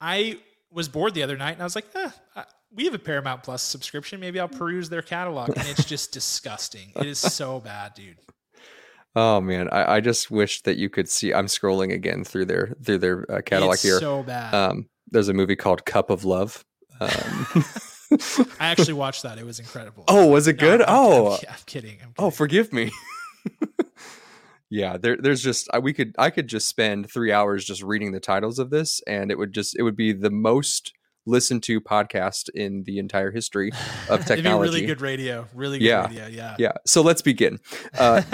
I 0.01 0.39
was 0.71 0.89
bored 0.89 1.13
the 1.13 1.23
other 1.23 1.37
night, 1.37 1.51
and 1.51 1.61
I 1.61 1.63
was 1.63 1.75
like, 1.75 1.85
eh, 1.95 2.09
I, 2.35 2.45
we 2.73 2.85
have 2.85 2.95
a 2.95 2.99
Paramount 2.99 3.43
Plus 3.43 3.61
subscription. 3.61 4.19
Maybe 4.19 4.39
I'll 4.39 4.47
peruse 4.47 4.89
their 4.89 5.03
catalog, 5.03 5.49
and 5.49 5.67
it's 5.67 5.85
just 5.85 6.11
disgusting. 6.11 6.91
It 6.95 7.05
is 7.05 7.19
so 7.19 7.59
bad, 7.59 7.93
dude. 7.93 8.17
Oh 9.15 9.39
man, 9.41 9.69
I, 9.69 9.95
I 9.97 9.99
just 10.01 10.31
wish 10.31 10.63
that 10.63 10.77
you 10.77 10.89
could 10.89 11.07
see. 11.07 11.33
I'm 11.33 11.45
scrolling 11.45 11.93
again 11.93 12.23
through 12.23 12.45
their 12.45 12.73
through 12.83 12.97
their 12.97 13.31
uh, 13.31 13.41
catalog 13.41 13.75
it's 13.75 13.83
here. 13.83 13.99
So 13.99 14.23
bad. 14.23 14.55
Um, 14.55 14.89
there's 15.11 15.29
a 15.29 15.33
movie 15.33 15.55
called 15.55 15.85
Cup 15.85 16.09
of 16.09 16.25
Love. 16.25 16.65
Um, 16.99 17.47
I 18.59 18.67
actually 18.67 18.93
watched 18.93 19.23
that. 19.23 19.37
It 19.37 19.45
was 19.45 19.59
incredible. 19.59 20.03
Oh, 20.07 20.27
was 20.27 20.47
it 20.47 20.53
good? 20.53 20.81
I'm, 20.81 20.87
oh, 20.89 21.27
I'm, 21.27 21.39
I'm, 21.49 21.55
kidding. 21.65 21.91
I'm 21.91 21.97
kidding. 21.97 22.13
Oh, 22.17 22.29
forgive 22.29 22.73
me. 22.73 22.91
yeah, 24.69 24.97
there, 24.97 25.17
there's 25.17 25.43
just 25.43 25.69
we 25.81 25.93
could 25.93 26.15
I 26.17 26.29
could 26.29 26.47
just 26.47 26.67
spend 26.67 27.11
three 27.11 27.31
hours 27.31 27.65
just 27.65 27.83
reading 27.83 28.11
the 28.11 28.19
titles 28.19 28.59
of 28.59 28.69
this, 28.69 29.01
and 29.07 29.31
it 29.31 29.37
would 29.37 29.53
just 29.53 29.77
it 29.77 29.83
would 29.83 29.95
be 29.95 30.13
the 30.13 30.31
most 30.31 30.93
listened 31.25 31.63
to 31.63 31.79
podcast 31.79 32.49
in 32.49 32.83
the 32.83 32.99
entire 32.99 33.31
history 33.31 33.71
of 34.09 34.25
technology. 34.25 34.71
really 34.71 34.85
good 34.85 35.01
radio. 35.01 35.47
Really 35.53 35.79
good 35.79 35.85
yeah. 35.85 36.07
radio. 36.07 36.27
Yeah. 36.27 36.55
Yeah. 36.59 36.71
So 36.85 37.01
let's 37.01 37.21
begin. 37.21 37.59
Uh, 37.97 38.21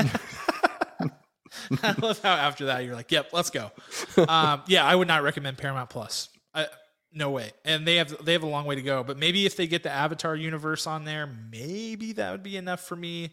I 1.84 1.96
love 2.02 2.20
how 2.22 2.34
after 2.34 2.66
that 2.66 2.86
you're 2.86 2.96
like, 2.96 3.12
"Yep, 3.12 3.30
let's 3.34 3.50
go." 3.50 3.72
Um, 4.28 4.62
yeah, 4.68 4.86
I 4.86 4.96
would 4.96 5.08
not 5.08 5.24
recommend 5.24 5.58
Paramount 5.58 5.90
Plus. 5.90 6.30
I, 6.54 6.68
no 7.12 7.32
way. 7.32 7.52
And 7.66 7.88
they 7.88 7.96
have 7.96 8.24
they 8.24 8.34
have 8.34 8.44
a 8.44 8.48
long 8.48 8.66
way 8.66 8.76
to 8.76 8.82
go. 8.82 9.04
But 9.04 9.18
maybe 9.18 9.46
if 9.46 9.56
they 9.56 9.68
get 9.68 9.84
the 9.84 9.92
Avatar 9.92 10.36
universe 10.36 10.88
on 10.88 11.06
there, 11.06 11.28
maybe 11.52 12.14
that 12.14 12.32
would 12.32 12.44
be 12.44 12.58
enough 12.58 12.82
for 12.82 12.96
me. 12.96 13.32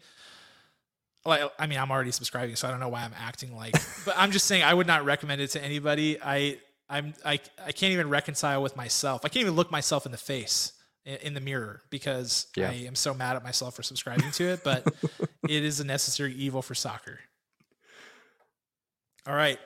Like, 1.25 1.41
I 1.59 1.67
mean, 1.67 1.77
I'm 1.77 1.91
already 1.91 2.11
subscribing, 2.11 2.55
so 2.55 2.67
I 2.67 2.71
don't 2.71 2.79
know 2.79 2.87
why 2.87 3.03
I'm 3.03 3.13
acting 3.19 3.55
like. 3.55 3.73
but 4.05 4.15
I'm 4.17 4.31
just 4.31 4.45
saying, 4.45 4.63
I 4.63 4.73
would 4.73 4.87
not 4.87 5.03
recommend 5.05 5.41
it 5.41 5.49
to 5.51 5.63
anybody. 5.63 6.17
I 6.21 6.59
I'm 6.89 7.13
I 7.25 7.39
I 7.63 7.71
can't 7.71 7.93
even 7.93 8.09
reconcile 8.09 8.61
with 8.63 8.75
myself. 8.75 9.21
I 9.25 9.29
can't 9.29 9.41
even 9.41 9.55
look 9.55 9.71
myself 9.71 10.05
in 10.05 10.11
the 10.11 10.17
face 10.17 10.73
in 11.05 11.33
the 11.33 11.39
mirror 11.39 11.81
because 11.89 12.47
yeah. 12.55 12.69
I 12.69 12.73
am 12.73 12.95
so 12.95 13.13
mad 13.13 13.35
at 13.35 13.43
myself 13.43 13.75
for 13.75 13.83
subscribing 13.83 14.31
to 14.31 14.43
it. 14.45 14.63
But 14.63 14.85
it 15.49 15.63
is 15.63 15.79
a 15.79 15.85
necessary 15.85 16.33
evil 16.33 16.61
for 16.61 16.75
soccer. 16.75 17.19
All 19.25 19.35
right, 19.35 19.59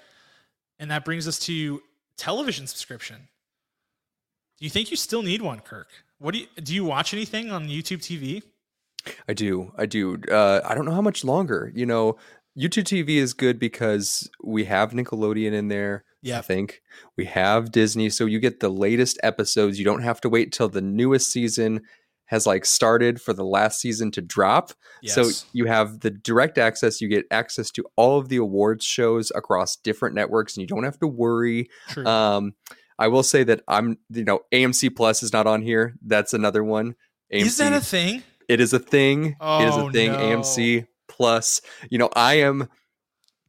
and 0.79 0.89
that 0.89 1.05
brings 1.05 1.27
us 1.27 1.37
to 1.39 1.81
television 2.17 2.65
subscription. 2.65 3.27
Do 4.61 4.65
you 4.65 4.69
think 4.69 4.91
you 4.91 4.97
still 4.97 5.23
need 5.23 5.41
one, 5.41 5.59
Kirk? 5.61 5.87
What 6.19 6.35
do 6.35 6.41
you 6.41 6.47
do? 6.61 6.75
You 6.75 6.85
watch 6.85 7.15
anything 7.15 7.49
on 7.49 7.67
YouTube 7.67 7.97
TV? 7.97 8.43
I 9.27 9.33
do. 9.33 9.73
I 9.75 9.87
do. 9.87 10.19
Uh, 10.31 10.61
I 10.63 10.75
don't 10.75 10.85
know 10.85 10.91
how 10.91 11.01
much 11.01 11.23
longer. 11.23 11.71
You 11.73 11.87
know, 11.87 12.17
YouTube 12.55 12.83
TV 12.83 13.15
is 13.15 13.33
good 13.33 13.57
because 13.57 14.29
we 14.43 14.65
have 14.65 14.91
Nickelodeon 14.91 15.51
in 15.51 15.69
there. 15.69 16.03
Yeah. 16.21 16.37
I 16.37 16.41
think 16.43 16.83
we 17.17 17.25
have 17.25 17.71
Disney, 17.71 18.11
so 18.11 18.27
you 18.27 18.39
get 18.39 18.59
the 18.59 18.69
latest 18.69 19.19
episodes. 19.23 19.79
You 19.79 19.85
don't 19.85 20.03
have 20.03 20.21
to 20.21 20.29
wait 20.29 20.51
till 20.51 20.69
the 20.69 20.79
newest 20.79 21.31
season 21.31 21.81
has 22.25 22.45
like 22.45 22.63
started 22.63 23.19
for 23.19 23.33
the 23.33 23.43
last 23.43 23.81
season 23.81 24.11
to 24.11 24.21
drop. 24.21 24.73
So 25.05 25.29
you 25.53 25.65
have 25.65 26.01
the 26.01 26.11
direct 26.11 26.59
access. 26.59 27.01
You 27.01 27.07
get 27.07 27.25
access 27.31 27.71
to 27.71 27.85
all 27.95 28.19
of 28.19 28.29
the 28.29 28.37
awards 28.37 28.85
shows 28.85 29.31
across 29.33 29.75
different 29.75 30.13
networks, 30.13 30.55
and 30.55 30.61
you 30.61 30.67
don't 30.67 30.83
have 30.83 30.99
to 30.99 31.07
worry. 31.07 31.67
True. 31.89 32.05
Um, 32.05 32.53
I 33.01 33.07
will 33.07 33.23
say 33.23 33.43
that 33.45 33.63
I'm, 33.67 33.97
you 34.09 34.23
know, 34.23 34.41
AMC 34.53 34.95
Plus 34.95 35.23
is 35.23 35.33
not 35.33 35.47
on 35.47 35.61
here. 35.61 35.95
That's 36.05 36.33
another 36.33 36.63
one. 36.63 36.95
AMC, 37.33 37.41
Is 37.45 37.57
that 37.57 37.73
a 37.73 37.81
thing? 37.81 38.23
it 38.47 38.59
is 38.61 38.73
a 38.73 38.79
thing. 38.79 39.25
it 39.41 39.67
is 39.67 39.75
Oh, 39.75 39.87
a 39.87 39.91
thing. 39.91 40.11
no. 40.11 40.19
AMC 40.19 40.87
Plus. 41.07 41.61
You 41.89 41.97
know, 41.97 42.09
I 42.15 42.35
am 42.35 42.69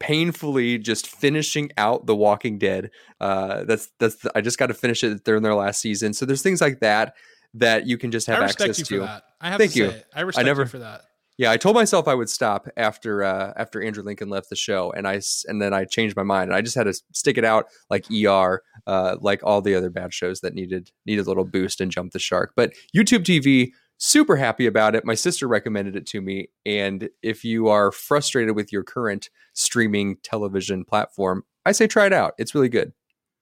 painfully 0.00 0.78
just 0.78 1.06
finishing 1.06 1.70
out 1.76 2.06
The 2.06 2.16
Walking 2.16 2.58
Dead. 2.58 2.90
Uh, 3.20 3.64
that's 3.64 3.88
that's 3.98 4.16
the, 4.16 4.32
I 4.34 4.40
just 4.40 4.58
got 4.58 4.66
to 4.68 4.74
finish 4.74 5.04
it. 5.04 5.24
They're 5.24 5.36
in 5.36 5.42
their 5.42 5.54
last 5.54 5.80
season, 5.80 6.12
so 6.14 6.26
there's 6.26 6.42
things 6.42 6.60
like 6.60 6.80
that 6.80 7.14
that 7.54 7.86
you 7.86 7.98
can 7.98 8.10
just 8.10 8.26
have 8.28 8.42
I 8.42 8.46
access 8.46 8.78
to. 8.88 9.02
I 9.40 9.50
have 9.50 9.58
Thank 9.58 9.72
to 9.72 9.78
you. 9.78 9.90
say, 9.90 10.02
I 10.14 10.20
respect 10.22 10.46
never- 10.46 10.62
you 10.62 10.68
for 10.68 10.78
that. 10.78 11.02
Yeah, 11.42 11.50
I 11.50 11.56
told 11.56 11.74
myself 11.74 12.06
I 12.06 12.14
would 12.14 12.30
stop 12.30 12.68
after 12.76 13.24
uh, 13.24 13.52
after 13.56 13.82
Andrew 13.82 14.04
Lincoln 14.04 14.28
left 14.28 14.48
the 14.48 14.54
show, 14.54 14.92
and 14.92 15.08
I 15.08 15.20
and 15.48 15.60
then 15.60 15.74
I 15.74 15.84
changed 15.84 16.14
my 16.14 16.22
mind, 16.22 16.50
and 16.50 16.56
I 16.56 16.60
just 16.60 16.76
had 16.76 16.84
to 16.84 16.94
stick 17.10 17.36
it 17.36 17.44
out 17.44 17.66
like 17.90 18.06
ER, 18.12 18.62
uh, 18.86 19.16
like 19.20 19.40
all 19.42 19.60
the 19.60 19.74
other 19.74 19.90
bad 19.90 20.14
shows 20.14 20.40
that 20.42 20.54
needed 20.54 20.92
needed 21.04 21.26
a 21.26 21.28
little 21.28 21.44
boost 21.44 21.80
and 21.80 21.90
jump 21.90 22.12
the 22.12 22.20
shark. 22.20 22.52
But 22.54 22.74
YouTube 22.96 23.24
TV, 23.24 23.72
super 23.98 24.36
happy 24.36 24.66
about 24.66 24.94
it. 24.94 25.04
My 25.04 25.16
sister 25.16 25.48
recommended 25.48 25.96
it 25.96 26.06
to 26.06 26.20
me, 26.20 26.46
and 26.64 27.08
if 27.24 27.42
you 27.42 27.66
are 27.66 27.90
frustrated 27.90 28.54
with 28.54 28.72
your 28.72 28.84
current 28.84 29.28
streaming 29.52 30.18
television 30.22 30.84
platform, 30.84 31.42
I 31.66 31.72
say 31.72 31.88
try 31.88 32.06
it 32.06 32.12
out. 32.12 32.34
It's 32.38 32.54
really 32.54 32.68
good. 32.68 32.92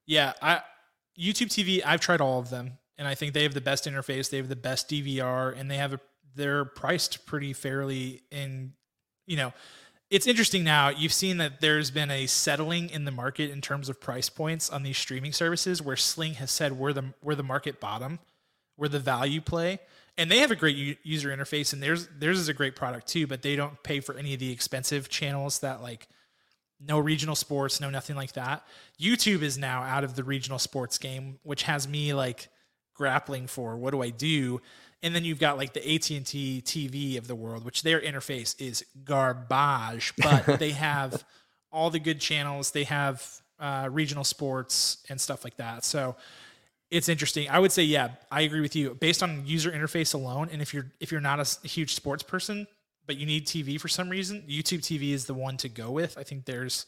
Yeah, 0.07 0.33
I 0.41 0.63
YouTube 1.15 1.49
TV. 1.49 1.83
I've 1.85 2.01
tried 2.01 2.19
all 2.19 2.39
of 2.39 2.49
them, 2.49 2.79
and 2.97 3.07
I 3.07 3.13
think 3.13 3.35
they 3.35 3.43
have 3.43 3.53
the 3.53 3.61
best 3.61 3.85
interface. 3.85 4.31
They 4.31 4.37
have 4.37 4.49
the 4.49 4.55
best 4.55 4.89
DVR, 4.89 5.55
and 5.55 5.69
they 5.69 5.77
have 5.77 5.93
a. 5.93 5.99
They're 6.35 6.65
priced 6.65 7.25
pretty 7.25 7.53
fairly. 7.53 8.21
In 8.31 8.73
you 9.27 9.37
know, 9.37 9.53
it's 10.09 10.27
interesting 10.27 10.63
now. 10.63 10.89
You've 10.89 11.13
seen 11.13 11.37
that 11.37 11.61
there's 11.61 11.89
been 11.91 12.11
a 12.11 12.27
settling 12.27 12.89
in 12.89 13.05
the 13.05 13.11
market 13.11 13.49
in 13.49 13.61
terms 13.61 13.89
of 13.89 14.01
price 14.01 14.29
points 14.29 14.69
on 14.69 14.83
these 14.83 14.97
streaming 14.97 15.31
services, 15.31 15.81
where 15.81 15.95
Sling 15.95 16.35
has 16.35 16.51
said 16.51 16.73
we're 16.73 16.93
the 16.93 17.13
we're 17.23 17.35
the 17.35 17.43
market 17.43 17.79
bottom, 17.79 18.19
we're 18.77 18.89
the 18.89 18.99
value 18.99 19.41
play, 19.41 19.79
and 20.17 20.29
they 20.29 20.39
have 20.39 20.51
a 20.51 20.55
great 20.55 20.75
u- 20.75 20.97
user 21.03 21.29
interface, 21.29 21.73
and 21.73 21.81
theirs 21.81 22.09
theirs 22.19 22.39
is 22.39 22.49
a 22.49 22.53
great 22.53 22.75
product 22.75 23.07
too. 23.07 23.25
But 23.25 23.41
they 23.41 23.55
don't 23.55 23.81
pay 23.83 23.99
for 24.01 24.15
any 24.15 24.33
of 24.33 24.39
the 24.39 24.51
expensive 24.51 25.07
channels 25.09 25.59
that 25.59 25.81
like 25.81 26.07
no 26.85 26.99
regional 26.99 27.35
sports, 27.35 27.79
no 27.79 27.89
nothing 27.89 28.15
like 28.15 28.33
that. 28.33 28.65
YouTube 28.99 29.41
is 29.41 29.57
now 29.57 29.81
out 29.83 30.03
of 30.03 30.15
the 30.15 30.23
regional 30.23 30.59
sports 30.59 30.97
game, 30.97 31.39
which 31.43 31.63
has 31.63 31.87
me 31.87 32.13
like 32.13 32.49
grappling 32.95 33.47
for 33.47 33.77
what 33.77 33.91
do 33.91 34.01
I 34.01 34.09
do? 34.09 34.61
And 35.03 35.15
then 35.15 35.25
you've 35.25 35.39
got 35.39 35.57
like 35.57 35.73
the 35.73 35.95
AT&T 35.95 36.61
TV 36.65 37.17
of 37.17 37.27
the 37.27 37.35
world, 37.35 37.65
which 37.65 37.81
their 37.81 37.99
interface 37.99 38.59
is 38.61 38.85
garbage, 39.03 40.13
but 40.17 40.45
they 40.59 40.71
have 40.71 41.23
all 41.71 41.89
the 41.89 41.99
good 41.99 42.19
channels. 42.19 42.71
They 42.71 42.83
have 42.83 43.41
uh, 43.59 43.89
regional 43.91 44.23
sports 44.23 45.03
and 45.09 45.19
stuff 45.19 45.43
like 45.43 45.57
that. 45.57 45.85
So 45.85 46.15
it's 46.91 47.07
interesting. 47.07 47.49
I 47.49 47.59
would 47.59 47.71
say, 47.71 47.83
yeah, 47.83 48.09
I 48.29 48.41
agree 48.41 48.61
with 48.61 48.75
you. 48.75 48.93
Based 48.95 49.23
on 49.23 49.45
user 49.45 49.71
interface 49.71 50.13
alone, 50.13 50.49
and 50.51 50.61
if 50.61 50.73
you're 50.73 50.87
if 50.99 51.11
you're 51.11 51.21
not 51.21 51.39
a 51.39 51.67
huge 51.67 51.95
sports 51.95 52.21
person, 52.21 52.67
but 53.07 53.17
you 53.17 53.25
need 53.25 53.47
TV 53.47 53.79
for 53.79 53.87
some 53.87 54.09
reason, 54.09 54.43
YouTube 54.47 54.79
TV 54.79 55.11
is 55.11 55.25
the 55.25 55.33
one 55.33 55.57
to 55.57 55.69
go 55.69 55.89
with. 55.89 56.17
I 56.17 56.23
think 56.23 56.45
there's 56.45 56.85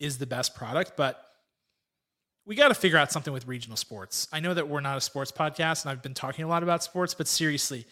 is 0.00 0.18
the 0.18 0.26
best 0.26 0.54
product, 0.54 0.92
but 0.96 1.33
we 2.46 2.54
got 2.54 2.68
to 2.68 2.74
figure 2.74 2.98
out 2.98 3.10
something 3.10 3.32
with 3.32 3.46
regional 3.46 3.76
sports. 3.76 4.28
I 4.32 4.40
know 4.40 4.54
that 4.54 4.68
we're 4.68 4.80
not 4.80 4.98
a 4.98 5.00
sports 5.00 5.32
podcast 5.32 5.82
and 5.82 5.90
I've 5.90 6.02
been 6.02 6.14
talking 6.14 6.44
a 6.44 6.48
lot 6.48 6.62
about 6.62 6.82
sports, 6.82 7.14
but 7.14 7.26
seriously, 7.26 7.86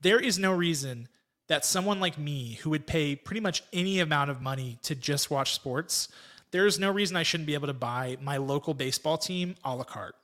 there 0.00 0.18
is 0.18 0.38
no 0.38 0.52
reason 0.52 1.08
that 1.48 1.64
someone 1.64 2.00
like 2.00 2.18
me 2.18 2.54
who 2.62 2.70
would 2.70 2.86
pay 2.86 3.16
pretty 3.16 3.40
much 3.40 3.62
any 3.72 4.00
amount 4.00 4.30
of 4.30 4.40
money 4.40 4.78
to 4.82 4.94
just 4.94 5.30
watch 5.30 5.54
sports, 5.54 6.08
there's 6.50 6.78
no 6.78 6.90
reason 6.90 7.16
I 7.16 7.22
shouldn't 7.22 7.46
be 7.46 7.54
able 7.54 7.66
to 7.66 7.74
buy 7.74 8.16
my 8.22 8.36
local 8.36 8.74
baseball 8.74 9.18
team 9.18 9.56
a 9.64 9.74
la 9.74 9.84
carte. 9.84 10.14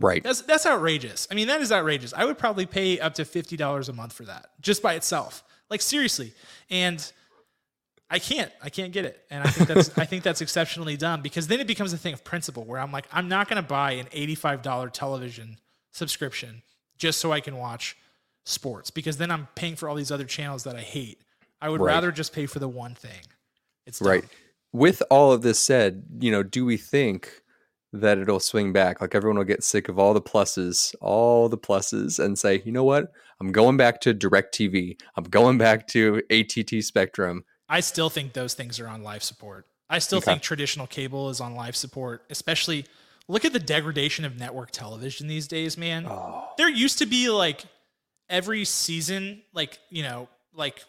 Right. 0.00 0.22
That's 0.22 0.42
that's 0.42 0.66
outrageous. 0.66 1.28
I 1.30 1.34
mean, 1.34 1.46
that 1.46 1.60
is 1.60 1.70
outrageous. 1.70 2.12
I 2.12 2.24
would 2.24 2.36
probably 2.36 2.66
pay 2.66 2.98
up 2.98 3.14
to 3.14 3.24
fifty 3.24 3.56
dollars 3.56 3.88
a 3.88 3.92
month 3.92 4.12
for 4.12 4.24
that 4.24 4.46
just 4.60 4.82
by 4.82 4.94
itself. 4.94 5.44
Like 5.70 5.80
seriously, 5.80 6.32
and 6.68 7.12
I 8.10 8.18
can't. 8.18 8.52
I 8.62 8.68
can't 8.68 8.92
get 8.92 9.04
it. 9.04 9.24
And 9.30 9.42
I 9.42 9.50
think 9.50 9.68
that's 9.68 9.98
I 9.98 10.04
think 10.04 10.22
that's 10.22 10.40
exceptionally 10.40 10.96
dumb 10.96 11.22
because 11.22 11.46
then 11.46 11.58
it 11.60 11.66
becomes 11.66 11.92
a 11.92 11.98
thing 11.98 12.12
of 12.12 12.22
principle 12.22 12.64
where 12.64 12.78
I'm 12.78 12.92
like, 12.92 13.06
I'm 13.12 13.28
not 13.28 13.48
going 13.48 13.60
to 13.62 13.66
buy 13.68 13.92
an 13.92 14.06
eighty-five 14.12 14.62
dollar 14.62 14.88
television 14.90 15.56
subscription 15.92 16.62
just 16.98 17.18
so 17.20 17.32
I 17.32 17.40
can 17.40 17.56
watch 17.56 17.96
sports 18.44 18.90
because 18.90 19.16
then 19.16 19.30
I'm 19.30 19.48
paying 19.54 19.74
for 19.76 19.88
all 19.88 19.94
these 19.94 20.10
other 20.12 20.24
channels 20.24 20.64
that 20.64 20.76
I 20.76 20.80
hate. 20.80 21.20
I 21.60 21.68
would 21.70 21.80
Right. 21.80 21.94
rather 21.94 22.12
just 22.12 22.32
pay 22.32 22.46
for 22.46 22.58
the 22.58 22.68
one 22.68 22.94
thing. 22.94 23.22
It's 23.86 23.98
dumb. 24.00 24.08
Right. 24.08 24.24
With 24.72 25.02
all 25.10 25.32
of 25.32 25.42
this 25.42 25.58
said, 25.58 26.04
you 26.20 26.30
know, 26.30 26.42
do 26.42 26.64
we 26.64 26.76
think 26.76 27.40
that 27.92 28.18
it'll 28.18 28.40
swing 28.40 28.72
back? 28.72 29.00
Like 29.00 29.14
everyone 29.14 29.38
will 29.38 29.44
get 29.44 29.64
sick 29.64 29.88
of 29.88 29.98
all 29.98 30.12
the 30.14 30.20
pluses, 30.20 30.94
all 31.00 31.48
the 31.48 31.56
pluses, 31.56 32.22
and 32.22 32.38
say, 32.38 32.60
you 32.64 32.72
know 32.72 32.84
what? 32.84 33.12
I'm 33.40 33.50
going 33.52 33.76
back 33.76 34.00
to 34.02 34.12
DirecTV. 34.14 35.00
I'm 35.16 35.24
going 35.24 35.58
back 35.58 35.86
to 35.88 36.20
ATT 36.30 36.84
Spectrum. 36.84 37.44
I 37.68 37.80
still 37.80 38.10
think 38.10 38.32
those 38.32 38.54
things 38.54 38.78
are 38.80 38.88
on 38.88 39.02
life 39.02 39.22
support. 39.22 39.66
I 39.88 39.98
still 39.98 40.18
Okay. 40.18 40.32
think 40.32 40.42
traditional 40.42 40.86
cable 40.86 41.30
is 41.30 41.40
on 41.40 41.54
life 41.54 41.76
support, 41.76 42.24
especially 42.30 42.86
look 43.28 43.44
at 43.44 43.52
the 43.52 43.58
degradation 43.58 44.24
of 44.24 44.36
network 44.38 44.70
television 44.70 45.28
these 45.28 45.46
days, 45.48 45.76
man. 45.78 46.06
Oh, 46.06 46.48
There 46.58 46.68
used 46.68 46.98
to 46.98 47.06
be 47.06 47.28
like 47.30 47.64
every 48.28 48.64
season, 48.64 49.42
like, 49.52 49.78
you 49.90 50.02
know, 50.02 50.28
like 50.52 50.84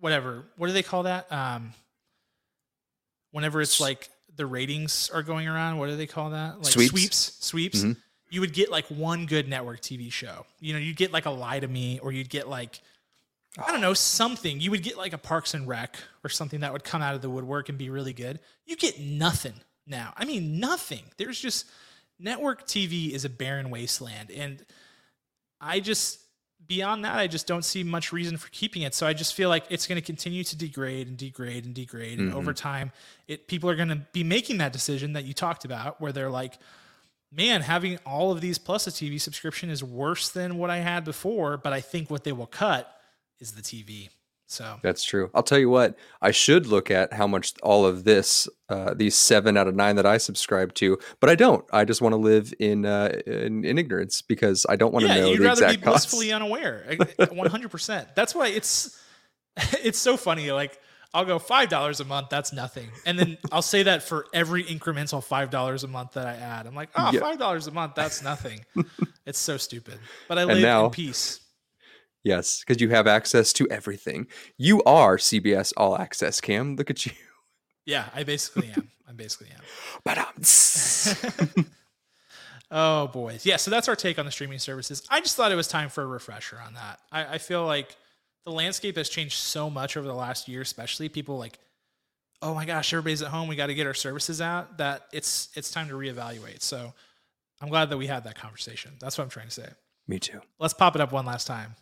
whatever. 0.00 0.44
What 0.56 0.66
do 0.68 0.72
they 0.72 0.82
call 0.82 1.04
that? 1.04 1.30
Um 1.32 1.72
whenever 3.32 3.60
it's 3.60 3.80
like 3.80 4.08
the 4.34 4.46
ratings 4.46 5.10
are 5.10 5.22
going 5.22 5.48
around, 5.48 5.78
what 5.78 5.88
do 5.88 5.96
they 5.96 6.06
call 6.06 6.30
that? 6.30 6.58
Like 6.60 6.72
Sweeps? 6.72 6.90
sweeps. 6.90 7.36
Sweeps. 7.40 7.80
Mhm. 7.82 7.96
You 8.30 8.40
would 8.40 8.52
get 8.52 8.70
like 8.70 8.86
one 8.86 9.26
good 9.26 9.48
network 9.48 9.80
TV 9.80 10.10
show. 10.10 10.46
You 10.60 10.72
know, 10.72 10.78
you'd 10.78 10.96
get 10.96 11.12
like 11.12 11.26
a 11.26 11.30
lie 11.30 11.60
to 11.60 11.68
me 11.68 11.98
or 12.00 12.12
you'd 12.12 12.28
get 12.30 12.48
like 12.48 12.80
I 13.58 13.72
don't 13.72 13.80
know, 13.80 13.94
something. 13.94 14.60
You 14.60 14.70
would 14.70 14.82
get 14.82 14.96
like 14.96 15.12
a 15.12 15.18
Parks 15.18 15.54
and 15.54 15.66
Rec 15.66 15.96
or 16.24 16.28
something 16.28 16.60
that 16.60 16.72
would 16.72 16.84
come 16.84 17.02
out 17.02 17.14
of 17.14 17.22
the 17.22 17.30
woodwork 17.30 17.68
and 17.68 17.78
be 17.78 17.90
really 17.90 18.12
good. 18.12 18.40
You 18.66 18.76
get 18.76 19.00
nothing 19.00 19.54
now. 19.86 20.12
I 20.16 20.24
mean, 20.24 20.60
nothing. 20.60 21.04
There's 21.16 21.40
just 21.40 21.66
network 22.18 22.66
TV 22.66 23.10
is 23.10 23.24
a 23.24 23.30
barren 23.30 23.70
wasteland. 23.70 24.30
And 24.30 24.64
I 25.60 25.80
just, 25.80 26.20
beyond 26.66 27.04
that, 27.04 27.18
I 27.18 27.26
just 27.26 27.46
don't 27.46 27.64
see 27.64 27.82
much 27.82 28.12
reason 28.12 28.36
for 28.36 28.48
keeping 28.50 28.82
it. 28.82 28.94
So 28.94 29.06
I 29.06 29.12
just 29.12 29.34
feel 29.34 29.48
like 29.48 29.64
it's 29.70 29.86
going 29.86 30.00
to 30.00 30.04
continue 30.04 30.44
to 30.44 30.56
degrade 30.56 31.08
and 31.08 31.16
degrade 31.16 31.64
and 31.64 31.74
degrade. 31.74 32.18
And 32.18 32.34
over 32.34 32.52
mm-hmm. 32.52 32.68
time, 32.68 32.92
it 33.28 33.48
people 33.48 33.70
are 33.70 33.76
going 33.76 33.88
to 33.88 34.02
be 34.12 34.24
making 34.24 34.58
that 34.58 34.72
decision 34.72 35.14
that 35.14 35.24
you 35.24 35.32
talked 35.32 35.64
about 35.64 36.00
where 36.00 36.12
they're 36.12 36.30
like, 36.30 36.54
man, 37.32 37.62
having 37.62 37.98
all 38.04 38.32
of 38.32 38.40
these 38.40 38.58
plus 38.58 38.86
a 38.86 38.90
TV 38.90 39.20
subscription 39.20 39.70
is 39.70 39.82
worse 39.82 40.28
than 40.28 40.58
what 40.58 40.70
I 40.70 40.78
had 40.78 41.04
before. 41.04 41.56
But 41.56 41.72
I 41.72 41.80
think 41.80 42.10
what 42.10 42.24
they 42.24 42.32
will 42.32 42.46
cut 42.46 42.95
is 43.40 43.52
the 43.52 43.62
TV. 43.62 44.08
So 44.48 44.78
that's 44.80 45.02
true. 45.02 45.28
I'll 45.34 45.42
tell 45.42 45.58
you 45.58 45.68
what, 45.68 45.96
I 46.22 46.30
should 46.30 46.66
look 46.68 46.88
at 46.88 47.12
how 47.12 47.26
much 47.26 47.54
all 47.64 47.84
of 47.84 48.04
this, 48.04 48.48
uh, 48.68 48.94
these 48.94 49.16
seven 49.16 49.56
out 49.56 49.66
of 49.66 49.74
nine 49.74 49.96
that 49.96 50.06
I 50.06 50.18
subscribe 50.18 50.72
to, 50.74 50.98
but 51.18 51.28
I 51.28 51.34
don't. 51.34 51.64
I 51.72 51.84
just 51.84 52.00
want 52.00 52.12
to 52.12 52.16
live 52.16 52.54
in, 52.60 52.86
uh, 52.86 53.10
in, 53.26 53.64
in 53.64 53.76
ignorance 53.76 54.22
because 54.22 54.64
I 54.68 54.76
don't 54.76 54.92
want 54.92 55.04
to 55.04 55.12
yeah, 55.12 55.20
know 55.20 55.30
you'd 55.30 55.40
the 55.40 55.44
rather 55.46 55.68
be 55.68 55.76
costs. 55.78 56.06
blissfully 56.06 56.32
unaware. 56.32 56.96
One 57.32 57.50
hundred 57.50 57.72
percent. 57.72 58.06
That's 58.14 58.36
why 58.36 58.46
it's 58.48 58.96
it's 59.82 59.98
so 59.98 60.16
funny. 60.16 60.52
Like 60.52 60.78
I'll 61.12 61.24
go 61.24 61.40
five 61.40 61.68
dollars 61.68 61.98
a 61.98 62.04
month. 62.04 62.28
That's 62.30 62.52
nothing, 62.52 62.86
and 63.04 63.18
then 63.18 63.38
I'll 63.50 63.62
say 63.62 63.82
that 63.82 64.04
for 64.04 64.26
every 64.32 64.62
incremental 64.62 65.24
five 65.24 65.50
dollars 65.50 65.82
a 65.82 65.88
month 65.88 66.12
that 66.12 66.26
I 66.28 66.34
add. 66.34 66.68
I'm 66.68 66.74
like, 66.76 66.90
oh, 66.94 67.10
Yeah. 67.12 67.18
five 67.18 67.38
dollars 67.40 67.66
a 67.66 67.72
month. 67.72 67.96
That's 67.96 68.22
nothing. 68.22 68.60
it's 69.26 69.40
so 69.40 69.56
stupid. 69.56 69.98
But 70.28 70.38
I 70.38 70.44
live 70.44 70.58
now- 70.62 70.84
in 70.84 70.90
peace. 70.92 71.40
Yes, 72.26 72.64
because 72.66 72.82
you 72.82 72.88
have 72.88 73.06
access 73.06 73.52
to 73.52 73.68
everything. 73.70 74.26
You 74.58 74.82
are 74.82 75.16
CBS 75.16 75.72
All 75.76 75.96
Access, 75.96 76.40
Cam. 76.40 76.74
Look 76.74 76.90
at 76.90 77.06
you. 77.06 77.12
Yeah, 77.84 78.06
I 78.12 78.24
basically 78.24 78.68
am. 78.76 78.90
I 79.08 79.12
basically 79.12 79.46
am. 79.52 79.60
But 80.04 80.18
um, 80.18 81.66
Oh 82.72 83.06
boys, 83.06 83.46
yeah. 83.46 83.56
So 83.58 83.70
that's 83.70 83.86
our 83.88 83.94
take 83.94 84.18
on 84.18 84.24
the 84.24 84.32
streaming 84.32 84.58
services. 84.58 85.04
I 85.08 85.20
just 85.20 85.36
thought 85.36 85.52
it 85.52 85.54
was 85.54 85.68
time 85.68 85.88
for 85.88 86.02
a 86.02 86.06
refresher 86.06 86.58
on 86.58 86.74
that. 86.74 86.98
I, 87.12 87.34
I 87.34 87.38
feel 87.38 87.64
like 87.64 87.96
the 88.44 88.50
landscape 88.50 88.96
has 88.96 89.08
changed 89.08 89.36
so 89.36 89.70
much 89.70 89.96
over 89.96 90.06
the 90.06 90.12
last 90.14 90.48
year, 90.48 90.62
especially 90.62 91.08
people 91.08 91.38
like, 91.38 91.60
oh 92.42 92.54
my 92.54 92.64
gosh, 92.64 92.92
everybody's 92.92 93.22
at 93.22 93.28
home. 93.28 93.46
We 93.46 93.54
got 93.54 93.68
to 93.68 93.74
get 93.74 93.86
our 93.86 93.94
services 93.94 94.40
out. 94.40 94.78
That 94.78 95.02
it's 95.12 95.50
it's 95.54 95.70
time 95.70 95.86
to 95.90 95.94
reevaluate. 95.94 96.60
So 96.62 96.92
I'm 97.60 97.68
glad 97.68 97.90
that 97.90 97.98
we 97.98 98.08
had 98.08 98.24
that 98.24 98.34
conversation. 98.34 98.94
That's 99.00 99.16
what 99.16 99.22
I'm 99.22 99.30
trying 99.30 99.46
to 99.46 99.54
say. 99.54 99.68
me 100.08 100.18
too. 100.18 100.40
Let's 100.58 100.74
pop 100.74 100.96
it 100.96 101.00
up 101.00 101.12
one 101.12 101.24
last 101.24 101.46
time. 101.46 101.76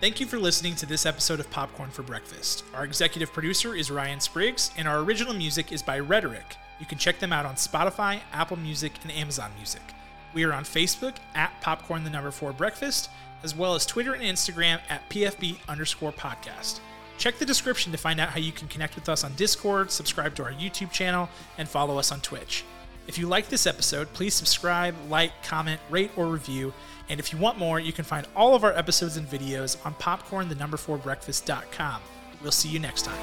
Thank 0.00 0.18
you 0.18 0.24
for 0.24 0.38
listening 0.38 0.76
to 0.76 0.86
this 0.86 1.04
episode 1.04 1.40
of 1.40 1.50
Popcorn 1.50 1.90
for 1.90 2.02
Breakfast. 2.02 2.64
Our 2.74 2.86
executive 2.86 3.34
producer 3.34 3.74
is 3.74 3.90
Ryan 3.90 4.18
Spriggs, 4.18 4.70
and 4.78 4.88
our 4.88 5.00
original 5.00 5.34
music 5.34 5.72
is 5.72 5.82
by 5.82 5.98
Rhetoric. 5.98 6.56
You 6.78 6.86
can 6.86 6.96
check 6.96 7.18
them 7.18 7.34
out 7.34 7.44
on 7.44 7.56
Spotify, 7.56 8.20
Apple 8.32 8.56
Music, 8.56 8.92
and 9.02 9.12
Amazon 9.12 9.50
Music. 9.58 9.82
We 10.32 10.42
are 10.44 10.54
on 10.54 10.64
Facebook 10.64 11.16
at 11.34 11.52
Popcorn 11.60 12.02
the 12.02 12.08
Number 12.08 12.30
Four 12.30 12.54
Breakfast, 12.54 13.10
as 13.42 13.54
well 13.54 13.74
as 13.74 13.84
Twitter 13.84 14.14
and 14.14 14.22
Instagram 14.22 14.80
at 14.88 15.06
PFB 15.10 15.58
underscore 15.68 16.12
podcast. 16.12 16.80
Check 17.18 17.36
the 17.36 17.44
description 17.44 17.92
to 17.92 17.98
find 17.98 18.20
out 18.20 18.30
how 18.30 18.40
you 18.40 18.52
can 18.52 18.68
connect 18.68 18.94
with 18.94 19.10
us 19.10 19.22
on 19.22 19.34
Discord, 19.34 19.90
subscribe 19.90 20.34
to 20.36 20.42
our 20.42 20.52
YouTube 20.52 20.92
channel, 20.92 21.28
and 21.58 21.68
follow 21.68 21.98
us 21.98 22.10
on 22.10 22.22
Twitch. 22.22 22.64
If 23.06 23.18
you 23.18 23.26
like 23.26 23.48
this 23.48 23.66
episode, 23.66 24.10
please 24.14 24.34
subscribe, 24.34 24.94
like, 25.08 25.32
comment, 25.42 25.80
rate, 25.90 26.12
or 26.16 26.26
review. 26.26 26.72
And 27.10 27.18
if 27.18 27.32
you 27.32 27.38
want 27.38 27.58
more, 27.58 27.80
you 27.80 27.92
can 27.92 28.04
find 28.04 28.26
all 28.36 28.54
of 28.54 28.62
our 28.62 28.72
episodes 28.72 29.16
and 29.16 29.28
videos 29.28 29.84
on 29.84 29.94
popcorn 29.94 30.48
the 30.48 30.54
number 30.54 30.76
4 30.76 30.96
breakfast.com. 30.96 32.00
We'll 32.40 32.52
see 32.52 32.68
you 32.68 32.78
next 32.78 33.02
time. 33.04 33.18